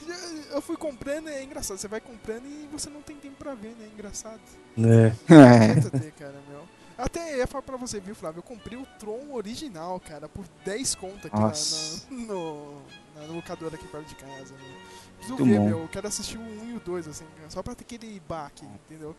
eu 0.53 0.61
fui 0.61 0.77
comprando, 0.77 1.29
é 1.29 1.43
engraçado, 1.43 1.79
você 1.79 1.89
vai 1.89 2.01
comprando 2.01 2.45
e 2.45 2.69
você 2.73 2.91
não 2.91 3.03
tem 3.03 3.17
tempo 3.17 3.37
pra 3.39 3.55
ver, 3.55 3.69
né? 3.69 3.85
É 3.85 3.95
engraçado. 3.95 4.41
É. 4.79 5.13
É. 5.35 5.75
Tenta 5.75 5.91
ter, 5.99 6.13
cara, 6.13 6.35
meu. 6.49 6.61
Até 6.99 7.39
ia 7.39 7.47
falar 7.47 7.63
pra 7.63 7.79
você, 7.79 7.99
viu, 7.99 8.15
Flávio? 8.15 8.41
Eu 8.41 8.43
comprei 8.43 8.77
o 8.79 8.87
Tron 8.99 9.33
original, 9.33 9.99
cara, 10.01 10.29
por 10.29 10.45
10 10.67 10.95
conto 10.97 11.29
aqui 11.29 11.37
na, 11.37 12.17
no, 12.27 12.75
na 13.17 13.33
locadora 13.33 13.75
aqui 13.75 13.89
perto 13.89 14.07
de 14.07 14.15
casa, 14.17 14.55
meu. 14.55 14.77
Preciso 15.21 15.39
Muito 15.39 15.45
ver, 15.45 15.59
bom. 15.59 15.67
meu. 15.69 15.79
Eu 15.83 15.89
quero 15.89 16.09
assistir 16.09 16.39
o 16.39 16.41
1 16.41 16.71
e 16.71 16.77
o 16.77 16.81
2, 16.81 17.09
assim, 17.09 17.25
só 17.49 17.63
pra 17.63 17.75
ter 17.75 17.85
aquele 17.85 18.21
baque, 18.29 18.65
entendeu? 18.89 19.15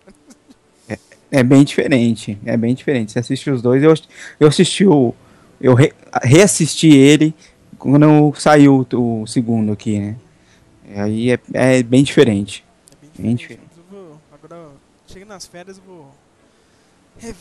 É 1.31 1.43
bem 1.43 1.63
diferente, 1.63 2.37
é 2.45 2.57
bem 2.57 2.75
diferente. 2.75 3.11
Você 3.13 3.19
assiste 3.19 3.49
os 3.49 3.61
dois, 3.61 3.81
eu, 3.81 3.93
eu 4.39 4.47
assisti 4.49 4.85
o. 4.85 5.13
Eu 5.61 5.73
re- 5.75 5.93
reassisti 6.23 6.89
ele 6.89 7.33
quando 7.77 8.33
saiu 8.37 8.85
o, 8.93 9.21
o 9.21 9.27
segundo 9.27 9.71
aqui, 9.71 9.97
né? 9.99 10.17
E 10.85 10.99
aí 10.99 11.31
é, 11.31 11.39
é 11.53 11.83
bem 11.83 12.03
diferente. 12.03 12.65
Bem 13.17 13.35
diferente. 13.35 13.69
Eu 13.77 13.83
vou, 13.89 14.21
agora, 14.33 14.71
chega 15.07 15.23
nas 15.25 15.45
férias, 15.45 15.77
eu 15.77 15.83
vou 15.83 16.11
rev- 17.17 17.37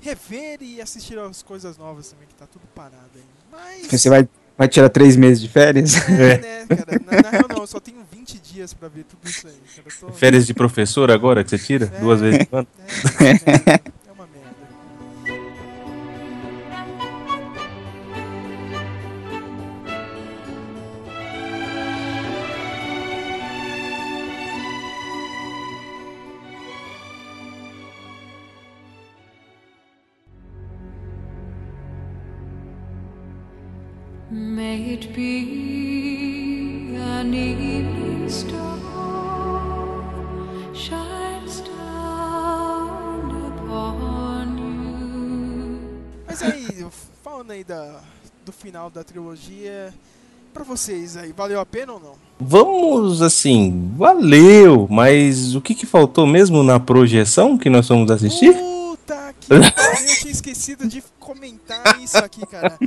rever 0.00 0.58
e 0.62 0.80
assistir 0.80 1.18
as 1.18 1.42
coisas 1.42 1.76
novas 1.76 2.10
também, 2.10 2.28
que 2.28 2.34
tá 2.34 2.46
tudo 2.46 2.62
parado 2.74 3.10
aí. 3.16 3.22
Mas. 3.50 3.86
Você 3.90 4.08
vai, 4.08 4.28
vai 4.56 4.68
tirar 4.68 4.88
três 4.88 5.16
meses 5.16 5.40
de 5.42 5.48
férias? 5.48 5.96
É, 6.08 6.38
né, 6.38 6.66
cara? 6.76 7.00
Na, 7.06 7.22
na 7.22 7.30
real, 7.30 7.48
não, 7.48 7.58
eu 7.58 7.66
só 7.66 7.80
tenho 7.80 7.98
20 8.10 8.38
dias 8.40 8.74
pra 8.74 8.88
ver 8.88 9.04
tudo 9.04 9.28
isso 9.28 9.46
aí. 9.46 9.54
Tô... 10.00 10.08
Férias 10.12 10.46
de 10.46 10.54
professor 10.54 11.10
agora 11.10 11.42
que 11.44 11.50
você 11.50 11.58
tira? 11.58 11.90
É, 11.94 12.00
Duas 12.00 12.20
vezes 12.20 12.46
no 12.50 12.58
ano? 12.58 12.68
É, 13.20 13.72
é, 13.72 13.80
May 34.54 34.92
it 34.92 35.08
be 35.12 36.94
an 36.96 37.34
evening 37.34 38.28
star 38.28 38.78
shines 40.72 41.60
down 41.60 43.48
upon 43.48 44.56
you. 44.56 45.80
Mas 46.24 46.40
aí, 46.40 46.86
falando 47.20 47.50
aí 47.50 47.64
da, 47.64 48.00
do 48.46 48.52
final 48.52 48.88
da 48.90 49.02
trilogia, 49.02 49.92
pra 50.52 50.62
vocês 50.62 51.16
aí, 51.16 51.32
valeu 51.32 51.58
a 51.58 51.66
pena 51.66 51.94
ou 51.94 52.00
não? 52.00 52.12
Vamos 52.38 53.22
assim, 53.22 53.90
valeu, 53.96 54.86
mas 54.88 55.56
o 55.56 55.60
que, 55.60 55.74
que 55.74 55.84
faltou 55.84 56.28
mesmo 56.28 56.62
na 56.62 56.78
projeção 56.78 57.58
que 57.58 57.68
nós 57.68 57.88
fomos 57.88 58.08
assistir? 58.08 58.52
Pariu, 58.52 58.73
eu 59.48 60.16
tinha 60.18 60.32
esquecido 60.32 60.86
de 60.86 61.02
comentar 61.18 62.00
isso 62.00 62.18
aqui, 62.18 62.44
cara. 62.46 62.78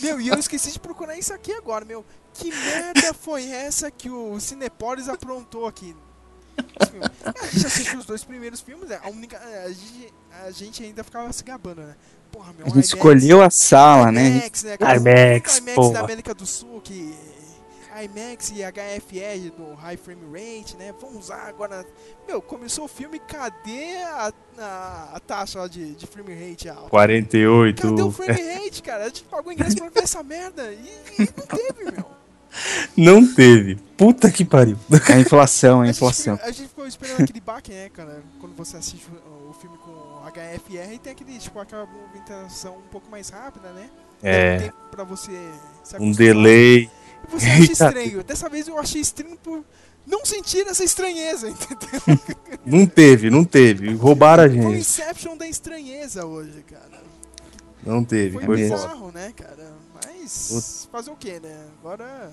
Meu, 0.00 0.20
e 0.20 0.28
eu 0.28 0.38
esqueci 0.38 0.72
de 0.72 0.78
procurar 0.78 1.16
isso 1.18 1.32
aqui 1.32 1.52
agora, 1.52 1.84
meu. 1.84 2.04
Que 2.32 2.50
merda 2.50 3.14
foi 3.14 3.46
essa 3.46 3.90
que 3.90 4.10
o 4.10 4.38
Cinepolis 4.40 5.08
aprontou 5.08 5.66
aqui? 5.66 5.94
Filme? 6.90 7.06
A 7.24 7.46
gente 7.46 7.66
assistiu 7.66 7.98
os 7.98 8.06
dois 8.06 8.24
primeiros 8.24 8.60
filmes, 8.60 8.88
né? 8.88 9.00
A 9.02 9.08
única. 9.08 9.38
A 9.38 9.68
gente, 9.68 10.14
a 10.44 10.50
gente 10.50 10.84
ainda 10.84 11.04
ficava 11.04 11.32
se 11.32 11.42
gabando, 11.42 11.82
né? 11.82 11.96
Porra, 12.30 12.52
meu, 12.52 12.66
A 12.66 12.70
gente 12.70 12.84
escolheu 12.84 13.42
a 13.42 13.50
sala, 13.50 14.10
né? 14.10 14.28
IMAX, 14.28 14.62
né? 14.64 14.76
IMAX, 14.80 15.58
IMAX 15.58 15.74
porra. 15.74 15.92
da 15.94 16.00
América 16.00 16.34
do 16.34 16.46
Sul, 16.46 16.80
que 16.80 17.14
IMAX 18.02 18.50
e 18.50 18.62
HFR 18.62 19.50
do 19.56 19.74
High 19.74 19.96
Frame 19.96 20.22
Rate, 20.32 20.76
né? 20.76 20.92
Vamos 21.00 21.24
usar 21.24 21.46
agora. 21.48 21.86
Meu, 22.26 22.42
começou 22.42 22.86
o 22.86 22.88
filme, 22.88 23.18
cadê 23.20 23.96
a, 24.04 24.32
a, 24.58 25.10
a 25.14 25.20
taxa 25.20 25.60
lá 25.60 25.68
de, 25.68 25.94
de 25.94 26.06
frame 26.06 26.34
rate 26.34 26.68
alta? 26.68 26.88
48. 26.90 27.82
Cadê 27.82 28.02
o 28.02 28.10
frame 28.10 28.32
rate, 28.42 28.82
cara? 28.82 29.04
A 29.04 29.08
gente 29.08 29.24
pagou 29.24 29.52
ingresso 29.52 29.76
pra 29.76 29.88
ver 29.88 30.02
essa 30.02 30.22
merda 30.22 30.72
e, 30.72 31.00
e 31.18 31.28
não 31.36 31.46
teve, 31.46 31.90
meu. 31.92 32.14
Não 32.96 33.34
teve. 33.34 33.76
Puta 33.96 34.30
que 34.30 34.44
pariu. 34.44 34.76
É 35.08 35.14
a 35.14 35.18
inflação, 35.20 35.78
é 35.78 35.80
a 35.80 35.82
A 35.82 35.86
gente, 35.86 35.96
inflação. 35.96 36.38
a 36.42 36.50
gente 36.50 36.68
ficou 36.68 36.86
esperando 36.86 37.22
aquele 37.22 37.40
baque, 37.40 37.72
né, 37.72 37.88
cara? 37.88 38.22
Quando 38.40 38.54
você 38.54 38.76
assiste 38.76 39.06
o, 39.26 39.50
o 39.50 39.52
filme 39.54 39.76
com 39.78 39.90
HFR, 40.30 40.98
tem 41.02 41.12
aquele, 41.12 41.38
tipo, 41.38 41.58
aquela 41.58 41.86
movimentação 41.86 42.76
um 42.76 42.88
pouco 42.90 43.10
mais 43.10 43.28
rápida, 43.28 43.70
né? 43.70 43.88
É. 44.22 44.58
Tempo 44.58 44.76
pra 44.90 45.04
você 45.04 45.32
se 45.82 45.96
Um 46.00 46.12
delay. 46.12 46.88
Você 47.30 47.46
acha 47.46 47.72
estranho. 47.72 48.24
Dessa 48.24 48.48
vez 48.48 48.68
eu 48.68 48.78
achei 48.78 49.00
estranho 49.00 49.36
por 49.36 49.64
não 50.06 50.24
sentir 50.24 50.66
essa 50.66 50.84
estranheza, 50.84 51.48
entendeu? 51.50 52.00
Não 52.64 52.86
teve, 52.86 53.30
não 53.30 53.44
teve. 53.44 53.94
Roubaram 53.94 54.44
a 54.44 54.48
Foi 54.48 54.58
o 54.58 54.62
gente. 54.62 54.78
Inception 54.80 55.36
da 55.36 55.46
estranheza 55.48 56.24
hoje, 56.26 56.64
cara. 56.70 57.02
Não 57.84 58.02
teve, 58.04 58.34
Foi 58.38 58.44
foi 58.46 58.68
foda. 58.68 58.76
bizarro, 58.82 59.12
né, 59.12 59.32
cara? 59.36 59.72
Mas 59.94 60.88
fazer 60.90 61.10
o 61.10 61.16
quê, 61.16 61.38
né? 61.42 61.66
Agora. 61.80 62.32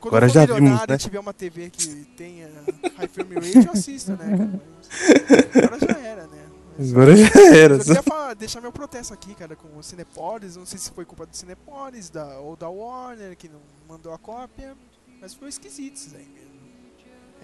Quando 0.00 0.14
Agora 0.16 0.26
eu 0.26 0.30
for 0.30 0.34
já 0.34 0.46
vimos, 0.54 0.86
né? 0.86 0.98
tiver 0.98 1.18
uma 1.20 1.32
TV 1.32 1.70
que 1.70 1.86
tenha 2.16 2.48
high 2.96 3.08
frame 3.08 3.34
rate, 3.36 3.66
eu 3.66 3.72
assisto, 3.72 4.12
né, 4.12 4.36
cara? 4.36 5.64
Agora 5.66 5.78
já 5.80 6.00
era, 6.00 6.22
né? 6.26 6.41
Agora 6.78 7.16
já 7.16 7.28
era. 7.54 7.74
Eu 7.74 7.80
queria 7.80 8.02
falar- 8.02 8.34
deixar 8.34 8.60
meu 8.60 8.72
protesto 8.72 9.12
aqui, 9.12 9.34
cara, 9.34 9.54
com 9.54 9.76
o 9.78 9.82
Cinepolis. 9.82 10.56
Não 10.56 10.66
sei 10.66 10.78
se 10.78 10.90
foi 10.90 11.04
culpa 11.04 11.26
do 11.26 11.36
Cinepolis 11.36 12.08
da, 12.10 12.38
ou 12.40 12.56
da 12.56 12.68
Warner, 12.68 13.36
que 13.36 13.48
não 13.48 13.60
mandou 13.88 14.12
a 14.12 14.18
cópia. 14.18 14.74
Mas 15.20 15.34
foi 15.34 15.48
esquisito 15.48 15.96
isso 15.96 16.16
aí 16.16 16.26
mesmo. 16.26 16.52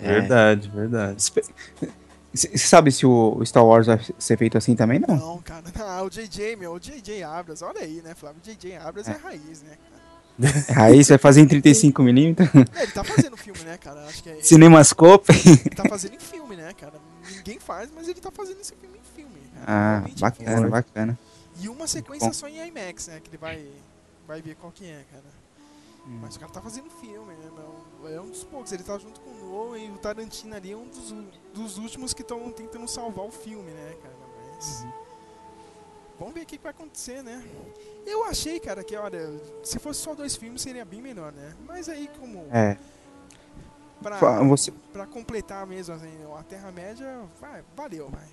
Verdade, 0.00 0.68
verdade. 0.70 1.22
Você 2.32 2.56
sabe 2.58 2.92
se 2.92 3.04
o 3.06 3.44
Star 3.44 3.64
Wars 3.64 3.86
vai 3.86 4.00
ser 4.18 4.36
feito 4.36 4.56
assim 4.56 4.76
também? 4.76 4.98
Não. 4.98 5.16
Não, 5.16 5.38
cara. 5.42 5.64
Ah, 5.80 6.02
o 6.02 6.10
JJ, 6.10 6.56
meu, 6.56 6.72
o 6.74 6.78
JJ 6.80 7.22
Abras, 7.22 7.62
olha 7.62 7.80
aí, 7.80 8.00
né, 8.02 8.14
Flávio? 8.14 8.40
O 8.40 8.48
JJ 8.48 8.76
Abras 8.76 9.08
é, 9.08 9.12
raiz, 9.12 9.62
né, 9.62 9.76
cara? 9.76 9.98
Aí 10.76 11.02
você 11.02 11.14
vai 11.14 11.18
fazer 11.18 11.40
em 11.40 11.48
35mm. 11.48 12.36
É, 12.76 12.82
ele 12.84 12.92
tá 12.92 13.02
fazendo 13.02 13.36
filme, 13.36 13.58
né, 13.64 13.76
cara? 13.76 14.04
Acho 14.06 14.22
que 14.22 14.30
é. 14.30 14.38
Cinemascope. 14.42 15.32
Ele 15.32 15.74
tá 15.74 15.82
fazendo 15.88 16.14
em 16.14 16.20
filme, 16.20 16.54
né, 16.54 16.72
cara? 16.74 16.94
Ninguém 17.28 17.58
faz, 17.58 17.90
mas 17.92 18.06
ele 18.06 18.20
tá 18.20 18.30
fazendo 18.30 18.60
esse 18.60 18.72
filme. 18.76 18.87
Ah, 19.66 20.04
bacana, 20.20 20.58
fez. 20.58 20.70
bacana. 20.70 21.18
E 21.60 21.68
uma 21.68 21.86
sequência 21.86 22.32
só 22.32 22.48
em 22.48 22.66
IMAX, 22.68 23.08
né? 23.08 23.20
Que 23.20 23.30
ele 23.30 23.36
vai, 23.38 23.68
vai 24.26 24.40
ver 24.42 24.54
qual 24.56 24.70
que 24.72 24.86
é, 24.86 25.04
cara. 25.10 25.24
Hum. 26.06 26.18
Mas 26.22 26.36
o 26.36 26.40
cara 26.40 26.52
tá 26.52 26.60
fazendo 26.62 26.88
filme, 26.90 27.34
né, 27.34 27.50
meu? 27.54 28.08
É 28.10 28.20
um 28.20 28.28
dos 28.30 28.44
poucos. 28.44 28.70
Ele 28.72 28.82
tá 28.82 28.96
junto 28.98 29.20
com 29.20 29.30
o 29.30 29.34
Nolan 29.50 29.78
e 29.78 29.90
o 29.90 29.98
Tarantino 29.98 30.54
ali 30.54 30.72
é 30.72 30.76
um 30.76 30.86
dos, 30.86 31.12
dos 31.52 31.78
últimos 31.78 32.14
que 32.14 32.22
estão 32.22 32.50
tentando 32.52 32.86
salvar 32.88 33.26
o 33.26 33.30
filme, 33.30 33.70
né, 33.70 33.94
cara? 34.02 34.14
Mas. 34.54 34.82
Uhum. 34.82 34.92
Vamos 36.18 36.34
ver 36.34 36.42
o 36.42 36.46
que 36.46 36.58
vai 36.58 36.70
acontecer, 36.70 37.22
né? 37.22 37.44
Eu 38.04 38.24
achei, 38.24 38.58
cara, 38.58 38.82
que, 38.82 38.96
olha, 38.96 39.40
se 39.62 39.78
fosse 39.78 40.00
só 40.00 40.14
dois 40.14 40.34
filmes 40.34 40.62
seria 40.62 40.84
bem 40.84 41.00
melhor, 41.00 41.30
né? 41.32 41.54
Mas 41.66 41.88
aí, 41.88 42.08
como. 42.18 42.44
É. 42.50 42.76
Pra, 44.02 44.18
você- 44.44 44.72
pra 44.92 45.06
completar 45.06 45.66
mesmo, 45.66 45.94
assim, 45.94 46.10
a 46.38 46.42
Terra-média, 46.44 47.20
vai, 47.40 47.62
valeu, 47.76 48.08
vai. 48.08 48.26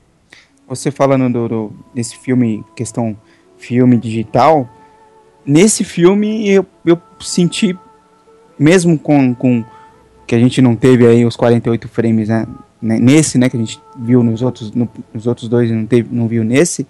Você 0.68 0.90
falando 0.92 1.32
do, 1.32 1.48
do- 1.48 1.74
desse 1.94 2.18
filme, 2.18 2.64
questão 2.76 3.16
filme 3.58 3.98
digital, 3.98 4.68
nesse 5.46 5.84
filme 5.84 6.48
eu, 6.50 6.66
eu 6.86 7.00
senti, 7.20 7.78
mesmo 8.58 8.98
com, 8.98 9.34
com 9.36 9.64
que 10.26 10.34
a 10.36 10.40
gente 10.40 10.62
não 10.62 10.76
teve 10.76 11.06
aí 11.06 11.24
os 11.26 11.36
48 11.36 11.88
frames, 11.88 12.30
né? 12.30 12.48
né, 12.82 13.00
Nesse, 13.00 13.38
né, 13.38 13.48
que 13.50 13.56
a 13.56 13.60
gente 13.60 13.80
viu 13.98 14.24
nos 14.24 14.42
outros, 14.42 14.72
no- 14.72 14.90
nos 15.14 15.28
outros 15.28 15.48
dois 15.48 15.70
e 15.70 15.74
não, 15.74 15.86
teve, 15.86 16.10
não 16.14 16.28
viu 16.28 16.44
nesse, 16.44 16.86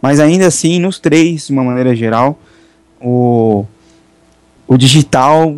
mas 0.00 0.20
ainda 0.20 0.46
assim, 0.46 0.78
nos 0.78 0.98
três, 0.98 1.46
de 1.46 1.52
uma 1.52 1.64
maneira 1.64 1.96
geral, 1.96 2.38
o, 3.00 3.64
o 4.68 4.76
digital 4.76 5.56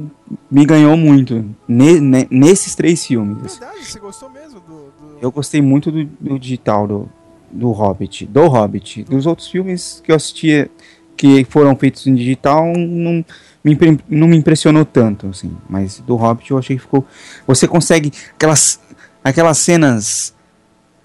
me 0.50 0.64
ganhou 0.64 0.96
muito 0.96 1.44
ne- 1.66 2.00
ne- 2.00 2.28
nesses 2.30 2.74
três 2.74 3.04
filmes. 3.04 3.58
Verdade, 3.58 3.84
você 3.84 3.98
gostou 3.98 4.30
mesmo 4.30 4.60
do. 4.60 4.74
do... 4.76 5.18
Eu 5.20 5.30
gostei 5.32 5.60
muito 5.60 5.90
do, 5.90 6.04
do 6.04 6.38
digital 6.38 6.86
do, 6.86 7.08
do 7.50 7.70
Hobbit, 7.70 8.26
do 8.26 8.46
Hobbit. 8.46 9.04
Dos 9.04 9.26
outros 9.26 9.48
filmes 9.48 10.00
que 10.04 10.12
eu 10.12 10.16
assistia 10.16 10.70
que 11.16 11.44
foram 11.44 11.74
feitos 11.76 12.06
em 12.06 12.14
digital 12.14 12.64
não 12.76 13.24
me, 13.64 13.78
não 14.08 14.28
me 14.28 14.36
impressionou 14.36 14.84
tanto, 14.84 15.26
assim. 15.28 15.56
Mas 15.68 15.98
do 16.00 16.16
Hobbit 16.16 16.50
eu 16.50 16.58
achei 16.58 16.76
que 16.76 16.82
ficou. 16.82 17.04
Você 17.46 17.66
consegue 17.66 18.12
aquelas 18.34 18.80
aquelas 19.22 19.58
cenas 19.58 20.34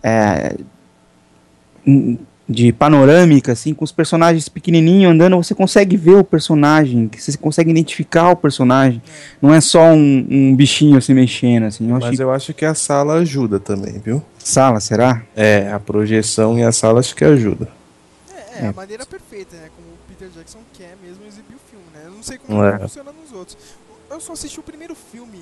é, 0.02 0.56
de 2.54 2.72
panorâmica, 2.72 3.52
assim, 3.52 3.74
com 3.74 3.84
os 3.84 3.92
personagens 3.92 4.48
pequenininhos 4.48 5.12
andando, 5.12 5.36
você 5.36 5.56
consegue 5.56 5.98
ver 5.98 6.16
o 6.18 6.24
personagem, 6.24 7.08
que 7.08 7.22
você 7.22 7.36
consegue 7.38 7.72
identificar 7.72 8.30
o 8.30 8.36
personagem. 8.36 9.02
Não 9.42 9.54
é 9.54 9.60
só 9.60 9.82
um, 9.92 10.28
um 10.30 10.56
bichinho 10.56 11.02
se 11.02 11.14
mexendo, 11.14 11.64
assim. 11.64 11.86
Eu 11.88 11.96
Mas 11.96 12.04
achei... 12.06 12.24
eu 12.26 12.32
acho 12.32 12.54
que 12.54 12.64
a 12.64 12.74
sala 12.76 13.16
ajuda 13.16 13.60
também, 13.60 14.00
viu? 14.00 14.24
Sala, 14.38 14.80
será? 14.80 15.24
É, 15.36 15.72
a 15.72 15.80
projeção 15.80 16.58
e 16.58 16.64
a 16.64 16.72
sala 16.72 17.00
acho 17.00 17.16
que 17.16 17.26
ajuda. 17.26 17.68
É, 18.56 18.66
É. 18.66 18.68
a 18.68 18.74
maneira 18.74 19.06
perfeita, 19.06 19.56
né? 19.58 19.70
Como 19.76 19.88
o 19.88 19.98
Peter 20.08 20.30
Jackson 20.38 20.60
quer 20.74 20.96
mesmo 21.04 21.24
exibir 21.28 21.56
o 21.56 21.60
filme, 21.70 21.86
né? 21.94 22.02
Eu 22.06 22.12
não 22.12 22.22
sei 22.24 22.38
como 22.38 22.64
É. 22.64 22.78
funciona 22.80 23.12
nos 23.12 23.32
outros. 23.38 23.58
Eu 24.12 24.20
só 24.22 24.34
assisti 24.34 24.60
o 24.60 24.64
primeiro 24.64 24.94
filme 24.96 25.40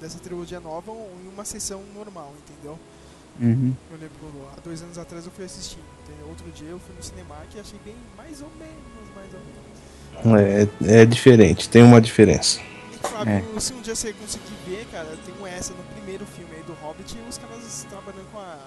dessa 0.00 0.18
trilogia 0.18 0.60
nova 0.60 0.92
em 0.92 1.28
uma 1.34 1.44
sessão 1.44 1.80
normal, 1.96 2.32
entendeu? 2.46 2.78
Uhum. 3.40 3.74
Eu 3.90 3.96
lembro 3.98 4.14
quando, 4.20 4.48
há 4.56 4.60
dois 4.60 4.80
anos 4.82 4.96
atrás 4.96 5.24
eu 5.26 5.32
fui 5.32 5.44
assistir, 5.44 5.78
entendeu? 6.04 6.28
Outro 6.28 6.50
dia 6.52 6.68
eu 6.68 6.78
fui 6.78 6.94
no 6.94 7.02
cinema 7.02 7.36
e 7.54 7.60
achei 7.60 7.78
bem 7.84 7.96
mais 8.16 8.40
ou 8.40 8.50
menos, 8.58 9.14
mais 9.14 9.28
ou 9.34 9.40
menos. 9.40 10.74
É, 10.86 11.00
é 11.00 11.04
diferente, 11.04 11.68
tem 11.68 11.82
uma 11.82 12.00
diferença. 12.00 12.60
E 12.92 12.96
Fábio, 12.98 13.32
É. 13.56 13.60
se 13.60 13.72
um 13.72 13.80
dia 13.80 13.94
você 13.94 14.12
conseguir 14.12 14.54
ver, 14.66 14.86
cara, 14.92 15.08
tem 15.24 15.34
um 15.40 15.46
essa 15.46 15.72
no 15.74 15.82
primeiro 15.94 16.24
filme 16.26 16.54
aí 16.54 16.62
do 16.62 16.72
Hobbit 16.74 17.16
e 17.16 17.28
os 17.28 17.36
caras 17.36 17.86
trabalhando 17.90 18.30
com 18.30 18.38
a, 18.38 18.58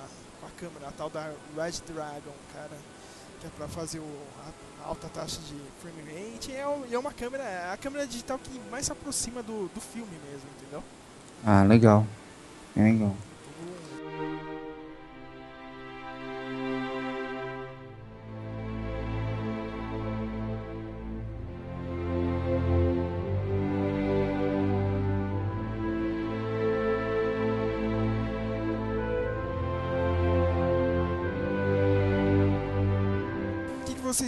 com 0.42 0.48
a 0.48 0.50
câmera, 0.60 0.88
a 0.90 0.92
tal 0.92 1.10
da 1.10 1.32
Red 1.56 1.74
Dragon, 1.88 2.34
cara, 2.54 2.78
que 3.40 3.48
é 3.48 3.50
pra 3.56 3.68
fazer 3.70 4.00
o, 4.00 4.10
a 4.84 4.88
alta 4.90 5.08
taxa 5.08 5.40
de 5.48 5.56
frame 5.82 6.02
rate. 6.12 6.52
E 6.52 6.56
é, 6.56 6.66
e 6.92 6.94
é 6.94 7.00
uma 7.00 7.14
câmera, 7.14 7.44
é 7.44 7.72
a 7.72 7.78
câmera 7.78 8.06
digital 8.06 8.38
que 8.38 8.60
mais 8.70 8.86
se 8.86 8.92
aproxima 8.92 9.42
do, 9.42 9.70
do 9.74 9.80
filme 9.80 10.12
mesmo, 10.30 10.48
entendeu? 10.60 10.84
Ah, 11.46 11.64
legal. 11.64 12.06
É 12.76 12.84
legal. 12.84 13.16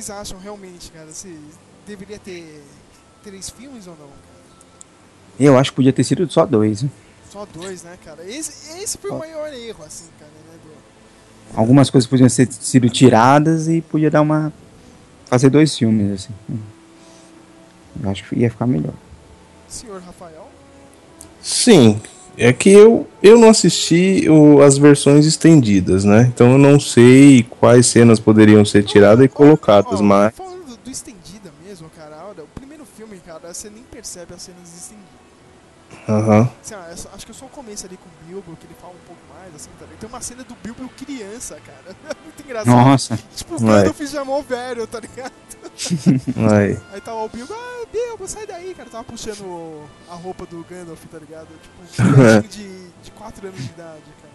Vocês 0.10 0.20
acham 0.20 0.40
realmente, 0.40 0.92
cara? 0.92 1.12
Se 1.12 1.38
deveria 1.86 2.18
ter 2.18 2.64
três 3.24 3.50
filmes 3.50 3.86
ou 3.88 3.96
não? 4.00 4.10
Eu 5.40 5.58
acho 5.58 5.72
que 5.72 5.76
podia 5.78 5.94
ter 5.94 6.04
sido 6.04 6.30
só 6.32 6.46
dois. 6.46 6.82
né? 6.84 6.90
Só 7.32 7.46
dois, 7.46 7.84
né, 7.84 7.96
cara? 8.04 8.24
Esse, 8.28 8.78
esse 8.82 8.98
foi 8.98 9.12
o 9.12 9.20
maior 9.20 9.54
erro, 9.54 9.84
assim, 9.86 10.06
cara, 10.20 10.32
né? 10.32 10.58
do- 10.64 11.60
Algumas 11.60 11.90
coisas 11.90 12.10
podiam 12.10 12.28
ter 12.28 12.52
sido 12.52 12.90
tiradas 12.90 13.68
e 13.68 13.82
podia 13.82 14.10
dar 14.10 14.22
uma. 14.22 14.52
fazer 15.28 15.50
dois 15.52 15.78
filmes, 15.78 16.12
assim. 16.24 16.34
Eu 18.02 18.10
acho 18.10 18.24
que 18.28 18.36
ia 18.40 18.50
ficar 18.50 18.66
melhor. 18.66 18.94
Senhor 19.68 20.02
Rafael? 20.02 20.48
Sim, 21.42 22.02
é 22.40 22.54
que 22.54 22.70
eu, 22.72 23.06
eu 23.22 23.38
não 23.38 23.50
assisti 23.50 24.28
o- 24.30 24.62
as 24.62 24.78
versões 24.78 25.26
estendidas, 25.26 26.04
né? 26.06 26.32
Então 26.34 26.54
eu 26.54 26.58
não 26.58 26.80
sei 26.80 27.44
quais 27.60 27.86
cenas 27.88 28.20
poderiam 28.20 28.64
ser 28.66 28.84
tiradas 28.84 29.26
e 29.26 29.28
colocadas, 29.28 30.00
mas. 30.02 30.34
Falando 30.36 30.66
do, 30.66 30.78
do 30.78 30.90
estendida 30.90 31.52
mesmo, 31.68 31.90
cara, 31.96 32.16
olha, 32.30 32.44
o 32.44 32.48
primeiro 32.56 32.84
filme, 32.98 33.18
cara, 33.26 33.54
você 33.54 33.70
nem 33.70 33.84
percebe 33.92 34.34
as 34.34 34.42
cenas 34.42 34.64
estendidas. 34.76 35.29
Aham. 36.08 36.50
Assim, 36.62 36.76
é 36.92 36.96
só- 36.96 37.10
acho 37.14 37.26
que 37.26 37.32
é 37.32 37.36
só 37.36 37.46
o 37.46 37.50
começo 37.50 37.86
ali 37.86 37.98
com 37.98 38.06
o 38.10 38.28
Bilbo, 38.28 38.56
que 38.58 38.66
ele 38.66 38.76
fala 38.80 38.94
um 38.94 39.06
pouco 39.08 39.22
mais, 39.34 39.54
assim, 39.56 39.70
tá 39.80 39.86
ligado? 39.86 40.00
Tem 40.00 40.10
uma 40.10 40.22
cena 40.22 40.44
do 40.44 40.56
Bilbo 40.56 40.90
criança, 40.90 41.60
cara. 41.66 41.96
Muito 42.24 42.42
engraçado. 42.44 42.76
Nossa. 42.76 43.20
Tipo, 43.36 43.56
o. 43.56 43.60
Gandalf 43.60 44.00
já 44.02 44.22
é 44.22 44.24
mó 44.24 44.42
velho, 44.42 44.88
tá 44.88 45.00
ligado? 45.00 45.32
Aí. 46.52 46.78
Aí 46.94 47.02
tava 47.02 47.18
o 47.24 47.30
Bilbo, 47.30 47.54
ah, 47.54 47.86
Bilbo, 47.92 48.28
sai 48.28 48.46
daí, 48.48 48.74
cara. 48.74 48.90
Tava 48.90 49.04
puxando 49.04 49.84
a 50.10 50.16
roupa 50.16 50.46
do 50.46 50.66
Gandalf, 50.70 51.04
tá 51.12 51.18
ligado? 51.20 51.48
Tipo, 51.92 52.04
um 52.04 52.42
de, 52.48 52.90
de 53.04 53.12
4 53.12 53.48
anos 53.48 53.60
de 53.60 53.66
idade, 53.70 54.04
cara. 54.22 54.30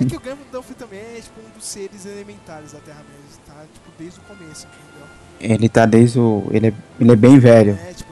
É 0.00 0.04
que 0.04 0.16
o 0.16 0.20
Gandalf 0.20 0.70
também 0.78 1.00
é, 1.00 1.20
tipo, 1.20 1.40
um 1.40 1.50
dos 1.58 1.66
seres 1.66 2.06
elementares 2.06 2.72
da 2.72 2.78
Terra-média, 2.78 3.40
tá? 3.46 3.54
Tipo, 3.72 3.90
desde 3.98 4.20
o 4.20 4.22
começo, 4.22 4.66
entendeu? 4.66 5.08
Ele 5.40 5.68
tá 5.68 5.84
desde 5.86 6.18
o. 6.18 6.46
Ele 6.50 6.68
é, 6.68 6.72
ele 7.00 7.12
é 7.12 7.16
bem 7.16 7.38
velho. 7.38 7.78
É, 7.88 7.92
tipo, 7.92 8.07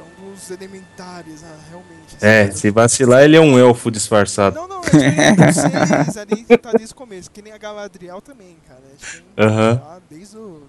dos 0.47 0.51
elementares, 0.51 1.43
ah, 1.43 1.59
realmente. 1.69 2.17
assim, 2.17 2.27
É, 2.27 2.51
se 2.51 2.71
vacilar, 2.71 3.23
ele 3.23 3.37
é 3.37 3.41
um 3.41 3.59
elfo 3.59 3.91
disfarçado. 3.91 4.57
Não, 4.57 4.69
não, 4.69 4.81
é 4.81 4.85
tipo, 4.85 4.97
é 4.97 5.53
seres 5.53 6.17
ali 6.17 6.45
que 6.45 6.57
tá 6.57 6.73
desde 6.73 6.95
o 6.95 6.97
começo, 6.97 7.31
que 7.31 7.43
nem 7.43 7.53
a 7.53 7.59
Galadriel 7.59 8.21
também, 8.21 8.57
cara. 8.67 8.83
É, 8.93 8.97
tipo, 8.97 9.27
Aham. 9.39 9.81
lá 9.83 10.01
desde 10.09 10.37
o 10.37 10.63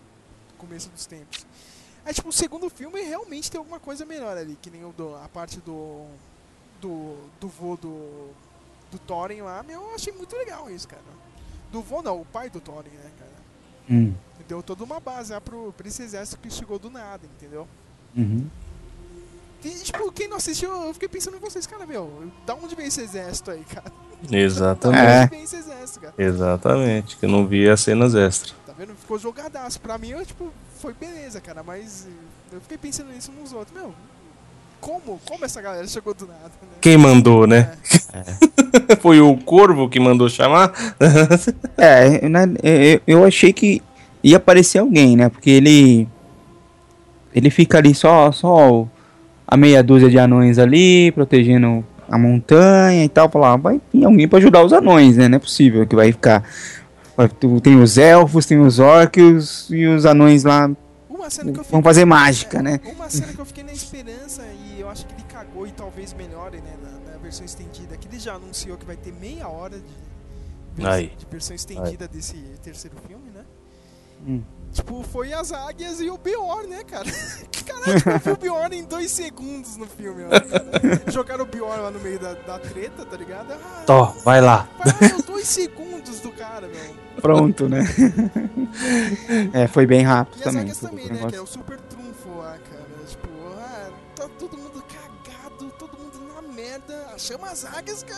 começo 0.58 0.90
dos 0.90 1.06
tempos. 1.06 1.46
É 2.06 2.14
tipo, 2.14 2.30
o 2.30 2.34
segundo 2.34 2.70
filme 2.70 3.02
realmente 3.02 3.52
tem 3.52 3.60
alguma 3.60 3.80
coisa 3.80 4.06
melhor 4.06 4.38
ali, 4.38 4.58
que 4.62 4.70
nem 4.70 4.84
o 4.84 4.92
do, 4.92 5.16
a 5.16 5.28
parte 5.30 5.60
do. 5.60 6.06
do. 6.82 7.16
do 7.40 7.48
vô 7.48 7.76
do. 7.76 8.30
do 8.92 8.98
Thorin 9.06 9.42
lá, 9.42 9.62
meu, 9.64 9.82
eu 9.82 9.96
achei 9.96 10.14
muito 10.14 10.36
legal 10.36 10.70
isso, 10.70 10.88
cara. 10.88 11.02
Do 11.72 11.82
vô 11.82 12.02
não, 12.02 12.22
o 12.22 12.26
pai 12.26 12.50
do 12.50 12.60
Thorin, 12.60 12.90
né, 12.90 13.12
cara. 13.20 13.32
Hum. 13.90 14.14
Deu 14.48 14.64
toda 14.64 14.84
uma 14.84 15.00
base 15.00 15.34
lá 15.34 15.42
pro, 15.42 15.74
pra 15.74 15.88
esse 15.88 16.02
exército 16.02 16.40
que 16.42 16.50
chegou 16.50 16.80
do 16.80 16.90
nada, 16.90 17.26
entendeu? 17.26 17.68
Uhum. 18.16 18.48
E, 19.64 19.70
tipo, 19.70 20.12
quem 20.12 20.28
não 20.28 20.38
assistiu, 20.38 20.70
eu 20.72 20.94
fiquei 20.94 21.10
pensando 21.10 21.38
em 21.38 21.40
vocês, 21.40 21.66
cara, 21.66 21.86
meu, 21.86 22.10
da 22.46 22.54
onde 22.56 22.76
veio 22.76 22.88
esse 22.88 23.02
exército 23.02 23.52
aí, 23.52 23.64
cara? 23.74 23.92
Exatamente. 24.32 25.04
Da 25.04 25.12
É. 25.12 25.20
onde 25.22 25.30
veio 25.32 25.44
esse 25.44 25.56
exército, 25.56 26.00
cara? 26.02 26.14
Exatamente, 26.18 27.18
que 27.18 27.26
eu 27.26 27.30
não 27.30 27.46
vi 27.48 27.68
as 27.68 27.82
cenas 27.82 28.14
extras. 28.16 28.54
Tá 28.66 28.74
vendo? 28.78 28.94
Ficou 28.96 29.18
jogadaço. 29.18 29.80
Pra 29.82 29.98
mim, 29.98 30.10
eu, 30.10 30.26
tipo, 30.26 30.50
foi 30.80 30.94
beleza, 30.94 31.42
cara, 31.42 31.64
mas 31.64 32.08
eu 32.52 32.62
fiquei 32.62 32.78
pensando 32.78 33.12
nisso 33.12 33.32
nos 33.32 33.52
outros. 33.52 33.76
Meu, 33.76 33.94
como? 34.80 35.20
Como 35.26 35.44
essa 35.44 35.60
galera 35.62 35.88
chegou 35.88 36.14
do 36.14 36.28
nada, 36.28 36.44
né? 36.62 36.68
Quem 36.80 36.96
mandou, 36.98 37.48
né? 37.48 37.76
Foi 39.02 39.20
o 39.20 39.36
Corvo 39.38 39.90
que 39.90 40.00
mandou 40.00 40.30
chamar? 40.30 40.72
É, 41.78 42.28
né, 42.30 42.42
eu, 42.64 43.02
eu 43.08 43.24
achei 43.26 43.52
que 43.52 43.82
ia 44.24 44.38
aparecer 44.38 44.78
alguém, 44.80 45.16
né? 45.18 45.30
Porque 45.30 45.50
ele. 45.50 46.08
Ele 47.34 47.50
fica 47.50 47.78
ali 47.80 47.94
só, 47.94 48.32
só 48.32 48.88
a 49.48 49.56
meia 49.56 49.82
dúzia 49.82 50.10
de 50.10 50.20
anões 50.20 50.60
ali, 50.60 51.12
protegendo 51.14 51.86
a 52.10 52.18
montanha 52.18 53.06
e 53.06 53.10
tal. 53.10 53.30
Falar, 53.30 53.56
vai 53.56 53.82
vir 53.94 54.04
alguém 54.04 54.28
pra 54.28 54.40
ajudar 54.40 54.64
os 54.64 54.74
anões, 54.74 55.16
né? 55.16 55.28
Não 55.28 55.38
é 55.38 55.40
possível 55.40 55.88
que 55.88 55.96
vai 55.96 56.12
ficar. 56.12 56.44
Tem 57.64 57.80
os 57.80 57.98
elfos, 57.98 58.46
tem 58.46 58.60
os 58.60 58.78
orcs 58.78 59.70
e 59.70 59.88
os 59.88 60.06
anões 60.06 60.44
lá. 60.44 60.70
Uma 61.10 61.30
cena 61.30 61.52
que 61.52 61.60
eu 61.60 61.64
Vão 61.64 61.82
fazer 61.82 62.06
mágica, 62.06 62.62
né? 62.62 62.80
Uma 62.96 63.10
cena 63.10 63.34
que 63.34 63.40
eu 63.40 63.46
fiquei 63.46 63.64
na 63.64 63.72
esperança 63.72 64.44
e 64.44 64.82
eu 64.82 64.90
acho 64.90 65.06
que 65.06 65.14
ele 65.14 65.24
cagou 65.24 65.66
e 65.66 65.72
talvez 65.72 66.14
melhore, 66.14 66.58
né, 66.58 66.74
na, 66.84 67.14
na 67.14 67.18
versão 67.18 67.46
estendida, 67.46 67.98
que 67.98 68.08
ele 68.08 68.20
já 68.20 68.36
anunciou 68.36 68.78
que 68.78 68.86
vai 68.86 68.96
ter 68.96 69.12
meia 69.14 69.48
hora 69.48 69.78
de, 70.78 70.86
Aí. 70.86 71.12
de 71.18 71.26
versão 71.30 71.56
estendida 71.56 72.08
desse 72.08 72.36
terceiro 72.62 72.96
filme, 73.08 73.32
né? 73.34 73.42
Hum. 74.28 74.42
Tipo, 74.74 75.02
foi 75.04 75.34
as 75.34 75.52
águias 75.52 76.00
e 76.02 76.10
o 76.10 76.18
Bjorn, 76.18 76.68
né, 76.68 76.84
cara? 76.84 77.06
Que 77.52 77.64
Caralho, 77.64 77.98
tipo, 77.98 78.10
eu 78.10 78.20
vi 78.20 78.30
o 78.32 78.38
Bjorn 78.38 78.78
em 78.78 78.84
dois 78.86 79.12
segundos 79.12 79.76
no 79.76 79.86
filme, 79.88 80.24
ó. 80.26 81.12
Jogaram 81.12 81.44
o 81.44 81.48
Bjorn 81.48 81.82
lá 81.82 81.92
no 81.92 82.00
meio 82.00 82.18
da, 82.20 82.34
da 82.34 82.60
treta, 82.60 83.06
tá 83.06 83.18
ligado? 83.18 83.52
Ah, 83.54 83.84
Tó, 83.86 84.06
vai 84.24 84.40
lá. 84.40 84.70
lá, 84.86 85.18
dois 85.26 85.48
segundos 85.48 86.20
do 86.22 86.32
cara, 86.32 86.68
meu. 86.68 86.96
Pronto, 87.22 87.68
né? 87.68 87.80
é, 89.54 89.68
foi 89.68 89.86
bem 89.86 90.04
rápido 90.04 90.38
E 90.38 90.40
as 90.40 90.44
também. 90.46 90.62
águias 90.62 90.78
foi 90.80 90.88
um 90.88 90.92
também, 90.92 91.06
né? 91.08 91.14
negócio- 91.14 91.30
Que 91.32 91.36
é 91.36 91.42
o 91.42 91.46
super 91.48 91.80
trunfo 91.82 92.30
lá, 92.38 92.58
cara. 92.72 92.88
Tipo, 93.08 93.28
ah, 93.58 93.90
tá 94.16 94.30
todo 94.40 94.58
mundo 94.58 94.84
cagado, 94.84 95.72
todo 95.78 95.98
mundo 95.98 96.34
na 96.34 96.42
merda. 96.54 97.14
Chama 97.18 97.50
as 97.50 97.66
águias 97.66 98.04
que, 98.04 98.14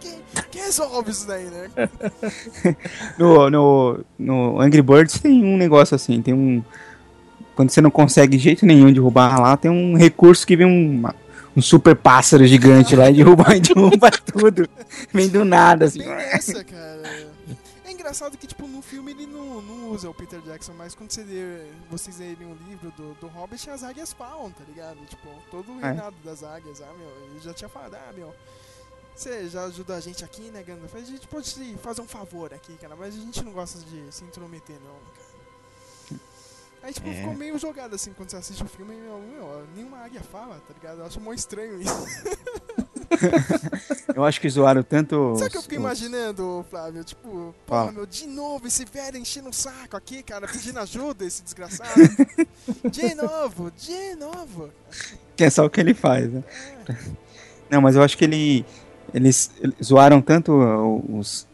que, 0.00 0.42
que 0.50 0.58
resolve 0.58 1.10
isso 1.10 1.26
daí, 1.26 1.44
né? 1.44 1.70
No, 3.18 3.50
no, 3.50 4.04
no 4.18 4.60
Angry 4.60 4.82
Birds 4.82 5.18
tem 5.20 5.44
um 5.44 5.56
negócio 5.56 5.94
assim, 5.94 6.20
tem 6.22 6.34
um. 6.34 6.62
quando 7.54 7.70
você 7.70 7.80
não 7.80 7.90
consegue 7.90 8.36
de 8.36 8.42
jeito 8.42 8.66
nenhum 8.66 8.92
derrubar 8.92 9.40
lá, 9.40 9.56
tem 9.56 9.70
um 9.70 9.96
recurso 9.96 10.46
que 10.46 10.56
vem 10.56 10.66
um, 10.66 11.02
um 11.56 11.62
super 11.62 11.94
pássaro 11.94 12.46
gigante 12.46 12.96
lá 12.96 13.10
e 13.10 13.14
derruba, 13.14 13.44
derruba 13.60 14.10
tudo. 14.10 14.68
Vem 15.12 15.28
do 15.28 15.44
nada, 15.44 15.84
assim. 15.86 15.98
Bem 16.00 16.08
nessa, 16.08 16.64
cara. 16.64 17.30
É 17.84 17.92
engraçado 17.92 18.38
que, 18.38 18.46
tipo, 18.46 18.66
no 18.66 18.80
filme 18.80 19.12
ele 19.12 19.26
não, 19.26 19.60
não 19.60 19.90
usa 19.90 20.08
o 20.08 20.14
Peter 20.14 20.40
Jackson, 20.40 20.72
mas 20.78 20.94
quando 20.94 21.10
você 21.10 21.22
lê, 21.22 21.64
vocês 21.90 22.18
lerem 22.18 22.46
um 22.46 22.56
livro 22.68 22.92
do, 22.96 23.14
do 23.20 23.26
Hobbit, 23.26 23.68
as 23.68 23.82
águias 23.84 24.12
falam, 24.12 24.50
tá 24.50 24.62
ligado? 24.66 24.96
Tipo, 25.08 25.28
todo 25.50 25.72
o 25.72 25.80
É. 25.84 25.88
reinado 25.90 26.14
das 26.24 26.42
águias, 26.42 26.80
ah, 26.80 26.92
meu, 26.98 27.08
ele 27.30 27.40
já 27.42 27.52
tinha 27.52 27.68
falado, 27.68 27.94
ah, 27.96 28.12
meu, 28.16 28.32
você 29.20 29.48
já 29.48 29.64
ajuda 29.64 29.96
a 29.96 30.00
gente 30.00 30.24
aqui, 30.24 30.42
né, 30.50 30.62
Gandalf? 30.62 30.94
A 30.94 31.00
gente 31.00 31.26
pode 31.26 31.52
te 31.52 31.76
fazer 31.82 32.00
um 32.00 32.06
favor 32.08 32.52
aqui, 32.54 32.72
cara, 32.80 32.96
mas 32.96 33.14
a 33.14 33.18
gente 33.18 33.44
não 33.44 33.52
gosta 33.52 33.78
de 33.80 34.04
se 34.14 34.24
intrometer, 34.24 34.76
não, 34.84 34.94
cara. 35.14 35.30
Aí, 36.82 36.94
tipo, 36.94 37.08
É. 37.08 37.14
ficou 37.14 37.34
meio 37.34 37.58
jogado, 37.58 37.94
assim, 37.94 38.10
quando 38.14 38.30
você 38.30 38.36
assiste 38.38 38.62
o 38.62 38.66
filme, 38.66 38.94
meu, 38.94 39.18
meu, 39.18 39.66
nenhuma 39.76 39.98
águia 39.98 40.22
fala, 40.22 40.54
tá 40.66 40.72
ligado? 40.72 41.00
Eu 41.00 41.04
acho 41.06 41.20
mó 41.20 41.32
estranho 41.34 41.78
isso. 41.82 41.92
Eu 44.14 44.24
acho 44.24 44.40
que 44.40 44.48
zoaram 44.48 44.82
tanto. 44.82 45.34
Sabe 45.36 45.48
o 45.48 45.50
que 45.50 45.56
eu 45.58 45.62
fiquei 45.62 45.78
os- 45.78 45.84
imaginando, 45.84 46.64
Flávio? 46.70 47.02
Tipo, 47.04 47.54
pô, 47.66 47.90
meu, 47.92 48.06
de 48.06 48.26
novo 48.26 48.66
esse 48.66 48.84
velho 48.84 49.16
enchendo 49.18 49.48
o 49.50 49.52
saco 49.52 49.96
aqui, 49.96 50.22
cara, 50.22 50.46
pedindo 50.46 50.78
ajuda, 50.80 51.24
esse 51.24 51.42
desgraçado. 51.42 51.90
de 52.90 53.14
novo, 53.14 53.70
de 53.72 54.14
novo. 54.14 54.70
Que 55.36 55.44
é 55.44 55.50
só 55.50 55.66
o 55.66 55.70
que 55.70 55.80
ele 55.80 55.92
faz, 55.92 56.32
né? 56.32 56.42
Não, 57.68 57.80
mas 57.82 57.94
eu 57.96 58.02
acho 58.02 58.16
que 58.16 58.24
ele. 58.24 58.64
Eles, 59.14 59.50
eles 59.60 59.74
zoaram 59.82 60.20
tanto 60.20 60.52
os, 61.10 61.46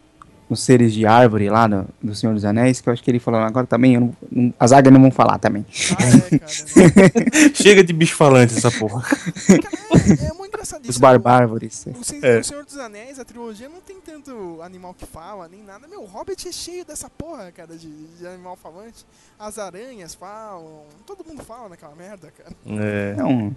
os 0.49 0.61
seres 0.61 0.93
de 0.93 1.05
árvore 1.07 1.49
lá 1.51 1.67
do, 1.67 1.87
do 2.03 2.15
Senhor 2.15 2.33
dos 2.35 2.45
Anéis 2.45 2.81
que 2.81 2.89
eu 2.89 2.93
acho 2.93 3.03
que 3.03 3.11
ele 3.11 3.19
falou 3.19 3.41
agora 3.41 3.67
também. 3.67 3.95
eu 3.95 4.01
não- 4.01 4.17
não- 4.31 4.55
as 4.61 4.73
águias 4.73 4.93
não 4.93 5.01
vão 5.01 5.11
falar 5.11 5.39
também. 5.39 5.65
Chega 7.55 7.83
de 7.83 7.93
bicho 7.93 8.17
falante 8.17 8.57
essa 8.57 8.71
porra. 8.71 9.03
É 9.49 10.33
muito 10.35 10.49
engraçado 10.49 10.87
Os 10.89 10.99
barbárvores. 10.99 11.87
O, 11.87 12.25
É. 12.27 12.39
o 12.41 12.45
Senhor 12.45 12.65
dos 12.65 12.77
Anéis, 12.79 13.19
a 13.19 13.25
trilogia, 13.25 13.69
não 13.69 13.81
tem 13.81 13.97
tanto 14.01 14.61
animal 14.63 14.95
que 14.95 15.07
fala, 15.07 15.49
nem 15.49 15.63
nada. 15.63 15.87
Meu, 15.89 16.03
o 16.03 16.07
Hobbit 16.07 16.49
é 16.49 16.53
cheio 16.53 16.85
dessa 16.85 17.09
porra, 17.11 17.51
cara, 17.53 17.77
de, 17.77 17.89
de 18.19 18.27
animal 18.27 18.57
falante. 18.57 19.05
As 19.39 19.59
aranhas 19.59 20.15
falam, 20.15 20.83
todo 21.07 21.25
mundo 21.27 21.43
fala 21.45 21.69
naquela 21.69 21.95
merda, 21.95 22.33
cara. 22.37 22.55
É. 22.83 23.15
Não. 23.17 23.55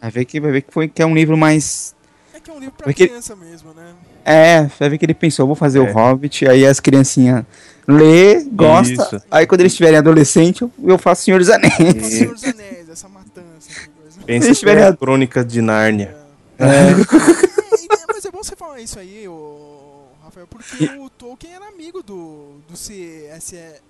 Vai 0.00 0.10
ver 0.10 0.24
que, 0.24 0.40
vai 0.40 0.50
ver 0.52 0.62
que, 0.62 0.72
foi, 0.72 0.88
que 0.88 1.00
é 1.02 1.06
um 1.06 1.14
livro 1.14 1.36
mais. 1.36 1.94
É 2.42 2.44
que 2.44 2.50
é 2.50 2.54
um 2.54 2.58
livro 2.58 2.74
pra 2.76 2.84
Vai 2.86 2.94
que- 2.94 3.06
criança 3.06 3.36
mesmo, 3.36 3.72
né? 3.72 3.94
É, 4.24 4.62
vai 4.78 4.88
ver 4.90 4.98
que 4.98 5.04
ele 5.04 5.14
pensou, 5.14 5.46
vou 5.46 5.54
fazer 5.54 5.78
É. 5.78 5.82
o 5.82 5.92
Hobbit, 5.92 6.46
aí 6.48 6.66
as 6.66 6.80
criancinhas 6.80 7.44
lê, 7.86 8.42
gosta, 8.44 8.92
Isso. 8.92 9.22
aí 9.30 9.46
quando 9.46 9.60
eles 9.60 9.72
estiverem 9.72 9.98
adolescente, 9.98 10.68
eu, 10.82 10.98
faço 10.98 11.22
Senhor 11.22 11.38
dos 11.38 11.48
Anéis. 11.50 11.72
O 11.78 12.04
Senhor 12.10 12.34
dos 12.34 12.44
Anéis, 12.44 12.88
essa 12.88 13.08
matança, 13.08 13.68
que 13.68 13.88
coisa. 13.88 14.20
Pensa 14.26 14.46
Eles 14.48 14.56
é 14.56 14.60
tiverem- 14.60 14.84
a 14.84 14.96
crônica 14.96 15.44
de 15.44 15.60
Nárnia. 15.60 16.16
É, 16.58 16.90
e- 16.92 17.88
mas 18.12 18.24
é 18.24 18.30
bom 18.30 18.42
você 18.42 18.54
falar 18.56 18.80
isso 18.80 18.98
aí, 18.98 19.26
ô, 19.28 20.04
Rafael, 20.24 20.46
porque 20.46 20.84
o 20.98 21.08
Tolkien 21.10 21.54
era 21.54 21.66
amigo 21.68 22.02
do, 22.02 22.56
do 22.68 22.76
CS. 22.76 23.54
É, 23.54 23.80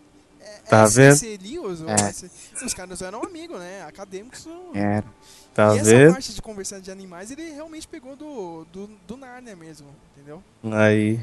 Tá 0.68 0.86
vendo? 0.86 1.14
C. 1.16 1.38
Lewis, 1.42 1.80
É. 1.86 2.64
Os 2.66 2.74
caras 2.74 3.00
eram 3.03 3.22
amigos, 3.22 3.59
né? 3.59 3.84
Acadêmicos. 3.86 4.46
Era. 4.74 5.05
Tá 5.55 5.74
e 5.74 5.78
essa 5.78 5.90
vendo? 5.90 6.12
parte 6.12 6.34
de 6.34 6.40
conversar 6.42 6.80
de 6.80 6.90
animais 6.90 7.30
ele 7.30 7.53
realmente 7.53 7.86
pegou 7.86 8.16
do, 8.16 8.64
do, 8.72 8.90
do 9.07 9.16
Narnia 9.16 9.55
mesmo, 9.55 9.88
entendeu? 10.16 10.42
Aí. 10.70 11.20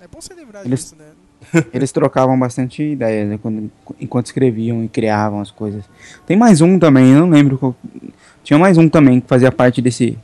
É 0.00 0.06
bom 0.06 0.20
você 0.20 0.34
lembrar 0.34 0.64
Eles- 0.66 0.80
disso, 0.80 0.96
né? 0.96 1.10
Eles 1.72 1.90
trocavam 1.90 2.38
bastante 2.38 2.82
ideias 2.82 3.28
né, 3.28 3.38
quando, 3.40 3.70
enquanto 4.00 4.26
escreviam 4.26 4.84
e 4.84 4.88
criavam 4.88 5.40
as 5.40 5.50
coisas. 5.50 5.84
Tem 6.26 6.36
mais 6.36 6.60
um 6.60 6.78
também, 6.78 7.12
eu 7.12 7.20
não 7.20 7.30
lembro 7.30 7.58
qual. 7.58 7.74
Tinha 8.44 8.58
mais 8.58 8.76
um 8.78 8.88
também 8.88 9.20
que 9.20 9.26
fazia 9.28 9.50
parte 9.50 9.80
desse. 9.82 10.18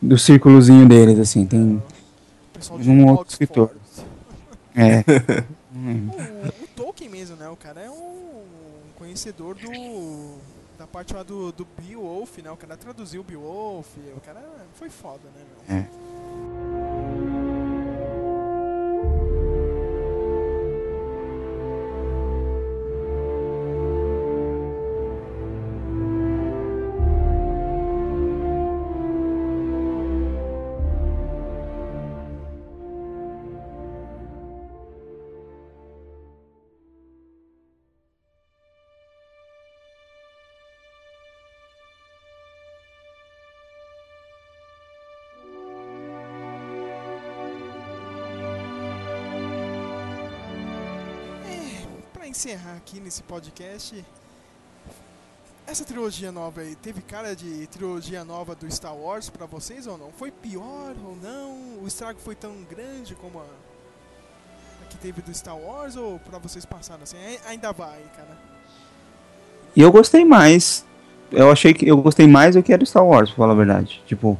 do 0.00 0.18
círculozinho 0.18 0.86
deles, 0.86 1.18
assim. 1.18 1.46
Tem 1.46 1.82
de 2.78 2.90
um 2.90 3.06
outro 3.06 3.28
escritor. 3.30 3.70
É. 4.74 5.04
O, 5.72 6.64
o 6.64 6.66
Tolkien 6.76 7.08
mesmo, 7.08 7.36
né? 7.36 7.48
O 7.48 7.56
cara 7.56 7.80
é 7.80 7.88
um 7.88 8.42
conhecedor 8.96 9.54
do. 9.54 9.70
Parte 10.92 11.14
lá 11.14 11.22
do, 11.22 11.52
do 11.52 11.64
Beowulf, 11.64 12.38
né? 12.38 12.50
O 12.50 12.56
cara 12.56 12.76
traduziu 12.76 13.20
o 13.20 13.24
Beowulf. 13.24 13.96
O 14.16 14.20
cara 14.20 14.42
foi 14.74 14.90
foda, 14.90 15.28
né, 15.30 15.44
meu? 15.68 15.76
É. 15.78 16.19
encerrar 52.30 52.76
aqui 52.76 53.00
nesse 53.00 53.22
podcast, 53.22 54.04
essa 55.66 55.84
trilogia 55.84 56.32
nova 56.32 56.60
aí, 56.62 56.74
teve 56.74 57.00
cara 57.00 57.34
de 57.36 57.66
trilogia 57.68 58.24
nova 58.24 58.54
do 58.54 58.70
Star 58.72 58.94
Wars 58.94 59.28
pra 59.28 59.46
vocês 59.46 59.86
ou 59.86 59.96
não? 59.98 60.10
Foi 60.16 60.30
pior 60.30 60.94
ou 61.04 61.16
não? 61.22 61.82
O 61.82 61.86
estrago 61.86 62.18
foi 62.18 62.34
tão 62.34 62.52
grande 62.68 63.14
como 63.14 63.38
a, 63.38 63.42
a 63.42 64.86
que 64.88 64.96
teve 64.96 65.22
do 65.22 65.32
Star 65.34 65.56
Wars 65.56 65.96
ou 65.96 66.18
pra 66.18 66.38
vocês 66.38 66.64
passaram 66.64 67.02
assim? 67.02 67.16
Ai- 67.24 67.40
Ainda 67.48 67.72
vai, 67.72 68.00
cara. 68.16 68.36
E 69.76 69.80
eu 69.80 69.92
gostei 69.92 70.24
mais. 70.24 70.84
Eu 71.30 71.50
achei 71.50 71.72
que 71.72 71.86
eu 71.86 71.96
gostei 71.98 72.26
mais 72.26 72.56
do 72.56 72.62
que 72.62 72.72
era 72.72 72.84
Star 72.84 73.04
Wars, 73.04 73.30
pra 73.30 73.36
falar 73.38 73.52
a 73.52 73.56
verdade. 73.56 74.02
Tipo, 74.06 74.36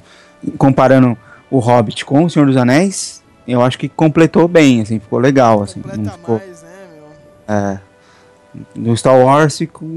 comparando 0.58 1.16
o 1.48 1.58
Hobbit 1.60 2.04
com 2.04 2.24
o 2.24 2.30
Senhor 2.30 2.46
dos 2.46 2.56
Anéis, 2.56 3.22
eu 3.46 3.62
acho 3.62 3.78
que 3.78 3.88
completou 3.88 4.48
bem, 4.48 4.80
assim, 4.80 4.98
ficou 4.98 5.20
legal, 5.20 5.62
assim. 5.62 5.80
Não 5.96 6.10
ficou, 6.12 6.38
Mais? 6.38 6.49
É, 7.50 7.80
no 8.74 8.96
Star 8.96 9.18
Wars 9.18 9.58
ficou. 9.58 9.88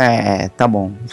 É, 0.00 0.48
tá 0.50 0.66
bom. 0.66 0.92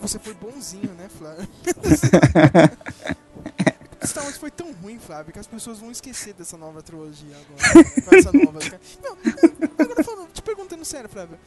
Você 0.00 0.18
foi 0.18 0.32
bonzinho, 0.34 0.92
né, 0.94 1.08
Flávio? 1.10 1.46
Star 4.02 4.24
Wars 4.24 4.38
foi 4.38 4.50
tão 4.50 4.72
ruim, 4.72 4.98
Flávio, 4.98 5.30
que 5.32 5.38
as 5.38 5.46
pessoas 5.46 5.78
vão 5.78 5.90
esquecer 5.90 6.32
dessa 6.32 6.56
nova 6.56 6.82
trilogia 6.82 7.36
agora. 7.36 7.74
né, 7.74 7.84
com 8.02 8.16
essa 8.16 8.32
nova. 8.44 8.58
Não, 9.02 9.16
agora 9.78 10.02
falando, 10.02 10.32
te 10.32 10.40
perguntando 10.40 10.84
sério, 10.86 11.06
Flávio. 11.08 11.38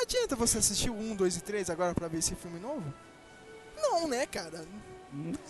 Adianta 0.00 0.34
você 0.34 0.58
assistir 0.58 0.90
o 0.90 0.94
1, 0.94 1.14
2 1.14 1.36
e 1.36 1.40
3 1.42 1.70
agora 1.70 1.94
pra 1.94 2.08
ver 2.08 2.18
esse 2.18 2.34
filme 2.34 2.58
novo? 2.58 2.82
Não, 3.80 4.08
né, 4.08 4.26
cara? 4.26 4.64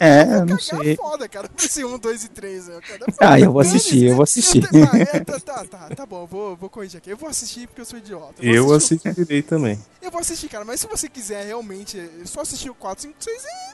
É, 0.00 0.22
eu 0.22 0.40
não 0.46 0.56
Cagar 0.58 0.60
sei. 0.84 0.96
foda, 0.96 1.28
cara, 1.28 1.48
pra 1.48 1.64
esse 1.64 1.84
1, 1.84 1.96
2 1.98 2.24
e 2.24 2.28
3. 2.30 2.66
né, 2.68 2.80
cara? 2.80 3.06
Ah, 3.20 3.38
eu 3.38 3.52
vou 3.52 3.60
assistir, 3.60 4.04
eu 4.08 4.16
vou 4.16 4.24
assistir. 4.24 4.64
Ah, 4.92 4.98
é, 4.98 5.20
tá, 5.20 5.38
tá, 5.38 5.64
tá, 5.64 5.88
tá 5.94 6.04
bom, 6.06 6.26
vou, 6.26 6.56
vou 6.56 6.68
corrigir 6.68 6.98
aqui. 6.98 7.10
Eu 7.10 7.16
vou 7.16 7.28
assistir 7.28 7.68
porque 7.68 7.80
eu 7.80 7.84
sou 7.84 7.98
idiota. 7.98 8.42
vou 8.42 8.44
Eu 8.52 8.72
assistir 8.72 9.06
o- 9.06 9.10
assistirei 9.12 9.42
também. 9.42 9.78
eu 10.02 10.10
vou 10.10 10.20
assistir, 10.20 10.48
cara, 10.48 10.64
mas 10.64 10.80
se 10.80 10.86
você 10.88 11.08
quiser 11.08 11.46
realmente 11.46 11.96
só 12.24 12.40
assistir 12.40 12.70
o 12.70 12.74
4, 12.74 13.02
5, 13.02 13.14
6, 13.20 13.44
é. 13.44 13.72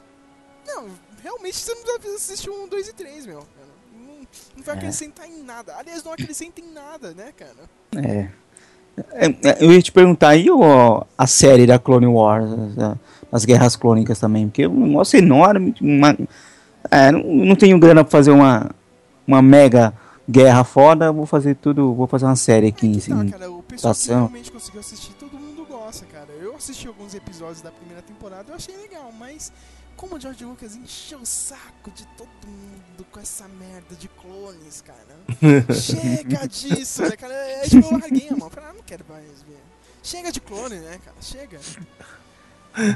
Não, 0.67 0.89
realmente 1.23 1.57
você 1.57 1.75
não 1.75 1.83
precisa 1.99 2.17
assistir 2.17 2.51
o 2.51 2.65
1, 2.65 2.69
2 2.69 2.89
e 2.89 2.93
3, 2.93 3.25
meu. 3.25 3.43
Não, 3.99 4.27
não 4.59 4.63
vai 4.63 4.75
É. 4.75 4.79
acrescentar 4.79 5.27
em 5.27 5.43
nada. 5.43 5.75
Aliás, 5.79 6.05
não 6.05 6.13
acrescenta 6.13 6.61
em 6.61 6.71
nada, 6.71 7.13
né, 7.15 7.33
cara? 7.35 8.05
É. 8.07 8.29
É, 9.13 9.27
é, 9.27 9.65
Eu 9.65 9.73
ia 9.73 9.81
te 9.81 9.93
perguntar 9.93 10.31
aí 10.31 10.51
ó, 10.51 11.05
a 11.17 11.27
série 11.27 11.67
da 11.67 11.79
Clone 11.79 12.07
Wars, 12.09 12.51
a- 12.79 12.99
as 13.31 13.45
guerras 13.45 13.77
clônicas 13.77 14.19
também, 14.19 14.49
porque 14.49 14.63
é 14.63 14.69
um 14.69 14.87
negócio 14.87 15.19
enorme. 15.19 15.75
Uma, 15.81 16.17
é, 16.91 17.11
não, 17.13 17.23
não 17.23 17.57
tenho 17.57 17.79
grana 17.79 18.03
pra 18.05 18.11
fazer 18.11 18.31
uma, 18.31 18.71
uma 19.27 19.43
mega 19.43 19.93
guerra 20.29 20.63
foda, 20.65 21.11
vou 21.13 21.27
fazer 21.27 21.55
tudo, 21.57 21.95
vou 21.95 22.07
fazer 22.07 22.27
uma 22.27 22.37
série 22.37 22.69
aqui 22.69 22.87
em 22.87 22.99
Tá, 22.99 23.25
em 23.25 23.29
cara, 23.31 23.51
o 23.51 23.63
pessoal 23.63 23.95
que 23.95 24.01
estação. 24.01 24.19
realmente 24.27 24.53
conseguiu 24.53 24.81
assistir, 24.81 25.13
todo 25.15 25.39
mundo 25.39 25.65
gosta, 25.67 26.05
cara. 26.07 26.29
Eu 26.41 26.55
assisti 26.57 26.87
alguns 26.87 27.15
episódios 27.15 27.63
da 27.63 27.71
primeira 27.71 28.03
temporada, 28.03 28.51
eu 28.51 28.55
achei 28.55 28.77
legal, 28.77 29.11
mas 29.19 29.51
como 29.97 30.17
o 30.17 30.21
George 30.21 30.45
Lucas 30.45 30.77
encheu 30.77 31.19
o 31.19 31.27
saco 31.27 31.91
de 31.95 32.07
todo 32.17 32.29
mundo 32.47 33.07
com 33.11 33.19
essa 33.19 33.47
merda 33.49 33.97
de 33.99 34.09
clones, 34.09 34.83
cara. 34.83 35.19
Chega 35.75 36.47
disso, 36.47 37.03
né, 37.03 37.17
cara? 37.17 37.35
É, 37.35 37.63
tipo, 37.63 37.87
eu 37.93 37.99
larguei 37.99 38.29
a 38.31 38.37
mão. 38.37 38.51
Ah, 38.57 38.73
não 38.75 38.83
quero 38.85 39.05
mais 39.09 39.43
ver. 39.43 39.59
Chega 40.03 40.31
de 40.31 40.41
clone, 40.41 40.77
né, 40.77 40.99
cara? 41.05 41.17
Chega. 41.21 41.59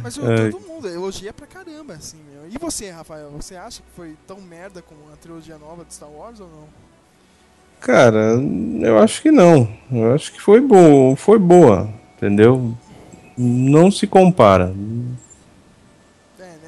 Mas 0.03 0.17
eu- 0.17 0.31
Ai. 0.31 0.51
todo 0.51 0.61
mundo 0.67 0.89
elogia 0.89 1.33
pra 1.33 1.47
caramba, 1.47 1.95
assim, 1.95 2.19
meu. 2.33 2.49
E 2.49 2.57
você, 2.59 2.91
Rafael? 2.91 3.31
Você 3.31 3.57
acha 3.57 3.83
que 3.83 3.89
foi 3.97 4.17
tão 4.27 4.41
merda 4.41 4.81
como 4.83 5.01
a 5.13 5.17
trilogia 5.17 5.59
nova 5.59 5.85
de 5.85 5.93
Star 5.95 6.11
Wars 6.11 6.39
ou 6.41 6.49
não? 6.49 6.69
Cara, 7.81 8.35
eu 8.81 8.99
acho 9.01 9.21
que 9.23 9.31
não. 9.33 9.69
Eu 9.91 10.15
acho 10.15 10.33
que 10.33 10.41
foi 10.41 10.61
bom, 10.61 11.17
foi 11.17 11.39
boa, 11.39 11.89
entendeu? 12.17 12.75
não 13.37 13.91
se 13.91 14.07
compara. 14.07 14.73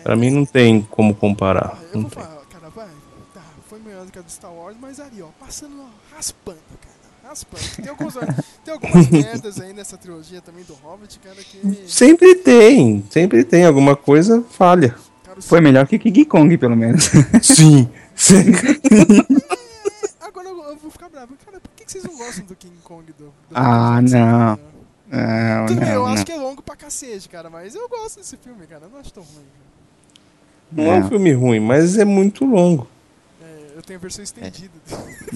Pra 0.02 0.16
mim 0.16 0.30
não 0.30 0.44
tem 0.44 0.82
como 0.82 1.14
comparar. 1.14 1.78
Eu 1.92 2.00
Não 2.00 2.08
vou 2.08 2.10
tem. 2.10 2.22
falar, 2.22 2.44
cara, 2.46 2.68
vai. 2.70 2.88
Tá, 3.32 3.42
foi 3.68 3.78
melhor 3.80 4.04
do 4.06 4.10
que 4.12 4.18
a 4.18 4.22
do 4.22 4.30
Star 4.30 4.52
Wars, 4.52 4.76
mas 4.80 4.98
ali, 4.98 5.22
ó, 5.22 5.28
passando, 5.38 5.84
raspando, 6.14 6.58
cara. 6.80 6.93
Raspando. 7.26 7.62
Tem, 7.76 7.88
alguns, 7.88 8.14
tem 8.64 8.74
algumas 8.74 9.08
merdas 9.08 9.58
aí 9.60 9.72
nessa 9.72 9.96
trilogia 9.96 10.42
também 10.42 10.62
do 10.64 10.74
Hobbit, 10.74 11.18
cara, 11.20 11.36
que. 11.36 11.90
Sempre 11.90 12.34
tem, 12.34 13.02
sempre 13.10 13.42
tem 13.44 13.64
alguma 13.64 13.96
coisa 13.96 14.42
falha. 14.50 14.94
Foi 15.40 15.60
melhor 15.60 15.86
que 15.86 15.98
King 15.98 16.24
Kong, 16.26 16.56
pelo 16.58 16.76
menos. 16.76 17.10
Sim. 17.42 17.88
Agora 20.20 20.48
eu, 20.48 20.62
eu 20.64 20.76
vou 20.76 20.90
ficar 20.90 21.08
bravo. 21.08 21.34
Cara, 21.44 21.58
por 21.60 21.70
que, 21.74 21.84
que 21.84 21.90
vocês 21.90 22.04
não 22.04 22.16
gostam 22.16 22.44
do 22.44 22.54
King 22.54 22.76
Kong 22.84 23.04
do. 23.18 23.24
do 23.24 23.32
ah, 23.54 24.00
Jackson, 24.00 24.18
não. 24.18 24.56
cara? 24.56 24.74
Não, 25.10 25.66
Tudo 25.66 25.80
bem, 25.80 25.88
eu 25.90 25.94
não, 26.00 26.06
acho 26.06 26.16
não. 26.18 26.24
que 26.24 26.32
é 26.32 26.36
longo 26.36 26.62
pra 26.62 26.76
cacete, 26.76 27.28
cara, 27.28 27.48
mas 27.48 27.74
eu 27.74 27.88
gosto 27.88 28.18
desse 28.18 28.36
filme, 28.36 28.66
cara. 28.66 28.84
Eu 28.84 28.90
não 28.90 28.98
acho 28.98 29.12
tão 29.12 29.22
ruim. 29.22 29.34
cara. 29.34 29.64
Não 30.72 30.92
é 30.92 30.98
um 30.98 31.08
filme 31.08 31.32
ruim, 31.32 31.60
mas 31.60 31.98
é 31.98 32.04
muito 32.04 32.44
longo. 32.44 32.86
É, 33.74 33.78
eu 33.78 33.82
tenho 33.82 33.98
a 33.98 34.02
versão 34.02 34.22
estendida. 34.22 34.70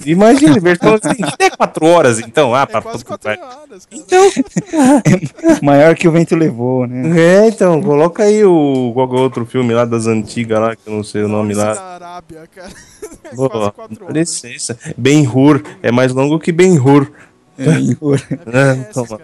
Imagina, 0.05 0.59
versão 0.59 0.95
estendida 0.95 1.35
é 1.39 1.49
4 1.49 1.85
horas, 1.87 2.19
então. 2.19 2.55
Ah, 2.55 2.65
pra 2.65 2.81
quase 2.81 3.03
puta 3.03 3.17
que 3.33 3.37
quatro 3.37 3.41
pariu. 3.47 3.61
horas, 3.61 3.85
cara. 3.85 4.01
Então. 4.01 5.59
Maior 5.61 5.95
que 5.95 6.07
o 6.07 6.11
vento 6.11 6.35
levou, 6.35 6.87
né? 6.87 7.19
É, 7.19 7.47
então, 7.47 7.81
coloca 7.81 8.23
aí 8.23 8.43
o 8.43 8.91
qual 8.93 9.07
é 9.09 9.19
o 9.19 9.21
outro 9.23 9.45
filme 9.45 9.73
lá 9.73 9.85
das 9.85 10.07
antigas 10.07 10.59
lá, 10.59 10.75
que 10.75 10.87
eu 10.87 10.93
não 10.93 11.03
sei 11.03 11.23
o 11.23 11.27
nome 11.27 11.53
da 11.55 11.73
lá. 11.73 11.95
Arábia, 11.95 12.47
cara. 12.53 12.69
É 13.31 13.35
Pô, 13.35 13.47
quase 13.49 13.71
quatro 13.73 13.95
dá 13.99 14.05
horas. 14.05 14.15
licença. 14.17 14.79
Ben 14.97 15.27
Hur 15.27 15.61
é 15.83 15.91
mais 15.91 16.11
longo 16.13 16.39
que 16.39 16.51
Ben 16.51 16.79
Hur. 16.79 17.11
Ben-Hur. 17.57 18.19
É, 18.51 18.75
toma. 18.93 19.19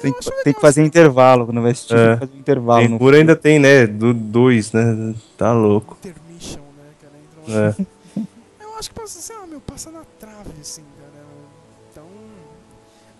Tem 0.00 0.12
que, 0.12 0.30
tem 0.44 0.54
que 0.54 0.60
fazer 0.60 0.82
intervalo 0.84 1.44
quando 1.44 1.60
vai 1.60 1.72
assistir. 1.72 1.94
Tem 1.96 2.04
É. 2.04 2.14
que 2.14 2.20
fazer 2.20 2.32
um 2.34 2.38
intervalo. 2.38 2.80
Ben 2.80 2.88
no 2.88 3.02
Hur 3.04 3.14
ainda 3.14 3.36
tem, 3.36 3.58
né? 3.58 3.86
Do, 3.86 4.14
dois, 4.14 4.72
né? 4.72 5.14
Tá 5.36 5.52
louco. 5.52 5.98
Intermission, 6.02 6.60
né, 6.78 6.84
cara? 7.02 7.66
Entra 7.74 7.82
É. 7.82 7.86
Eu 8.76 8.80
acho 8.80 8.90
que 8.90 8.94
passa, 9.00 9.20
sei 9.22 9.34
lá, 9.38 9.46
meu, 9.46 9.58
passa 9.58 9.90
na 9.90 10.04
trave, 10.20 10.60
assim, 10.60 10.84
cara. 11.00 11.24
Então. 11.90 12.06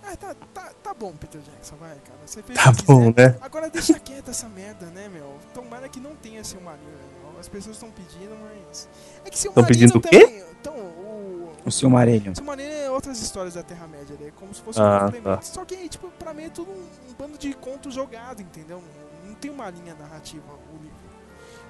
Ah, 0.05 0.15
tá, 0.15 0.35
tá, 0.53 0.73
tá 0.83 0.93
bom, 0.95 1.13
Peter 1.17 1.41
Jackson, 1.41 1.77
vai, 1.77 1.95
cara. 1.97 2.19
Você 2.27 2.43
fez 2.43 2.63
Tá 2.63 2.71
o 2.71 2.83
bom, 2.85 3.11
quiser. 3.13 3.33
né? 3.33 3.39
Agora 3.41 3.71
deixa 3.71 3.99
quieta 3.99 4.33
essa 4.33 4.51
merda, 4.51 4.85
né, 4.87 5.09
meu? 5.09 5.35
Tomara 5.55 5.89
que 5.89 5.99
não 5.99 6.15
tenha 6.15 6.45
Silmarino, 6.45 6.85
né? 6.91 7.41
As 7.41 7.49
pessoas 7.49 7.77
estão 7.77 7.91
pedindo, 7.91 8.37
mas. 8.39 8.87
É 9.25 9.31
que 9.31 9.39
Silmarino 9.39 9.67
pedindo 9.67 9.97
o 9.97 10.01
quê? 10.03 10.21
também. 10.27 10.45
Então, 10.61 10.75
o. 10.77 11.53
O 11.65 11.71
Silmarillion. 11.71 12.35
Silmarino 12.35 12.71
é 12.75 12.91
outras 12.91 13.19
histórias 13.23 13.55
da 13.55 13.63
Terra-média, 13.63 14.15
né? 14.21 14.31
Como 14.37 14.55
se 14.55 14.61
fosse 14.61 14.79
Ah, 14.79 14.97
um 14.97 15.05
complemento. 15.07 15.37
tá. 15.37 15.43
Só 15.43 15.65
que, 15.65 15.89
tipo, 15.89 16.11
pra 16.19 16.35
mim 16.35 16.45
é 16.45 16.51
tudo 16.51 16.71
um, 16.71 16.87
um 17.11 17.15
bando 17.19 17.39
de 17.39 17.55
contos 17.55 17.95
jogado, 17.95 18.43
entendeu? 18.43 18.83
Não, 19.25 19.31
não 19.31 19.35
tem 19.35 19.51
uma 19.51 19.71
linha 19.71 19.95
narrativa 19.95 20.45
o 20.53 20.77
livro. 20.83 20.97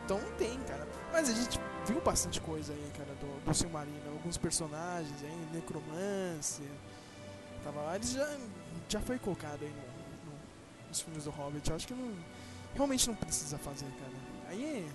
Então 0.05 0.21
não 0.21 0.31
tem, 0.33 0.59
cara. 0.69 0.87
Mas 1.13 1.29
a 1.31 1.33
gente 1.33 1.59
viu 1.87 2.01
bastante 2.01 2.41
coisa 2.41 2.73
aí, 2.73 2.91
cara, 2.97 3.06
do, 3.47 3.55
Silmarino. 3.55 4.11
Alguns 4.13 4.37
personagens 4.37 5.23
aí, 5.23 5.49
Necromancer. 5.53 6.67
Tava 7.65 7.81
lá, 7.83 7.97
eles 7.97 8.13
já, 8.13 8.37
já 8.89 9.01
foi 9.01 9.19
colocado 9.19 9.63
aí 9.63 9.69
no, 9.71 10.31
no- 10.33 10.39
nos 10.89 11.01
filmes 11.01 11.25
do 11.25 11.31
Hobbit. 11.31 11.69
Eu 11.71 11.77
acho 11.77 11.87
que 11.87 11.95
não. 11.95 12.15
Realmente 12.75 13.09
não 13.09 13.15
precisa 13.17 13.59
fazer, 13.59 13.87
cara. 13.87 14.13
Aí. 14.49 14.89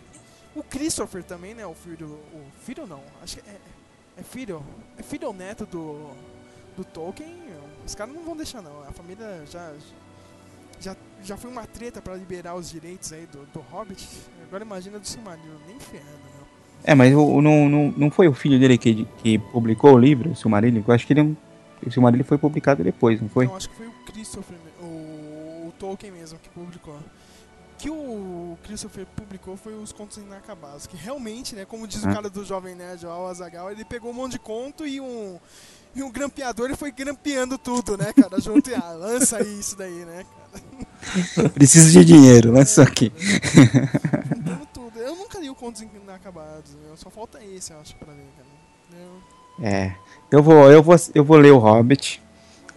O 0.56 0.62
Christopher 0.64 1.24
também, 1.24 1.54
né? 1.54 1.66
O 1.66 1.74
filho. 1.74 2.08
O 2.08 2.52
filho 2.64 2.86
não. 2.86 3.02
Acho 3.22 3.38
que 3.38 3.50
é. 3.50 3.60
É 4.18 4.24
filho. 4.24 4.64
É 4.98 5.04
filho 5.04 5.28
ou 5.28 5.34
neto 5.34 5.66
do. 5.66 6.12
Do 6.76 6.86
Tolkien. 6.86 7.42
Os 7.86 7.96
caras 7.96 8.14
não 8.14 8.24
vão 8.24 8.36
deixar, 8.36 8.62
não. 8.62 8.84
A 8.84 8.92
família 8.92 9.46
já. 9.46 9.74
Já, 10.80 10.96
já 11.22 11.38
foi 11.38 11.52
uma 11.52 11.68
treta 11.68 12.02
pra 12.02 12.16
liberar 12.16 12.56
os 12.56 12.70
direitos 12.72 13.14
aí 13.14 13.28
do, 13.28 13.46
do 13.48 13.60
Hobbit. 13.60 14.08
Agora 14.44 14.64
imagina 14.64 14.98
do 14.98 15.08
Silmarillion. 15.08 15.60
Nem 15.68 15.80
ferrando, 15.80 16.24
meu. 16.36 16.41
É, 16.84 16.96
mas 16.96 17.14
o, 17.14 17.22
o- 17.24 17.42
não, 17.42 17.70
não, 17.70 17.94
não 17.96 18.12
foi 18.12 18.28
o 18.28 18.34
filho 18.34 18.60
dele 18.60 18.78
que, 18.78 19.08
que 19.24 19.38
publicou 19.38 19.94
o 19.94 19.98
livro, 19.98 20.32
o 20.32 20.36
Silmarillion? 20.36 20.82
Eu 20.88 20.94
acho 20.94 21.06
que 21.06 21.14
ele, 21.14 21.22
é 21.22 21.88
o 21.88 21.92
Silmarillion 21.92 22.26
foi 22.26 22.38
publicado 22.38 22.84
depois, 22.84 23.22
não 23.22 23.30
foi? 23.30 23.46
Não, 23.48 23.56
acho 23.56 23.70
que 23.70 23.76
foi 23.76 23.88
o 23.88 23.92
Christopher, 24.06 24.58
o, 24.82 24.86
o 25.68 25.74
Tolkien 25.80 26.12
mesmo 26.12 26.40
que 26.40 26.50
publicou. 26.50 26.96
O 26.96 27.84
que 27.84 27.90
o 27.90 28.58
Christopher 28.64 29.08
publicou 29.16 29.58
foi 29.58 29.74
os 29.74 29.92
contos 29.92 30.18
inacabados, 30.18 30.86
que 30.86 30.96
realmente, 30.96 31.56
né, 31.56 31.66
como 31.66 31.88
diz 31.88 32.04
o 32.04 32.10
Ah. 32.10 32.14
cara 32.14 32.30
do 32.30 32.46
Jovem 32.46 32.76
Nerd, 32.76 33.06
o 33.08 33.28
Azagal, 33.28 33.72
ele 33.72 33.84
pegou 33.84 34.12
um 34.12 34.14
monte 34.14 34.34
de 34.34 34.40
conto 34.40 34.86
e 34.86 35.02
um 35.02 35.40
e 35.94 36.02
um 36.02 36.10
grampeador 36.12 36.70
e 36.72 36.76
foi 36.76 36.90
grampeando 36.92 37.58
tudo, 37.58 37.98
né, 37.98 38.14
cara, 38.14 38.40
junto 38.40 38.70
e 38.70 38.76
ah, 38.76 38.92
lança 38.98 39.38
aí 39.38 39.60
isso 39.60 39.76
daí, 39.78 40.06
né, 40.06 40.24
cara. 41.36 41.50
Preciso 41.50 41.92
de 41.92 42.06
dinheiro, 42.06 42.52
lança 42.52 42.84
aqui. 42.84 43.12
O 45.52 45.56
Contos 45.56 45.82
Inacabados, 45.82 46.72
né, 46.76 46.92
só 46.96 47.10
falta 47.10 47.40
esse, 47.44 47.72
eu 47.74 47.80
acho, 47.80 47.96
pra 47.96 48.14
ler, 48.14 48.26
cara. 48.38 49.02
Eu- 49.04 49.66
É. 49.66 49.96
Eu 50.32 50.42
vou, 50.42 50.72
eu 50.72 50.82
vou, 50.82 50.96
eu 51.14 51.24
vou 51.24 51.38
ler 51.38 51.52
o 51.52 51.58
Hobbit, 51.58 52.22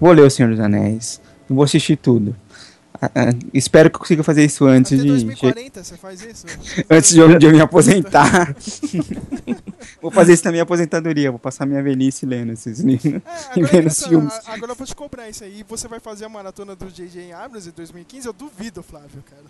vou 0.01 0.13
ler 0.13 0.23
o 0.23 0.31
Senhor 0.31 0.51
dos 0.51 0.61
Anéis, 0.61 1.21
vou 1.49 1.65
assistir 1.65 1.97
tudo. 1.97 2.37
Ah, 3.01 3.11
ah, 3.15 3.35
espero 3.53 3.91
que 3.91 3.97
eu 3.97 4.01
consiga 4.01 4.23
fazer 4.23 4.45
isso 4.45 4.65
antes 4.67 4.93
Até 4.93 5.03
de. 5.03 5.09
2040 5.09 5.85
você 5.85 5.97
faz 5.97 6.23
isso? 6.23 6.47
Antes 6.89 7.11
de 7.11 7.19
eu, 7.19 7.39
de 7.39 7.47
eu 7.47 7.53
me 7.53 7.61
aposentar. 7.61 8.55
vou 10.01 10.11
fazer 10.11 10.33
isso 10.33 10.45
na 10.45 10.51
minha 10.53 10.63
aposentadoria, 10.63 11.31
vou 11.31 11.39
passar 11.41 11.67
minha 11.67 11.83
velhice 11.83 12.25
lendo 12.25 12.53
esses 12.53 12.81
livros 12.81 13.05
e 13.15 13.17
Agora, 13.61 13.67
vendo 13.73 13.87
essa- 13.89 14.03
os 14.05 14.09
filmes. 14.09 14.41
agora 14.47 14.73
eu 14.73 14.77
vou 14.77 14.87
te 14.87 14.95
cobrar 14.95 15.29
isso 15.29 15.45
aí. 15.45 15.65
Você 15.69 15.89
vai 15.89 16.01
fazer 16.01 16.25
a 16.25 16.29
maratona 16.29 16.75
do 16.77 16.89
J.J. 16.91 17.33
Abrams 17.33 17.69
em 17.69 17.73
2015? 17.73 18.27
Eu 18.27 18.33
duvido, 18.33 18.83
Flávio, 18.83 19.23
cara. 19.29 19.43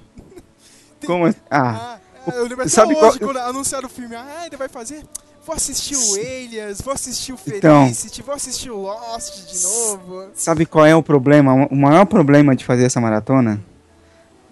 Como 1.07 1.27
assim? 1.27 1.39
Ah, 1.51 1.99
Ah, 1.99 1.99
eu 2.33 2.43
lembro 2.45 2.61
até 2.63 2.69
Sabe 2.69 2.95
hoje, 2.95 3.01
qual- 3.01 3.19
quando 3.19 3.37
anunciaram 3.39 3.87
o 3.87 3.91
filme. 3.91 4.15
Ah, 4.17 4.45
ele 4.47 4.57
vai 4.57 4.69
fazer... 4.69 5.05
Vou 5.47 5.55
assistir 5.55 5.95
o 5.95 6.15
Alias, 6.15 6.81
vou 6.81 6.95
assistir 6.95 7.33
o 7.33 7.39
Então. 7.47 7.83
Felicity, 7.85 8.23
vou 8.23 8.35
assistir 8.35 8.71
o 8.71 8.77
Lost 8.81 9.47
de 9.53 9.63
novo. 9.63 10.31
sabe 10.35 10.65
qual 10.65 10.87
é 10.87 10.97
o 10.97 11.03
problema? 11.03 11.53
O 11.71 11.77
maior 11.77 12.07
problema 12.07 12.57
de 12.57 12.65
fazer 12.65 12.85
essa 12.85 12.99
maratona? 12.99 13.61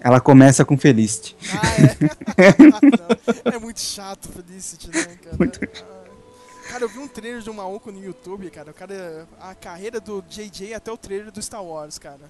Ela 0.00 0.20
começa 0.20 0.64
com 0.66 0.76
Felicity. 0.76 1.34
É 3.44 3.58
muito 3.58 3.80
chato 3.80 4.28
Felicity, 4.28 4.88
né, 4.88 5.16
cara? 5.22 5.36
Ah. 6.02 6.72
Cara, 6.72 6.84
eu 6.84 6.88
vi 6.88 6.98
um 6.98 7.08
trailer 7.08 7.40
de 7.42 7.50
um 7.50 7.54
maluco 7.54 7.90
no 7.92 8.02
YouTube, 8.02 8.48
cara. 8.50 8.70
O 8.70 8.74
cara... 8.74 9.26
A 9.40 9.54
carreira 9.54 10.00
do 10.00 10.22
J.J. 10.28 10.72
até 10.74 10.90
o 10.92 10.96
trailer 10.96 11.30
do 11.30 11.40
Star 11.42 11.62
Wars, 11.62 11.98
cara. 11.98 12.20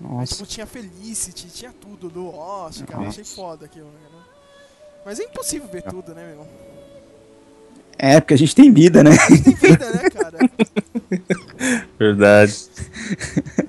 Nossa. 0.00 0.34
tipo, 0.34 0.46
tinha 0.46 0.66
Felicity, 0.66 1.48
tinha 1.48 1.72
tudo 1.72 2.08
do 2.08 2.24
Lost, 2.30 2.84
cara. 2.84 2.98
Nossa. 3.04 3.20
Achei 3.20 3.24
foda 3.24 3.64
aquilo, 3.64 3.90
cara. 4.02 4.24
Mas 5.04 5.20
é 5.20 5.24
impossível 5.24 5.68
ver 5.68 5.82
tudo, 5.82 6.14
né, 6.14 6.26
meu? 6.34 6.46
É, 7.96 8.20
porque 8.20 8.34
a 8.34 8.38
gente 8.38 8.54
tem 8.54 8.72
vida, 8.72 9.02
né? 9.04 9.10
Tem 9.44 9.54
vida, 9.54 9.90
né, 9.92 10.10
cara? 10.10 10.38
Verdade. 11.98 12.66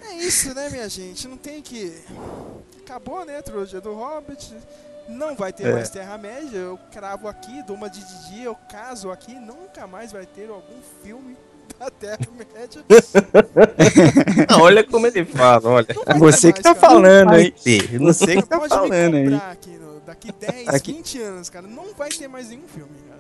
É 0.09 0.13
isso, 0.17 0.53
né, 0.53 0.69
minha 0.69 0.89
gente? 0.89 1.27
Não 1.27 1.37
tem 1.37 1.61
que. 1.61 1.93
Acabou, 2.83 3.23
né, 3.25 3.37
a 3.37 3.43
trilogia 3.43 3.79
do 3.81 3.93
Hobbit. 3.93 4.53
Não 5.07 5.35
vai 5.35 5.53
ter 5.53 5.67
É. 5.67 5.73
mais 5.73 5.89
Terra-média. 5.89 6.57
Eu 6.57 6.79
cravo 6.91 7.27
aqui, 7.27 7.61
dou 7.63 7.75
uma 7.75 7.89
de 7.89 7.99
Didi, 8.03 8.43
eu 8.43 8.55
caso 8.69 9.11
aqui. 9.11 9.35
Nunca 9.35 9.85
mais 9.85 10.11
vai 10.11 10.25
ter 10.25 10.49
algum 10.49 10.81
filme 11.03 11.37
da 11.79 11.89
Terra-média. 11.89 12.83
Não, 14.49 14.61
olha 14.61 14.83
como 14.83 15.07
ele 15.07 15.25
fala, 15.25 15.69
olha. 15.69 15.87
Você 16.17 16.51
que 16.53 16.61
tá 16.61 16.69
mais, 16.69 16.79
cara. 16.81 16.93
falando 16.93 17.31
aí. 17.33 17.53
Você 17.99 18.35
que 18.35 18.41
tá 18.43 18.57
Pode 18.59 18.69
falando 18.69 19.15
aí. 19.15 19.33
aqui 19.35 19.69
no- 19.71 19.99
daqui 20.05 20.31
10, 20.31 20.67
Aqui- 20.69 20.93
20 20.93 21.21
anos, 21.21 21.49
cara. 21.49 21.67
Não 21.67 21.93
vai 21.97 22.09
ter 22.09 22.27
mais 22.27 22.49
nenhum 22.49 22.67
filme, 22.67 22.89
cara. 23.09 23.15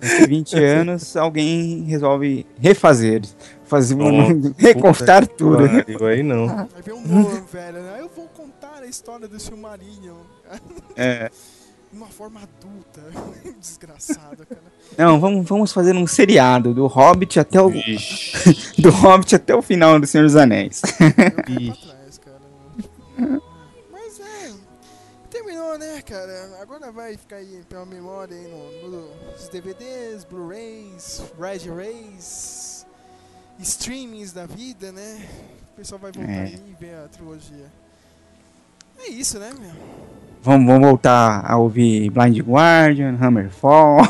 Daqui 0.00 0.26
20 0.26 0.56
anos, 0.56 1.16
alguém 1.16 1.82
resolve 1.84 2.46
refazer. 2.58 3.22
Fazer 3.64 3.94
um, 3.94 4.52
recontar 4.58 5.26
que 5.26 5.34
tudo. 5.36 5.66
pariu, 5.66 6.06
Aí 6.06 6.22
não. 6.22 6.46
Vai 6.46 6.82
ver 6.84 6.92
um 6.92 7.00
Nolan, 7.06 7.42
velho. 7.50 7.80
né? 7.82 7.96
Eu 8.00 8.10
vou 8.14 8.26
contar 8.28 8.80
a 8.82 8.86
história 8.86 9.26
do 9.28 9.38
Silmarillion. 9.40 10.16
É. 10.96 11.30
De 11.92 11.98
uma 11.98 12.06
forma 12.06 12.40
adulta. 12.40 13.02
Desgraçado, 13.60 14.46
cara. 14.46 14.62
Não, 14.96 15.20
vamos, 15.20 15.46
vamos 15.46 15.72
fazer 15.72 15.94
um 15.94 16.06
seriado 16.06 16.72
do 16.72 16.86
Hobbit 16.86 17.38
até 17.38 17.60
o. 17.60 17.68
do 18.78 18.90
Hobbit 18.90 19.34
até 19.36 19.54
o 19.54 19.60
final 19.60 20.00
do 20.00 20.06
Senhor 20.06 20.24
dos 20.24 20.34
Anéis. 20.36 20.80
cara. 20.80 22.40
Mas 23.90 24.20
é. 24.20 24.52
Terminou, 25.30 25.76
né, 25.78 26.00
cara? 26.02 26.58
Agora 26.62 26.90
vai 26.90 27.16
ficar 27.16 27.36
aí 27.36 27.62
pela 27.68 27.84
memória 27.86 28.36
aí 28.36 28.48
no, 28.48 28.88
no- 28.90 29.32
nos 29.32 29.48
DVDs, 29.48 30.24
Blu-rays, 30.24 31.22
Red 31.38 31.70
Rays, 31.74 32.86
streamings 33.60 34.32
da 34.32 34.46
vida, 34.46 34.90
né? 34.92 35.28
O 35.72 35.76
pessoal 35.76 35.98
vai 35.98 36.12
voltar 36.12 36.30
É. 36.30 36.42
aí 36.44 36.54
e 36.70 36.74
ver 36.78 36.94
a 36.96 37.08
trilogia. 37.08 37.70
É 39.04 39.08
isso, 39.10 39.38
né, 39.38 39.50
meu? 39.60 39.70
Vamos, 40.42 40.66
vamos 40.66 40.88
voltar 40.88 41.44
a 41.46 41.56
ouvir 41.56 42.10
Blind 42.10 42.38
Guardian, 42.40 43.16
Hammerfall, 43.20 44.00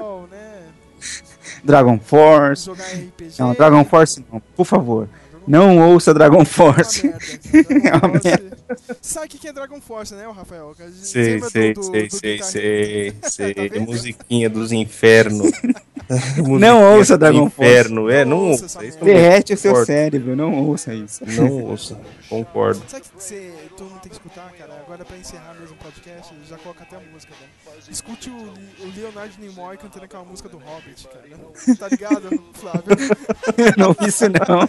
Oh, 0.00 0.26
né? 0.30 0.62
Dragon 1.64 1.98
Force. 1.98 2.66
Jogar 2.66 2.84
RPG. 2.84 3.34
Não, 3.40 3.52
Dragon 3.54 3.84
Force 3.84 4.24
não, 4.32 4.40
por 4.56 4.64
favor. 4.64 5.08
Não 5.46 5.78
ouça 5.90 6.12
Dragon 6.12 6.44
Force. 6.44 7.08
É 7.08 7.96
uma 7.96 8.20
merda. 8.22 8.58
Sabe 9.00 9.26
o 9.26 9.28
que 9.30 9.48
é 9.48 9.52
Dragon 9.52 9.80
Force, 9.80 10.14
né, 10.14 10.26
Rafael? 10.30 10.74
Sei, 10.92 11.40
sei, 11.40 11.74
sei, 11.74 12.10
sei, 12.10 12.42
sei, 12.42 13.12
Tá 13.20 13.30
sei. 13.30 13.54
vendo? 13.54 13.80
Musiquinha 13.86 14.50
dos 14.50 14.72
infernos. 14.72 15.50
Não 16.58 16.96
ouça 16.96 17.16
do 17.16 17.20
Dragon 17.20 17.50
Force. 17.50 17.70
Inferno, 17.70 18.10
é, 18.10 18.24
não 18.24 18.50
ouça. 18.50 18.84
Isso 18.84 18.98
eu 18.98 19.04
Derrete 19.04 19.52
o 19.52 19.56
seu 19.58 19.72
concordo. 19.72 19.86
cérebro, 19.86 20.36
não 20.36 20.54
ouça 20.64 20.94
isso. 20.94 21.22
Não 21.26 21.64
ouça, 21.64 22.00
concordo. 22.28 22.82
Sabe 22.88 23.02
que 23.02 23.08
você, 23.22 23.52
todo 23.76 23.90
mundo 23.90 24.00
tem 24.00 24.08
que 24.10 24.16
escutar, 24.16 24.50
cara? 24.58 24.72
Agora 24.86 25.04
pra 25.04 25.16
encerrar 25.18 25.54
mesmo 25.60 25.74
o 25.74 25.84
podcast, 25.84 26.34
já 26.48 26.56
coloca 26.56 26.82
até 26.82 26.96
a 26.96 27.00
música, 27.12 27.34
velho. 27.38 27.78
Escute 27.90 28.30
o, 28.30 28.34
o 28.34 28.92
Leonardo 28.96 29.34
Nimoy 29.38 29.76
cantando 29.76 30.04
aquela 30.06 30.24
música 30.24 30.48
do 30.48 30.56
Hobbit, 30.58 31.08
cara. 31.08 31.76
Tá 31.78 31.88
ligado, 31.88 32.44
Flávio? 32.54 32.82
não, 33.76 33.94
isso 34.06 34.24
não. 34.28 34.66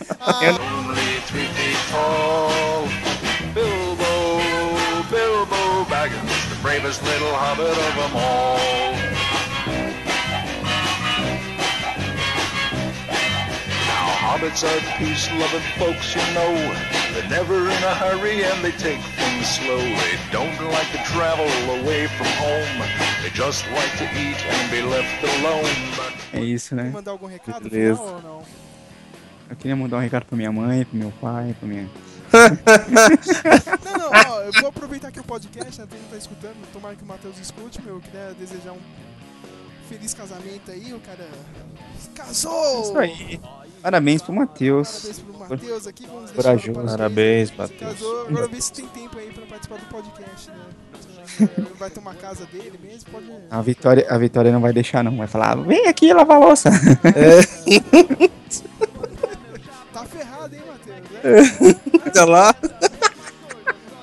Three 1.28 1.48
feet 1.48 1.78
tall. 1.92 2.84
Bilbo, 3.54 4.04
Bilbo 5.10 5.86
Baggins, 5.90 6.50
the 6.50 6.56
bravest 6.62 7.02
little 7.04 7.34
hobbit 7.34 7.70
of 7.70 7.96
them 7.96 8.16
all. 8.16 9.29
Hobbits 14.30 14.64
are 14.64 14.80
peace-loving 15.00 15.68
folks, 15.80 16.14
you 16.14 16.22
know. 16.38 16.54
They're 17.14 17.30
never 17.30 17.58
in 17.66 17.84
a 17.84 17.96
hurry 17.96 18.44
and 18.44 18.64
they 18.64 18.72
take 18.74 19.02
things 19.18 19.48
slow. 19.58 19.80
They 19.80 20.18
don't 20.32 20.54
like 20.70 20.90
to 20.92 21.02
travel 21.10 21.50
away 21.82 22.06
from 22.16 22.28
home. 22.38 22.78
They 23.24 23.32
just 23.34 23.66
like 23.74 23.92
to 23.98 24.06
eat 24.14 24.38
and 24.46 24.70
be 24.70 24.84
left 24.84 25.18
alone. 25.24 25.74
But 25.98 26.14
É 26.32 26.44
isso, 26.44 26.76
né? 26.76 26.92
Mandar 26.92 27.12
algum 27.12 27.26
recado 27.26 27.68
Beleza. 27.68 27.98
final 27.98 28.16
ou 28.16 28.22
não? 28.22 28.44
Eu 29.50 29.56
queria 29.56 29.76
mandar 29.76 29.98
um 29.98 30.02
recado 30.02 30.26
pra 30.26 30.38
minha 30.38 30.52
mãe, 30.52 30.86
pro 30.86 30.96
meu 30.96 31.12
pai, 31.20 31.56
pra 31.58 31.68
minha. 31.68 31.90
Não, 33.84 33.98
não, 33.98 34.12
ó, 34.12 34.42
eu 34.42 34.52
vou 34.54 34.70
aproveitar 34.70 35.12
que 35.12 35.20
o 35.20 35.24
podcast, 35.24 35.82
né, 35.82 35.88
todo 35.90 35.98
mundo 35.98 36.12
tá 36.12 36.18
escutando, 36.18 36.56
tomara 36.72 36.96
que 36.96 37.02
o 37.02 37.08
Matheus 37.08 37.40
escute, 37.40 37.82
meu, 37.82 37.96
eu 37.96 38.02
queria 38.02 38.36
desejar 38.38 38.74
um 38.74 38.80
feliz 39.90 40.14
casamento 40.14 40.70
aí, 40.70 40.94
o 40.94 41.00
cara 41.00 41.28
casou! 42.14 42.84
Isso 42.84 42.98
aí. 43.00 43.40
Parabéns 43.82 44.22
pro 44.22 44.34
Matheus. 44.34 44.90
Parabéns 44.90 45.20
pro 45.20 45.40
Matheus 45.40 45.88
aqui, 45.88 46.06
vamos 46.06 46.32
Corajoso. 46.32 46.86
Parabéns, 46.86 47.52
Matheus. 47.56 47.98
Agora 48.28 48.48
ver 48.48 48.62
se 48.62 48.74
tem 48.74 48.88
tempo 48.88 49.18
aí 49.18 49.32
pra 49.32 49.46
participar 49.46 49.78
do 49.78 49.86
podcast, 49.86 50.52
né? 50.52 50.58
Vai 51.78 51.90
tomar 51.90 52.16
casa 52.16 52.46
dele 52.48 52.78
mesmo, 52.82 53.10
pode... 53.12 53.26
A 53.50 53.62
Vitória, 53.62 54.06
a 54.10 54.18
Vitória 54.18 54.52
não 54.52 54.60
vai 54.60 54.74
deixar, 54.74 55.04
não. 55.04 55.16
Vai 55.16 55.28
falar, 55.28 55.56
vem 55.56 55.88
aqui 55.88 56.14
lavar 56.14 56.38
a 56.38 56.40
louça. 56.40 56.70
Tá 59.92 60.06
ferrado, 60.06 60.56
hein, 60.56 60.62
Matheus? 60.66 61.08
Fica 62.04 62.24
lá. 62.24 62.56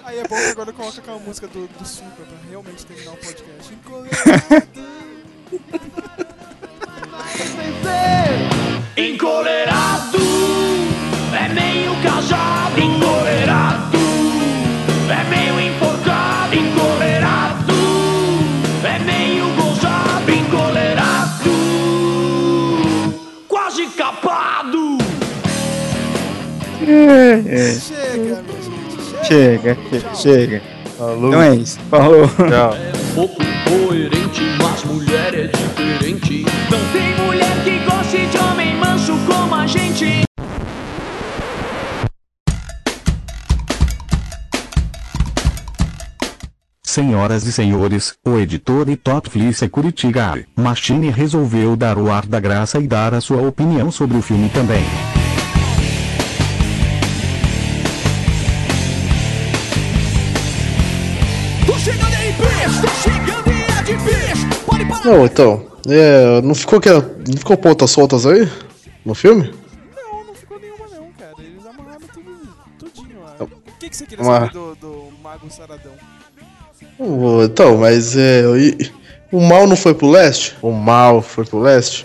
Aí 0.05 0.19
é 0.19 0.23
bom 0.29 0.37
que 0.37 0.51
agora 0.51 0.73
coloca 0.73 1.01
aquela 1.01 1.19
música 1.19 1.47
do, 1.47 1.67
do 1.67 1.85
Supra 1.87 2.25
pra 2.25 2.51
realmente 2.51 2.85
terminar 2.85 3.13
o 3.13 3.17
podcast. 3.17 3.77
Encolerado 8.99 10.19
é 11.35 11.49
meio 11.53 11.95
casado. 12.03 12.81
Encolerado 12.81 13.99
é 15.11 15.25
meio 15.29 15.61
enforcado. 15.61 16.55
Encolerado 16.55 17.75
é 18.83 18.99
meio 19.01 19.51
gozado. 19.55 20.31
Encolerado 20.31 21.51
quase 23.47 23.87
capado. 23.89 24.97
É. 26.89 27.77
Chega, 27.79 28.43
minha 28.47 28.63
gente, 28.63 29.27
Chega, 29.27 29.77
chega, 29.91 30.15
chega. 30.15 30.63
Falou. 30.97 31.29
Então 31.29 31.43
é 31.43 31.55
isso. 31.55 31.79
Falou. 31.91 32.27
Tchau. 32.29 32.77
pouco 33.15 33.43
coerente, 33.69 34.43
mas 34.63 34.85
mulher 34.85 35.35
é 35.35 35.49
diferente. 35.49 36.47
Não 36.71 36.79
tem 36.93 37.15
mulher 37.27 37.46
de 38.07 38.39
homem 38.39 38.77
manso 38.77 39.13
como 39.27 39.55
a 39.55 39.67
gente. 39.67 40.23
Senhoras 46.85 47.45
e 47.47 47.53
senhores, 47.53 48.15
o 48.25 48.39
editor 48.39 48.89
e 48.89 48.97
Top 48.97 49.29
Flice 49.29 49.69
Curitiba 49.69 50.39
Machine 50.55 51.11
resolveu 51.11 51.77
dar 51.77 51.99
o 51.99 52.11
ar 52.11 52.25
da 52.27 52.39
graça 52.39 52.79
e 52.79 52.87
dar 52.87 53.13
a 53.13 53.21
sua 53.21 53.43
opinião 53.43 53.91
sobre 53.91 54.17
o 54.17 54.23
filme 54.23 54.49
também. 54.51 54.85
Não, 65.07 65.25
então, 65.25 65.65
é, 65.89 66.41
não 66.43 66.53
ficou 66.53 66.81
que 66.81 66.91
não 66.91 67.37
ficou 67.39 67.57
pontas 67.57 67.93
soltas 67.93 68.27
aí 68.27 68.51
no 69.05 69.15
filme? 69.15 69.55
Não, 69.95 70.25
não 70.25 70.35
ficou 70.35 70.59
nenhuma 70.59 70.85
não, 70.89 71.13
cara. 71.13 71.33
Eles 71.39 71.65
amarraram 71.65 72.09
tudo, 72.13 72.49
tudinho 72.77 73.23
lá. 73.23 73.37
O 73.39 73.79
que, 73.79 73.89
que 73.89 73.97
você 73.97 74.05
queria 74.05 74.25
saber 74.25 74.51
do, 74.51 74.75
do 74.75 75.13
Mago 75.23 75.49
Saradão? 75.49 75.93
Então, 77.45 77.77
mas 77.77 78.17
é, 78.17 78.43
o 79.31 79.41
mal 79.41 79.69
não 79.69 79.77
foi 79.77 79.95
pro 79.95 80.11
leste? 80.11 80.57
O 80.61 80.73
mal 80.73 81.23
foi 81.23 81.45
pro 81.45 81.61
leste? 81.61 82.05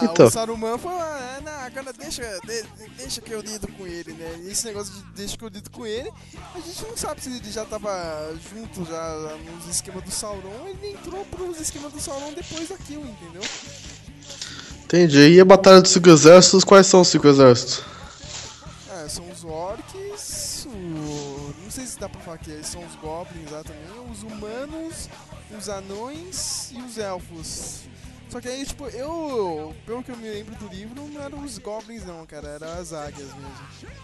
Ah, 0.00 0.04
Então. 0.04 0.26
o 0.26 0.30
Saruman 0.30 0.76
lá, 0.84 1.18
né? 1.20 1.40
Não, 1.44 1.52
agora 1.52 1.92
deixa, 1.92 2.22
de- 2.44 2.64
deixa 2.96 3.20
que 3.20 3.30
eu 3.32 3.40
lido 3.40 3.68
com 3.68 3.86
ele, 3.86 4.12
né? 4.12 4.40
E 4.44 4.50
esse 4.50 4.64
negócio 4.66 4.92
de 4.92 5.02
deixa 5.12 5.36
que 5.36 5.44
eu 5.44 5.48
lido 5.48 5.70
com 5.70 5.86
ele, 5.86 6.10
a 6.54 6.60
gente 6.60 6.82
não 6.84 6.96
sabe 6.96 7.22
se 7.22 7.28
ele 7.30 7.50
já 7.52 7.64
tava 7.64 8.34
junto 8.52 8.84
já 8.84 9.36
nos 9.54 9.68
esquemas 9.68 10.02
do 10.02 10.10
Sauron, 10.10 10.66
ele 10.68 10.92
entrou 10.92 11.24
pros 11.26 11.60
esquemas 11.60 11.92
do 11.92 12.00
Sauron 12.00 12.32
depois 12.32 12.68
daquilo, 12.68 13.06
entendeu? 13.06 13.42
Entendi. 14.84 15.28
E 15.34 15.40
a 15.40 15.44
batalha 15.44 15.80
dos 15.80 15.90
cinco 15.92 16.08
exércitos, 16.08 16.64
quais 16.64 16.86
são 16.86 17.00
os 17.00 17.08
cinco 17.08 17.26
exércitos? 17.28 17.82
Ah, 18.90 19.08
são 19.08 19.28
os 19.30 19.44
orcs, 19.44 20.66
o... 20.66 21.54
não 21.62 21.70
sei 21.70 21.86
se 21.86 21.98
dá 21.98 22.08
pra 22.08 22.20
falar 22.20 22.38
que 22.38 22.50
eles 22.50 22.66
são 22.66 22.84
os 22.84 22.94
goblins 22.96 23.50
lá 23.50 23.62
também, 23.62 23.82
os 24.10 24.22
humanos, 24.22 25.08
os 25.56 25.68
anões 25.68 26.70
e 26.72 26.80
os 26.82 26.98
elfos. 26.98 27.80
Só 28.34 28.40
que 28.40 28.48
aí, 28.48 28.66
tipo, 28.66 28.88
eu, 28.88 29.72
pelo 29.86 30.02
que 30.02 30.10
eu 30.10 30.16
me 30.16 30.28
lembro 30.28 30.56
do 30.56 30.66
livro, 30.66 30.92
não 30.96 31.22
eram 31.22 31.44
os 31.44 31.56
goblins 31.56 32.04
não, 32.04 32.26
cara, 32.26 32.48
eram 32.48 32.66
as 32.80 32.92
águias 32.92 33.28
mesmo. 33.28 33.94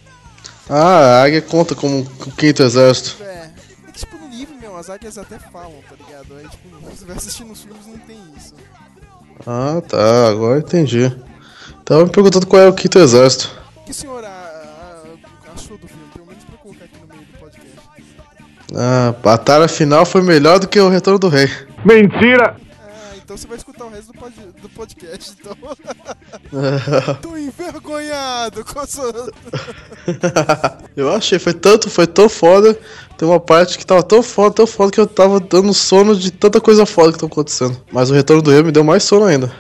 Ah, 0.69 1.17
a 1.19 1.25
águia 1.25 1.43
conta 1.43 1.75
como 1.75 2.03
o 2.03 2.33
quinto 2.37 2.63
exército. 2.63 3.21
É, 3.25 3.51
é 3.89 3.91
que 3.91 3.99
tipo 3.99 4.17
no 4.17 4.29
livro, 4.29 4.55
meu, 4.61 4.77
as 4.77 4.89
águias 4.89 5.19
até 5.19 5.37
falam, 5.37 5.75
tá 5.83 5.97
ligado? 5.97 6.37
Aí, 6.37 6.49
tipo, 6.49 6.69
você 6.79 7.05
vai 7.07 7.17
assistir 7.17 7.43
nos 7.43 7.61
filmes 7.61 7.85
não 7.89 7.99
tem 7.99 8.21
isso. 8.37 8.55
Ah, 9.45 9.83
tá, 9.89 10.29
agora 10.29 10.61
entendi. 10.61 11.13
Tava 11.85 12.05
me 12.05 12.13
perguntando 12.13 12.47
qual 12.47 12.63
é 12.63 12.69
o 12.69 12.73
quinto 12.73 13.01
exército. 13.01 13.51
O 13.79 13.81
que 13.81 13.91
o 13.91 13.95
senhor 13.95 14.25
achou 15.53 15.77
do 15.77 15.89
filme? 15.89 16.05
Pelo 16.15 16.27
menos 16.27 16.45
pra 16.45 16.57
colocar 16.57 16.85
aqui 16.85 17.01
no 17.01 17.09
meio 17.09 17.27
do 17.27 17.37
podcast. 17.37 17.69
Ah, 18.77 19.09
a 19.09 19.13
batalha 19.13 19.67
final 19.67 20.07
foi 20.07 20.23
melhor 20.23 20.61
do 20.61 20.69
que 20.69 20.79
o 20.79 20.89
retorno 20.89 21.19
do 21.19 21.29
rei. 21.29 21.51
Mentira! 21.85 22.70
Então 23.31 23.39
você 23.39 23.47
vai 23.47 23.59
escutar 23.59 23.85
o 23.85 23.91
resto 23.91 24.13
do, 24.13 24.19
pod 24.19 24.35
do 24.61 24.69
podcast, 24.71 25.37
então. 25.39 25.57
Tô 27.23 27.37
envergonhado 27.37 28.65
com 28.65 28.81
a 28.81 28.87
sua... 28.89 29.31
eu 30.97 31.15
achei, 31.15 31.39
foi 31.39 31.55
tanto, 31.55 31.89
foi 31.89 32.09
tão 32.09 32.29
foda. 32.29 32.77
Tem 33.17 33.29
uma 33.29 33.39
parte 33.39 33.79
que 33.79 33.87
tava 33.87 34.03
tão 34.03 34.21
foda, 34.21 34.57
tão 34.57 34.67
foda 34.67 34.91
que 34.91 34.99
eu 34.99 35.07
tava 35.07 35.39
dando 35.39 35.73
sono 35.73 36.17
de 36.17 36.33
tanta 36.33 36.61
coisa 36.61 36.85
foda 36.85 37.13
que 37.13 37.21
tá 37.21 37.27
acontecendo. 37.27 37.81
Mas 37.93 38.11
o 38.11 38.15
retorno 38.15 38.43
do 38.43 38.51
rei 38.51 38.65
me 38.65 38.73
deu 38.73 38.83
mais 38.83 39.05
sono 39.05 39.27
ainda. 39.27 39.55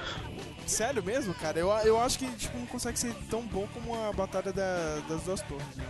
Sério 0.66 1.00
mesmo, 1.04 1.32
cara? 1.34 1.60
Eu, 1.60 1.68
eu 1.84 2.00
acho 2.00 2.18
que 2.18 2.26
tipo, 2.26 2.58
não 2.58 2.66
consegue 2.66 2.98
ser 2.98 3.14
tão 3.30 3.42
bom 3.42 3.68
como 3.72 3.94
a 3.94 4.12
batalha 4.12 4.52
da- 4.52 4.96
das 5.08 5.22
duas 5.22 5.40
torres, 5.42 5.76
né? 5.76 5.84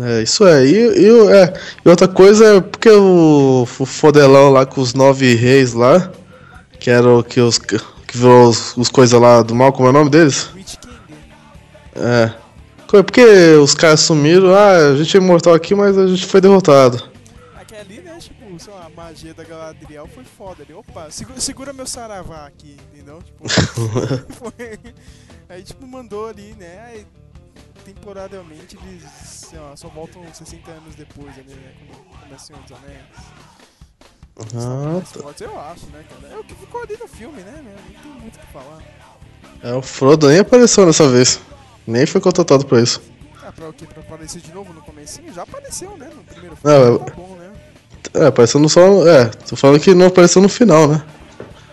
É, 0.00 0.22
isso 0.22 0.46
é. 0.46 0.64
E, 0.64 0.72
e, 0.72 1.28
é, 1.32 1.52
e 1.84 1.88
outra 1.90 2.08
coisa 2.08 2.56
é 2.56 2.60
porque 2.62 2.88
o, 2.88 3.64
o 3.78 3.84
fodelão 3.84 4.48
lá 4.50 4.64
com 4.64 4.80
os 4.80 4.94
nove 4.94 5.34
reis 5.34 5.74
lá, 5.74 6.10
que 6.82 6.90
era 6.90 7.08
o 7.08 7.22
que 7.22 7.40
os. 7.40 7.58
que 7.58 7.78
virou 8.12 8.48
os, 8.48 8.76
os 8.76 8.88
coisas 8.88 9.18
lá 9.18 9.40
do 9.40 9.54
mal, 9.54 9.72
como 9.72 9.86
é 9.86 9.90
o 9.90 9.92
nome 9.92 10.10
deles? 10.10 10.50
É. 11.94 12.34
Porque 12.88 13.22
os 13.62 13.72
caras 13.72 14.00
sumiram, 14.00 14.52
ah, 14.52 14.88
a 14.88 14.96
gente 14.96 15.16
é 15.16 15.20
imortal 15.20 15.54
aqui, 15.54 15.76
mas 15.76 15.96
a 15.96 16.08
gente 16.08 16.26
foi 16.26 16.40
derrotado. 16.40 17.08
Aqui 17.54 17.76
ali, 17.76 18.00
né, 18.00 18.18
tipo, 18.18 18.58
sei 18.58 18.72
lá, 18.72 18.86
a 18.86 18.90
magia 18.90 19.32
da 19.32 19.44
Galadriel 19.44 20.08
foi 20.12 20.24
foda 20.24 20.64
ali. 20.64 20.74
Opa, 20.74 21.08
segura, 21.10 21.40
segura 21.40 21.72
meu 21.72 21.86
saravá 21.86 22.46
aqui, 22.46 22.76
entendeu? 22.92 23.22
Tipo, 23.22 23.48
foi... 24.34 24.78
Aí, 25.48 25.62
tipo, 25.62 25.86
mandou 25.86 26.28
ali, 26.28 26.54
né, 26.58 26.84
aí 26.86 27.06
temporariamente 27.84 28.76
eles, 28.86 29.10
sei 29.14 29.58
lá, 29.58 29.76
só 29.76 29.88
voltam 29.88 30.22
60 30.32 30.70
anos 30.70 30.94
depois 30.94 31.30
ali, 31.38 31.54
né, 31.54 31.72
quando 31.78 32.20
começa 32.20 32.44
o 32.44 32.46
Senhor 32.46 32.62
dos 32.62 32.72
Anéis. 32.72 33.51
Ah, 34.38 35.00
fortes, 35.04 35.42
eu 35.42 35.60
acho, 35.60 35.86
né, 35.86 36.02
cara? 36.08 36.34
É 36.34 36.38
o 36.38 36.44
que 36.44 36.54
ficou 36.54 36.82
ali 36.82 36.96
no 36.98 37.06
filme, 37.06 37.42
né, 37.42 37.62
meu? 37.62 37.74
Não 37.74 38.02
tem 38.12 38.20
muito 38.22 38.36
o 38.36 38.38
que 38.38 38.46
falar. 38.52 38.78
É, 39.62 39.74
o 39.74 39.82
Frodo 39.82 40.28
nem 40.28 40.38
apareceu 40.40 40.86
dessa 40.86 41.08
vez. 41.08 41.38
Nem 41.86 42.06
foi 42.06 42.20
contratado 42.20 42.64
pra 42.66 42.80
isso. 42.80 43.00
Ah, 43.44 43.52
pra 43.52 43.68
o 43.68 43.72
quê? 43.72 43.86
Pra 43.86 44.00
aparecer 44.02 44.40
de 44.40 44.52
novo 44.52 44.72
no 44.72 44.80
comecinho? 44.82 45.32
Já 45.32 45.42
apareceu, 45.42 45.96
né? 45.96 46.10
No 46.14 46.22
primeiro 46.24 46.56
Não, 46.62 46.72
filme. 46.72 46.86
eu- 46.90 46.98
Tá 47.00 47.14
bom, 47.14 47.36
né? 47.36 47.52
É, 48.14 48.26
apareceu 48.26 48.60
no 48.60 48.68
só. 48.68 49.06
É, 49.06 49.26
tô 49.26 49.54
falando 49.56 49.80
que 49.80 49.94
não 49.94 50.06
apareceu 50.06 50.40
no 50.42 50.48
final, 50.48 50.88
né? 50.88 51.04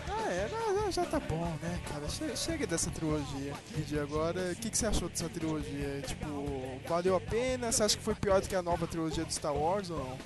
Ah, 0.10 0.32
é, 0.32 0.50
não, 0.52 0.82
não, 0.84 0.92
já 0.92 1.06
tá 1.06 1.20
bom, 1.20 1.46
né, 1.62 1.80
cara? 1.92 2.08
Che- 2.10 2.36
chega 2.36 2.68
dessa 2.68 2.90
trilogia. 2.92 3.54
E 3.92 4.00
agora, 4.00 4.52
o 4.52 4.56
que, 4.56 4.70
que 4.70 4.78
você 4.78 4.86
achou 4.86 5.10
dessa 5.10 5.30
trilogia? 5.30 6.02
Tipo, 6.06 6.80
valeu 6.88 7.16
a 7.16 7.22
pena? 7.22 7.72
Você 7.72 7.84
acha 7.84 7.98
que 7.98 8.04
foi 8.04 8.16
pior 8.16 8.42
do 8.42 8.48
que 8.50 8.56
a 8.56 8.62
nova 8.62 8.86
trilogia 8.86 9.24
do 9.24 9.32
Star 9.34 9.54
Wars 9.56 9.90
ou 9.90 9.98
não? 9.98 10.18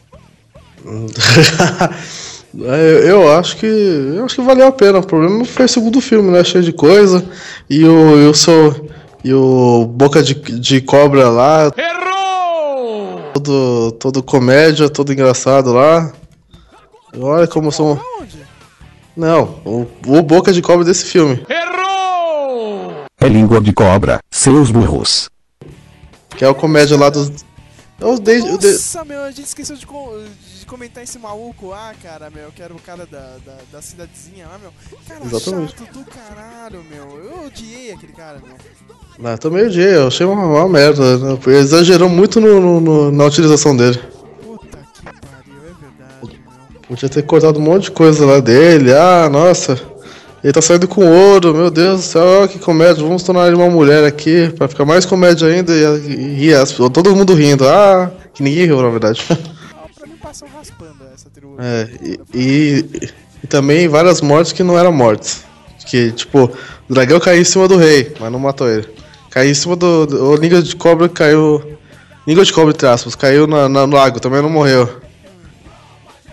É, 2.62 3.10
eu 3.10 3.36
acho 3.36 3.58
que. 3.58 3.66
Eu 3.66 4.26
acho 4.26 4.36
que 4.36 4.42
valeu 4.42 4.68
a 4.68 4.72
pena. 4.72 5.00
O 5.00 5.06
problema 5.06 5.44
foi 5.44 5.66
o 5.66 5.70
segundo 5.70 6.00
filme, 6.00 6.30
né? 6.30 6.44
Cheio 6.44 6.64
de 6.64 6.72
coisa. 6.72 7.26
E 7.68 7.84
o. 7.84 8.16
Eu 8.16 8.32
sou. 8.34 8.90
E 9.24 9.34
o 9.34 9.86
Boca 9.86 10.22
de, 10.22 10.36
de 10.36 10.80
Cobra 10.80 11.30
lá. 11.30 11.72
Errou! 11.76 13.32
Todo, 13.34 13.92
todo 13.94 14.22
comédia, 14.22 14.88
todo 14.88 15.12
engraçado 15.12 15.74
lá. 15.74 16.14
Olha 17.18 17.48
como 17.48 17.72
são. 17.72 18.00
Não, 19.18 19.60
o, 19.66 19.88
o 20.06 20.22
Boca 20.22 20.54
de 20.54 20.62
Cobra 20.62 20.86
desse 20.86 21.06
filme. 21.06 21.44
É 23.20 23.28
língua 23.28 23.62
de 23.62 23.72
cobra, 23.72 24.20
seus 24.30 24.70
burros. 24.70 25.30
Que 26.36 26.44
é 26.44 26.50
o 26.50 26.54
comédia 26.54 26.98
lá 26.98 27.10
dos. 27.10 27.32
É 28.04 28.06
o 28.06 28.20
de, 28.20 28.32
o 28.42 28.58
de- 28.58 28.72
Nossa, 28.74 29.06
meu, 29.06 29.24
a 29.24 29.32
gente 29.32 29.46
esqueceu 29.48 29.78
de, 29.78 29.86
co- 29.88 30.20
de 30.60 30.66
comentar 30.66 31.02
esse 31.04 31.18
maluco 31.18 31.68
lá, 31.70 31.94
cara, 32.04 32.30
meu, 32.30 32.52
que 32.52 32.62
era 32.62 32.74
o 32.74 32.80
cara 32.80 33.06
da, 33.06 33.38
da, 33.46 33.56
da 33.72 33.82
cidadezinha 33.82 34.46
lá, 34.52 34.58
meu. 34.60 34.72
Cara, 35.08 35.22
Exatamente. 35.26 35.76
chato 35.80 35.94
do 35.94 36.04
caralho, 36.06 36.84
meu. 36.92 37.24
Eu 37.24 37.46
odiei 37.48 37.94
aquele 37.94 38.12
cara, 38.12 38.42
meu. 38.46 38.56
Ah, 39.32 39.38
também 39.38 39.66
odiei, 39.66 39.96
eu 39.96 40.08
achei 40.08 40.26
uma, 40.26 40.46
uma 40.46 40.68
merda. 40.68 41.18
né? 41.18 41.40
Ele 41.48 41.58
exagerou 41.58 42.10
muito 42.10 42.42
no, 42.42 42.60
no- 42.60 42.82
no- 42.82 43.12
na 43.12 43.26
utilização 43.26 43.76
dele. 43.78 43.98
Podia 46.88 47.10
ter 47.10 47.24
cortado 47.24 47.60
um 47.60 47.64
monte 47.64 47.84
de 47.86 47.92
coisa 47.92 48.26
lá 48.26 48.40
dele. 48.40 48.94
Ah, 48.94 49.30
nossa. 49.30 49.80
Ele 50.44 50.52
tá 50.52 50.62
saindo 50.62 50.88
com 50.90 51.06
ouro, 51.08 51.54
meu 51.56 51.72
Deus 51.72 52.02
do 52.02 52.04
céu, 52.04 52.48
que 52.50 52.60
comédia. 52.60 53.02
Vamos 53.04 53.24
tornar 53.24 53.48
ele 53.48 53.56
uma 53.56 53.70
mulher 53.70 54.04
aqui, 54.04 54.50
pra 54.58 54.68
ficar 54.68 54.84
mais 54.84 55.06
comédia 55.06 55.48
ainda. 55.48 55.72
E, 55.74 56.48
e 56.48 56.54
as- 56.54 56.74
todo 56.74 57.16
mundo 57.16 57.34
rindo. 57.34 57.66
Ah, 57.68 58.12
que 58.34 58.44
ninguém 58.44 58.66
riu, 58.66 58.82
na 58.82 58.90
verdade. 58.90 59.24
Pra 59.98 60.06
mim 60.08 60.18
passou 60.22 60.48
raspando 60.54 60.98
essa 61.16 61.30
trilogia. 61.30 61.64
É, 61.64 61.90
e, 62.04 62.20
e, 62.34 63.10
e 63.42 63.48
também 63.48 63.88
várias 63.88 64.20
mortes 64.20 64.52
que 64.52 64.64
não 64.64 64.78
eram 64.78 64.92
mortes. 64.92 65.46
Que, 65.86 66.12
tipo, 66.12 66.52
o 66.90 66.94
dragão 66.94 67.20
caiu 67.22 67.42
em 67.42 67.46
cima 67.46 67.68
do 67.68 67.78
rei, 67.78 68.14
mas 68.20 68.32
não 68.32 68.40
matou 68.40 68.70
ele. 68.70 68.88
Caiu 69.30 69.50
em 69.50 69.54
cima 69.54 69.76
do. 69.78 70.06
do 70.06 70.26
o 70.32 70.36
língua 70.36 70.62
de 70.62 70.76
cobra 70.76 71.08
caiu. 71.08 71.64
Língua 72.28 72.44
de 72.44 72.52
cobra, 72.52 72.72
entre 72.74 72.88
aspas, 72.88 73.16
caiu 73.16 73.48
na, 73.48 73.70
na- 73.70 73.88
no 73.88 73.96
lago, 73.96 74.20
também 74.20 74.42
não 74.42 74.50
morreu. 74.50 74.90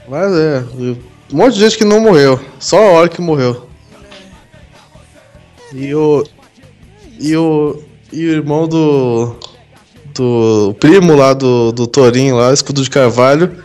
Mas 0.09 0.33
é, 0.33 0.65
um 0.79 0.97
monte 1.33 1.55
de 1.55 1.61
gente 1.61 1.79
que 1.79 1.85
não 1.85 2.01
morreu. 2.01 2.41
Só 2.59 2.79
a 2.79 2.91
hora 2.91 3.09
que 3.09 3.21
morreu. 3.21 3.70
E 5.73 5.95
o. 5.95 6.25
E 7.19 7.37
o. 7.37 7.83
E 8.13 8.27
o 8.27 8.31
irmão 8.31 8.69
do. 8.69 9.35
Do 10.15 10.75
primo 10.81 11.15
lá 11.15 11.33
do, 11.33 11.71
do 11.73 11.87
Torinho 11.87 12.37
lá, 12.37 12.53
escudo 12.53 12.83
de 12.83 12.91
carvalho. 12.91 13.63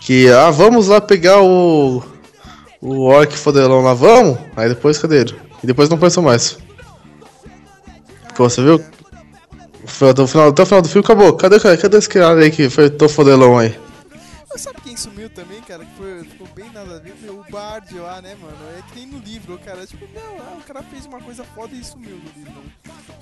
Que, 0.00 0.28
ah, 0.30 0.50
vamos 0.50 0.88
lá 0.88 1.00
pegar 1.00 1.40
o. 1.42 2.02
O 2.80 3.04
orc 3.04 3.32
fodelão 3.36 3.80
lá, 3.80 3.94
vamos? 3.94 4.38
Aí 4.54 4.68
depois, 4.68 4.98
cadê 4.98 5.20
ele? 5.20 5.34
E 5.62 5.66
depois 5.66 5.88
não 5.88 5.96
apareceu 5.96 6.22
mais. 6.22 6.58
Pô, 8.36 8.48
você 8.48 8.62
viu? 8.62 8.82
Foi 9.86 10.10
até 10.10 10.22
o 10.22 10.26
final, 10.26 10.48
até 10.48 10.62
o 10.62 10.66
final 10.66 10.82
do 10.82 10.88
filme 10.88 11.04
acabou. 11.04 11.32
Cadê, 11.34 11.58
cadê 11.58 11.96
esse 11.96 12.08
cara 12.08 12.40
aí 12.40 12.50
que 12.50 12.68
foi 12.68 12.90
tão 12.90 13.08
fodelão 13.08 13.56
aí? 13.56 13.74
Quem 14.94 14.96
sumiu 14.96 15.28
também, 15.28 15.60
cara? 15.62 15.84
Que 15.84 15.96
foi, 15.96 16.24
ficou 16.24 16.46
bem 16.54 16.70
nada 16.72 16.96
a 16.96 16.98
ver? 17.00 17.14
Meu, 17.20 17.40
o 17.40 17.50
Bard 17.50 17.92
lá, 17.98 18.22
né, 18.22 18.36
mano? 18.40 18.56
É 18.78 18.82
que 18.82 19.00
nem 19.00 19.08
no 19.08 19.18
livro, 19.18 19.58
cara. 19.58 19.84
Tipo, 19.84 20.06
não, 20.14 20.38
ah, 20.38 20.56
o 20.58 20.62
cara 20.62 20.82
fez 20.84 21.04
uma 21.06 21.20
coisa 21.20 21.42
foda 21.42 21.74
e 21.74 21.82
sumiu 21.82 22.16
no 22.16 22.30
livro. 22.38 22.62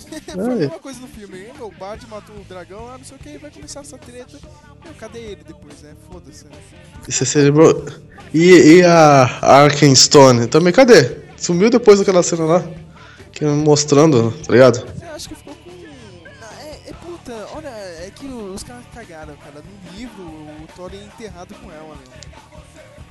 foi 0.31 0.45
a 0.45 0.49
Ai. 0.49 0.55
mesma 0.57 0.79
coisa 0.79 1.01
no 1.01 1.09
filme. 1.09 1.39
hein? 1.39 1.53
O 1.61 1.70
Bard 1.70 2.07
matou 2.09 2.37
o 2.37 2.45
dragão 2.45 2.85
lá, 2.85 2.99
não 2.99 3.05
sei 3.05 3.16
o 3.16 3.20
que, 3.20 3.39
vai 3.39 3.51
começar 3.51 3.81
essa 3.81 3.97
treta. 3.97 4.39
Meu, 4.85 4.93
cadê 4.95 5.18
ele 5.20 5.45
depois, 5.47 5.81
né? 5.81 5.95
Foda-se, 6.11 6.45
né? 6.45 6.51
E 7.09 7.12
você 7.12 7.39
lembrou? 7.41 7.87
E, 8.35 8.79
e 8.79 8.85
a 8.85 9.25
Arkenstone? 9.41 10.49
Também, 10.49 10.73
cadê? 10.75 11.23
Sumiu 11.39 11.70
depois 11.70 11.99
daquela 11.99 12.23
cena 12.23 12.45
lá? 12.45 12.64
Que 13.33 13.47
mostrando, 13.47 14.31
tá 14.47 14.53
ligado? 14.53 14.87
Eu 15.01 15.14
acho 15.14 15.29
que 15.31 15.35
cagaram, 19.03 19.34
cara. 19.36 19.62
No 19.62 19.98
livro, 19.98 20.22
o 20.22 20.66
Thor 20.76 20.90
é 20.92 21.05
enterrado 21.05 21.55
com 21.55 21.70
ela, 21.70 21.96
meu. 21.96 22.62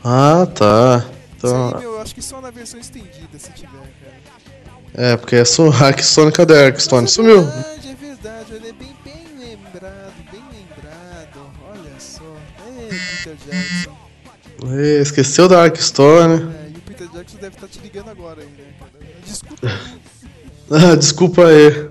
Ah, 0.04 0.48
tá. 0.48 1.06
Então, 1.38 1.76
aí, 1.76 1.82
meu, 1.82 1.94
eu 1.94 2.02
acho 2.02 2.16
que 2.16 2.22
só 2.22 2.40
na 2.40 2.50
versão 2.50 2.80
estendida, 2.80 3.38
se 3.38 3.52
tiver, 3.52 3.72
cara. 3.72 4.16
é, 4.94 5.18
porque 5.18 5.36
é 5.36 5.46
su 5.46 5.64
Arkenstone, 5.72 6.32
cadê 6.32 6.56
a 6.56 6.66
Arkenstone? 6.68 7.08
Sumiu. 7.08 7.44
verdade, 7.44 7.90
é 7.90 7.96
verdade, 7.96 8.54
ele 8.54 8.70
é 8.70 8.74
bem, 8.74 8.96
bem 9.04 9.26
lembrado, 9.40 10.14
bem 10.32 10.42
lembrado. 10.52 11.52
Olha 11.70 12.00
só. 12.00 12.24
É, 12.68 12.90
Peter 12.90 13.38
Jackson. 13.46 13.98
Ê, 14.76 15.02
Esqueceu 15.02 15.48
da 15.48 15.64
Arkenstone. 15.64 16.44
É, 16.44 16.70
e 16.74 16.78
o 16.78 16.82
Peter 16.82 17.08
Jackson 17.10 17.38
deve 17.38 17.56
estar 17.56 17.68
te 17.68 17.80
ligando 17.80 18.10
agora 18.10 18.42
ainda, 18.42 18.64
cara. 18.80 19.06
Desculpa. 19.26 19.68
Ah, 20.74 20.96
desculpa 20.96 21.48
aí. 21.48 21.91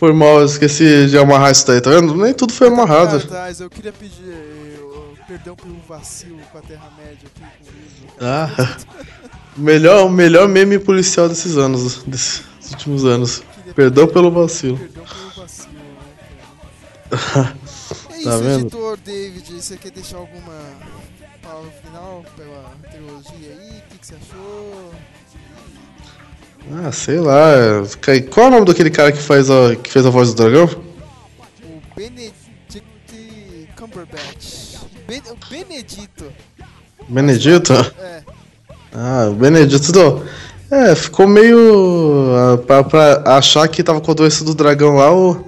Foi 0.00 0.12
mal, 0.14 0.40
eu 0.40 0.46
esqueci 0.46 1.08
de 1.08 1.18
amarrar 1.18 1.52
isso 1.52 1.66
daí, 1.66 1.78
tá 1.78 1.90
vendo? 1.90 2.14
Nem 2.16 2.32
tudo 2.32 2.54
foi 2.54 2.68
amarrado. 2.68 3.18
Atrás, 3.18 3.60
eu 3.60 3.68
queria 3.68 3.92
pedir 3.92 4.80
o- 4.82 5.14
perdão 5.28 5.54
pelo 5.54 5.76
vacilo 5.86 6.38
com 6.50 6.56
a 6.56 6.62
Terra-média 6.62 7.18
aqui 7.26 7.42
comigo. 7.70 8.14
Ah, 8.18 8.48
o 9.56 9.60
melhor, 9.60 10.10
melhor 10.10 10.48
meme 10.48 10.78
policial 10.78 11.28
desses 11.28 11.58
anos, 11.58 12.02
desses 12.04 12.42
últimos 12.70 13.04
anos. 13.04 13.42
Perdão 13.74 14.08
pelo 14.08 14.30
vacilo. 14.30 14.78
Perdão 14.78 15.04
pelo 15.04 15.30
vacilo, 15.44 15.74
né? 15.74 17.54
É 18.10 18.16
isso, 18.20 18.24
Tá 18.30 18.36
vendo? 18.38 18.60
editor 18.66 18.96
David. 19.04 19.52
Você 19.62 19.76
quer 19.76 19.90
deixar 19.90 20.16
alguma 20.18 20.52
palavra 21.42 21.70
final 21.84 22.24
pela 22.36 22.64
trilogia 22.90 23.50
aí? 23.58 23.78
O 23.78 23.82
que, 23.90 23.98
que 23.98 24.06
você 24.06 24.14
achou? 24.14 24.92
Ah, 26.72 26.92
sei 26.92 27.18
lá. 27.18 27.50
é- 27.52 28.20
Qual 28.20 28.46
é 28.46 28.48
o 28.48 28.52
nome 28.52 28.66
daquele 28.66 28.90
cara 28.90 29.10
que, 29.12 29.18
faz 29.22 29.50
a, 29.50 29.74
que 29.76 29.90
fez 29.90 30.04
a 30.06 30.10
voz 30.10 30.32
do 30.32 30.42
dragão? 30.42 30.64
O 30.64 31.94
Benedict 31.96 32.82
Cumberbatch. 33.76 34.76
Ben, 35.08 35.22
o 35.30 35.50
Benedito. 35.50 36.24
Benedito? 37.08 37.72
É. 38.00 38.22
Ah, 38.92 39.28
o 39.30 39.34
Benedito. 39.34 39.92
Não. 39.92 40.22
É, 40.70 40.94
ficou 40.94 41.26
meio. 41.26 42.32
ah, 42.36 42.58
Pra, 42.58 42.84
pra 42.84 43.22
achar 43.36 43.66
que 43.68 43.82
tava 43.82 44.00
com 44.00 44.10
a 44.10 44.14
doença 44.14 44.44
do 44.44 44.54
dragão 44.54 44.96
lá, 44.96 45.12
o, 45.12 45.44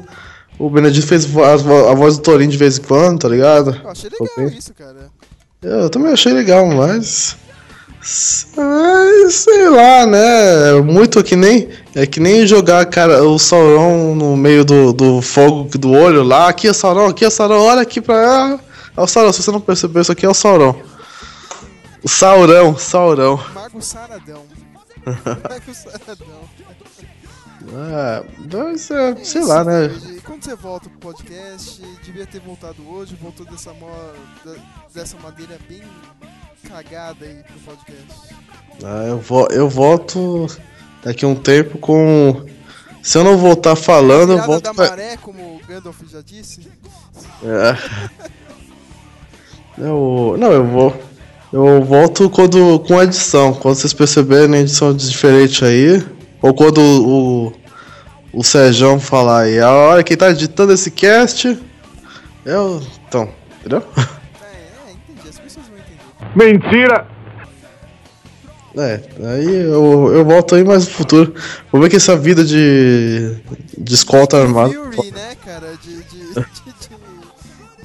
o 0.59 0.69
Benedito 0.69 1.07
fez 1.07 1.25
a, 1.37 1.53
a 1.53 1.95
voz 1.95 2.17
do 2.17 2.23
Torinho 2.23 2.51
de 2.51 2.57
vez 2.57 2.79
em 2.79 2.83
quando, 2.83 3.21
tá 3.21 3.29
ligado? 3.29 3.79
Eu 3.85 3.91
achei 3.91 4.11
legal 4.11 4.29
bem- 4.37 4.59
isso, 4.59 4.75
cara. 4.75 5.11
Eu 5.63 5.89
também 5.89 6.13
achei 6.13 6.33
legal, 6.33 6.67
mas. 6.67 7.37
Sei 8.03 9.69
lá, 9.69 10.05
né? 10.07 10.71
É 10.71 10.81
Muito 10.83 11.23
que 11.23 11.37
nem. 11.37 11.69
É 11.95 12.07
que 12.07 12.19
nem 12.19 12.47
jogar 12.47 12.85
cara, 12.87 13.23
o 13.23 13.39
Sauron 13.39 14.15
no 14.15 14.37
meio 14.37 14.65
do, 14.65 14.93
do 14.93 15.23
fogo 15.23 15.79
do 15.79 15.93
olho 15.93 16.23
lá. 16.23 16.49
Aqui 16.49 16.67
é 16.67 16.71
o 16.71 16.75
Sauron, 16.75 17.09
aqui 17.09 17.25
é 17.25 17.29
o 17.29 17.31
Sauron, 17.31 17.61
olha 17.61 17.83
aqui 17.83 18.01
pra. 18.01 18.59
É 18.97 19.01
o 19.01 19.07
Sauron, 19.07 19.33
se 19.33 19.43
você 19.43 19.51
não 19.53 19.61
percebeu, 19.61 20.03
isso 20.03 20.13
aqui 20.13 20.27
é 20.27 20.29
o 20.29 20.35
Sauron. 20.35 20.75
O 22.03 22.09
Saurão, 22.09 22.77
Saurão. 22.77 23.41
Mago 23.55 23.81
Saradão. 23.81 24.43
Mago 25.07 25.75
Saradão. 25.75 26.63
Ah, 27.75 28.25
mas 28.53 28.91
é, 28.91 29.15
sei 29.25 29.45
lá, 29.45 29.63
né? 29.63 29.87
E 30.17 30.21
quando 30.21 30.43
você 30.43 30.57
volta 30.57 30.91
pro 30.91 31.13
podcast, 31.13 31.81
devia 32.03 32.27
ter 32.27 32.41
voltado 32.41 32.83
hoje, 32.89 33.17
voltou 33.21 33.47
dessa, 33.47 33.73
mo... 33.73 33.89
dessa 34.93 35.17
maneira 35.19 35.59
bem 35.69 35.83
cagada 36.69 37.25
aí 37.25 37.43
pro 37.43 37.75
podcast. 37.75 38.35
Ah, 38.85 39.05
eu, 39.09 39.19
vo 39.19 39.47
eu 39.51 39.69
volto 39.69 40.47
daqui 41.03 41.25
a 41.25 41.29
um 41.29 41.35
tempo 41.35 41.79
com. 41.79 42.45
Se 43.03 43.19
eu 43.19 43.25
não 43.25 43.37
voltar 43.37 43.77
falando, 43.77 44.33
eu 44.33 44.43
volto. 44.43 44.65
da 44.65 44.73
maré, 44.73 45.17
como 45.17 45.57
o 45.57 45.61
Gandalf 45.67 45.99
já 46.09 46.21
disse. 46.21 46.69
É. 47.45 47.77
Eu, 49.77 50.37
não, 50.39 50.53
eu 50.53 50.67
vou. 50.67 51.03
Eu 51.53 51.85
volto 51.85 52.31
quando 52.31 52.81
com 52.81 52.99
a 52.99 53.05
edição. 53.05 53.53
Quando 53.53 53.75
vocês 53.75 53.93
perceberem 53.93 54.57
a 54.57 54.61
edição 54.61 54.95
diferente 54.95 55.65
aí. 55.65 56.03
Ou 56.41 56.55
quando 56.55 56.81
o, 56.81 57.53
o 58.33 58.43
Sérgio 58.43 58.99
falar 58.99 59.43
aí. 59.43 59.61
A 59.61 59.71
hora 59.71 60.03
que 60.03 60.17
tá 60.17 60.31
editando 60.31 60.73
esse 60.73 60.91
cast. 60.91 61.59
Eu. 62.45 62.83
Então, 63.07 63.29
entendeu? 63.61 63.85
Mentira! 66.35 67.07
É, 68.75 69.01
aí 69.35 69.55
eu, 69.65 70.11
eu 70.15 70.25
volto 70.25 70.55
aí 70.55 70.65
mais 70.65 70.87
no 70.89 70.95
futuro. 70.95 71.35
Vou 71.71 71.81
ver 71.83 71.91
que 71.91 71.97
essa 71.97 72.17
vida 72.17 72.43
de. 72.43 73.37
de 73.77 73.95
escolta 73.95 74.39
armada. 74.41 74.73
Fury, 74.73 75.11
né, 75.11 75.37
cara? 75.45 75.75
De, 75.83 75.95
de, 75.97 76.03
de, 76.05 76.35
de- 76.35 77.03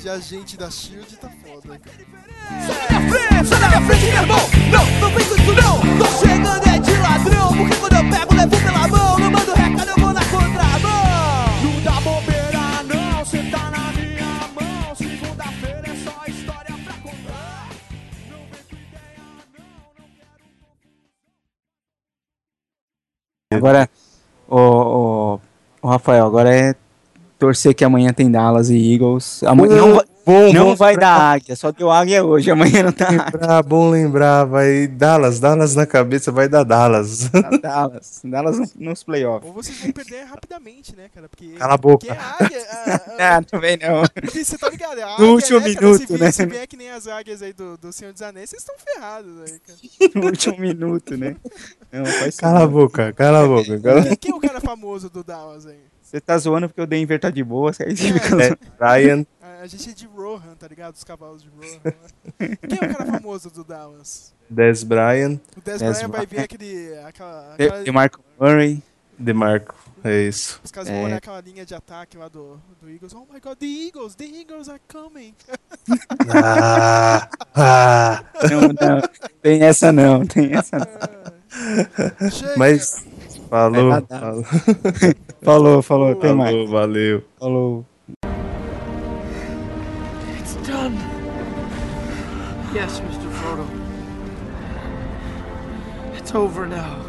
de 0.02 0.10
agente 0.10 0.56
da 0.56 0.70
Shield 0.72 1.18
tá 1.20 1.30
foda, 1.44 1.78
cara. 1.78 3.44
Sai 3.44 3.60
da 3.60 3.68
minha 3.68 3.82
frente, 3.82 4.06
meu 4.06 4.22
irmão! 4.22 4.40
Não, 4.72 5.00
não 5.02 5.10
vem 5.14 5.26
com 5.26 5.36
isso 5.36 5.54
não! 5.54 5.98
Tô 5.98 6.06
chegando 6.26 6.70
é 6.70 6.80
de 6.80 6.98
ladrão, 7.02 7.58
porque 7.58 7.76
quando 7.76 7.94
eu 7.94 8.10
pego, 8.10 8.36
levo 8.36 8.64
pela 8.64 8.88
mão. 8.88 9.20
Não 9.20 9.32
mando 9.32 9.52
recado, 9.54 9.90
eu 9.90 10.06
vou 10.06 10.07
Agora, 23.50 23.90
o, 24.46 25.40
o, 25.82 25.88
Rafael, 25.88 26.26
agora 26.26 26.54
é 26.54 26.76
torcer 27.40 27.74
que 27.74 27.86
amanhã 27.86 28.12
tem 28.12 28.30
Dallas 28.30 28.70
e 28.70 28.94
Eagles. 28.94 29.42
Amanhã 29.44 29.76
não, 29.78 30.04
Bom, 30.28 30.52
não 30.54 30.66
bom 30.66 30.76
vai 30.76 30.92
lembrar. 30.94 31.18
dar 31.18 31.34
águia, 31.36 31.56
só 31.56 31.72
deu 31.72 31.90
águia 31.90 32.24
hoje, 32.24 32.52
amanhã 32.52 32.84
não 32.84 32.92
tá 32.92 33.10
Lembrar, 33.10 33.64
bom 33.64 33.90
lembrar, 33.90 34.44
vai 34.44 34.86
Dallas, 34.86 35.40
Dallas 35.40 35.74
na 35.74 35.86
cabeça, 35.86 36.32
vai 36.34 36.50
dar 36.50 36.64
Dallas. 36.64 37.30
Tá 37.30 37.50
Dallas. 37.62 38.22
Dallas 38.26 38.60
no- 38.60 38.68
nos 38.90 39.04
playoffs. 39.04 39.48
Ou 39.48 39.54
vocês 39.54 39.80
vão 39.80 39.92
perder 39.94 40.26
rapidamente, 40.26 40.94
né, 40.96 41.06
cara? 41.16 41.30
Porque. 41.30 41.48
Cala 41.54 41.76
a 41.76 41.78
boca. 41.78 42.06
Porque 42.06 42.20
a 42.20 42.36
águia. 42.46 42.60
a- 42.70 43.34
a- 43.34 43.38
Ah, 43.38 43.42
também 43.42 43.78
não. 43.78 44.04
Você 44.30 44.58
tá 44.58 44.70
ligado? 44.70 45.00
A 45.00 45.06
No 45.06 45.14
águia, 45.14 45.26
último 45.32 45.60
né, 45.62 45.74
cara, 45.74 45.86
minuto, 45.86 46.02
se 46.02 46.08
vier, 46.08 46.20
né? 46.20 46.32
Se 46.32 46.46
vier 46.46 46.68
que 46.68 46.76
nem 46.78 46.90
as 46.92 47.08
águias 47.08 47.42
aí 47.42 47.54
do, 47.54 47.78
do 47.78 47.94
Senhor 47.94 48.12
dos 48.12 48.22
Anéis, 48.22 48.50
vocês 48.50 48.62
estão 48.62 48.76
ferrados 48.78 49.32
aí, 49.42 49.60
cara. 49.66 49.80
No 50.14 50.26
último 50.26 50.58
minuto, 50.60 51.16
né? 51.18 51.36
Não, 51.92 52.04
Cala 52.38 52.64
a 52.64 52.68
boca, 52.68 53.14
cala 53.14 53.44
a 53.44 53.48
boca. 53.48 53.80
Cala... 53.80 54.04
Quem, 54.04 54.16
quem 54.18 54.32
é 54.32 54.36
o 54.36 54.40
cara 54.42 54.60
famoso 54.60 55.10
do 55.10 55.24
Dallas 55.24 55.66
aí? 55.66 55.80
Você 56.02 56.22
tá 56.22 56.38
zoando 56.38 56.70
porque 56.70 56.82
o 56.82 56.88
Denver 56.88 57.20
tá 57.20 57.30
de 57.30 57.44
boa, 57.44 57.72
aí 57.82 57.96
você 57.96 58.14
fica 58.14 58.28
É, 58.42 59.10
zoando. 59.10 59.28
A, 59.68 59.70
gente 59.78 59.90
é 59.90 59.94
de 59.94 60.08
Rohan, 60.08 60.56
tá 60.58 60.68
ligado? 60.68 60.96
Os 60.96 61.04
cavalos 61.04 61.44
de 61.44 61.50
Rohan. 61.50 61.80
né? 61.84 62.56
Quem 62.68 62.80
é 62.82 62.92
o 62.92 62.96
cara 62.96 63.06
famoso 63.12 63.50
do 63.50 63.64
Dallas? 63.64 64.34
Des 64.50 64.82
Bryant, 64.84 65.40
O 65.58 65.62
Des 65.62 65.80
Des 65.80 65.98
Bryant 65.98 66.10
vai 66.10 66.26
vir 66.26 66.40
aquele. 66.40 66.98
Aquela, 67.00 67.56
De, 67.58 67.64
aquela, 67.66 67.84
de 67.84 67.92
Marco 67.92 68.22
Murray. 68.40 68.82
DeMarco, 69.20 69.74
é 70.04 70.22
isso. 70.28 70.62
os 70.64 70.72
caras 70.72 70.88
É. 70.90 70.94
vão 70.94 71.04
olhar 71.06 71.18
aquela 71.18 71.42
linha 71.42 71.66
de 71.66 71.74
ataque 71.74 72.16
lá 72.18 72.28
do, 72.30 72.62
do 72.80 72.88
Eagles. 72.88 73.14
Oh 73.16 73.26
my 73.34 73.40
god, 73.40 73.58
the 73.58 73.66
Eagles, 73.66 74.14
the 74.14 74.26
Eagles 74.26 74.70
are 74.70 74.80
coming. 74.88 75.34
Ah, 76.34 77.28
ah. 77.56 78.24
Não, 78.50 78.62
não. 78.62 79.02
Tem 79.42 79.64
essa 79.64 79.92
não, 79.92 80.24
tem 80.26 80.54
essa 80.54 80.78
não. 80.78 82.30
Chega. 82.30 82.54
Mas 82.58 83.04
falou, 83.50 83.90
Vai 83.90 84.02
dar. 84.02 84.20
falou, 84.20 84.44
Falou, 85.42 85.82
falou, 85.82 86.12
até 86.12 86.32
mais. 86.34 86.52
falou, 86.52 86.68
valeu. 86.68 87.24
Falou. 87.40 87.86
Yes, 92.74 93.00
Mr. 93.00 93.32
Frodo. 93.32 93.66
It's 96.18 96.36
over 96.36 96.68
now. 96.68 97.07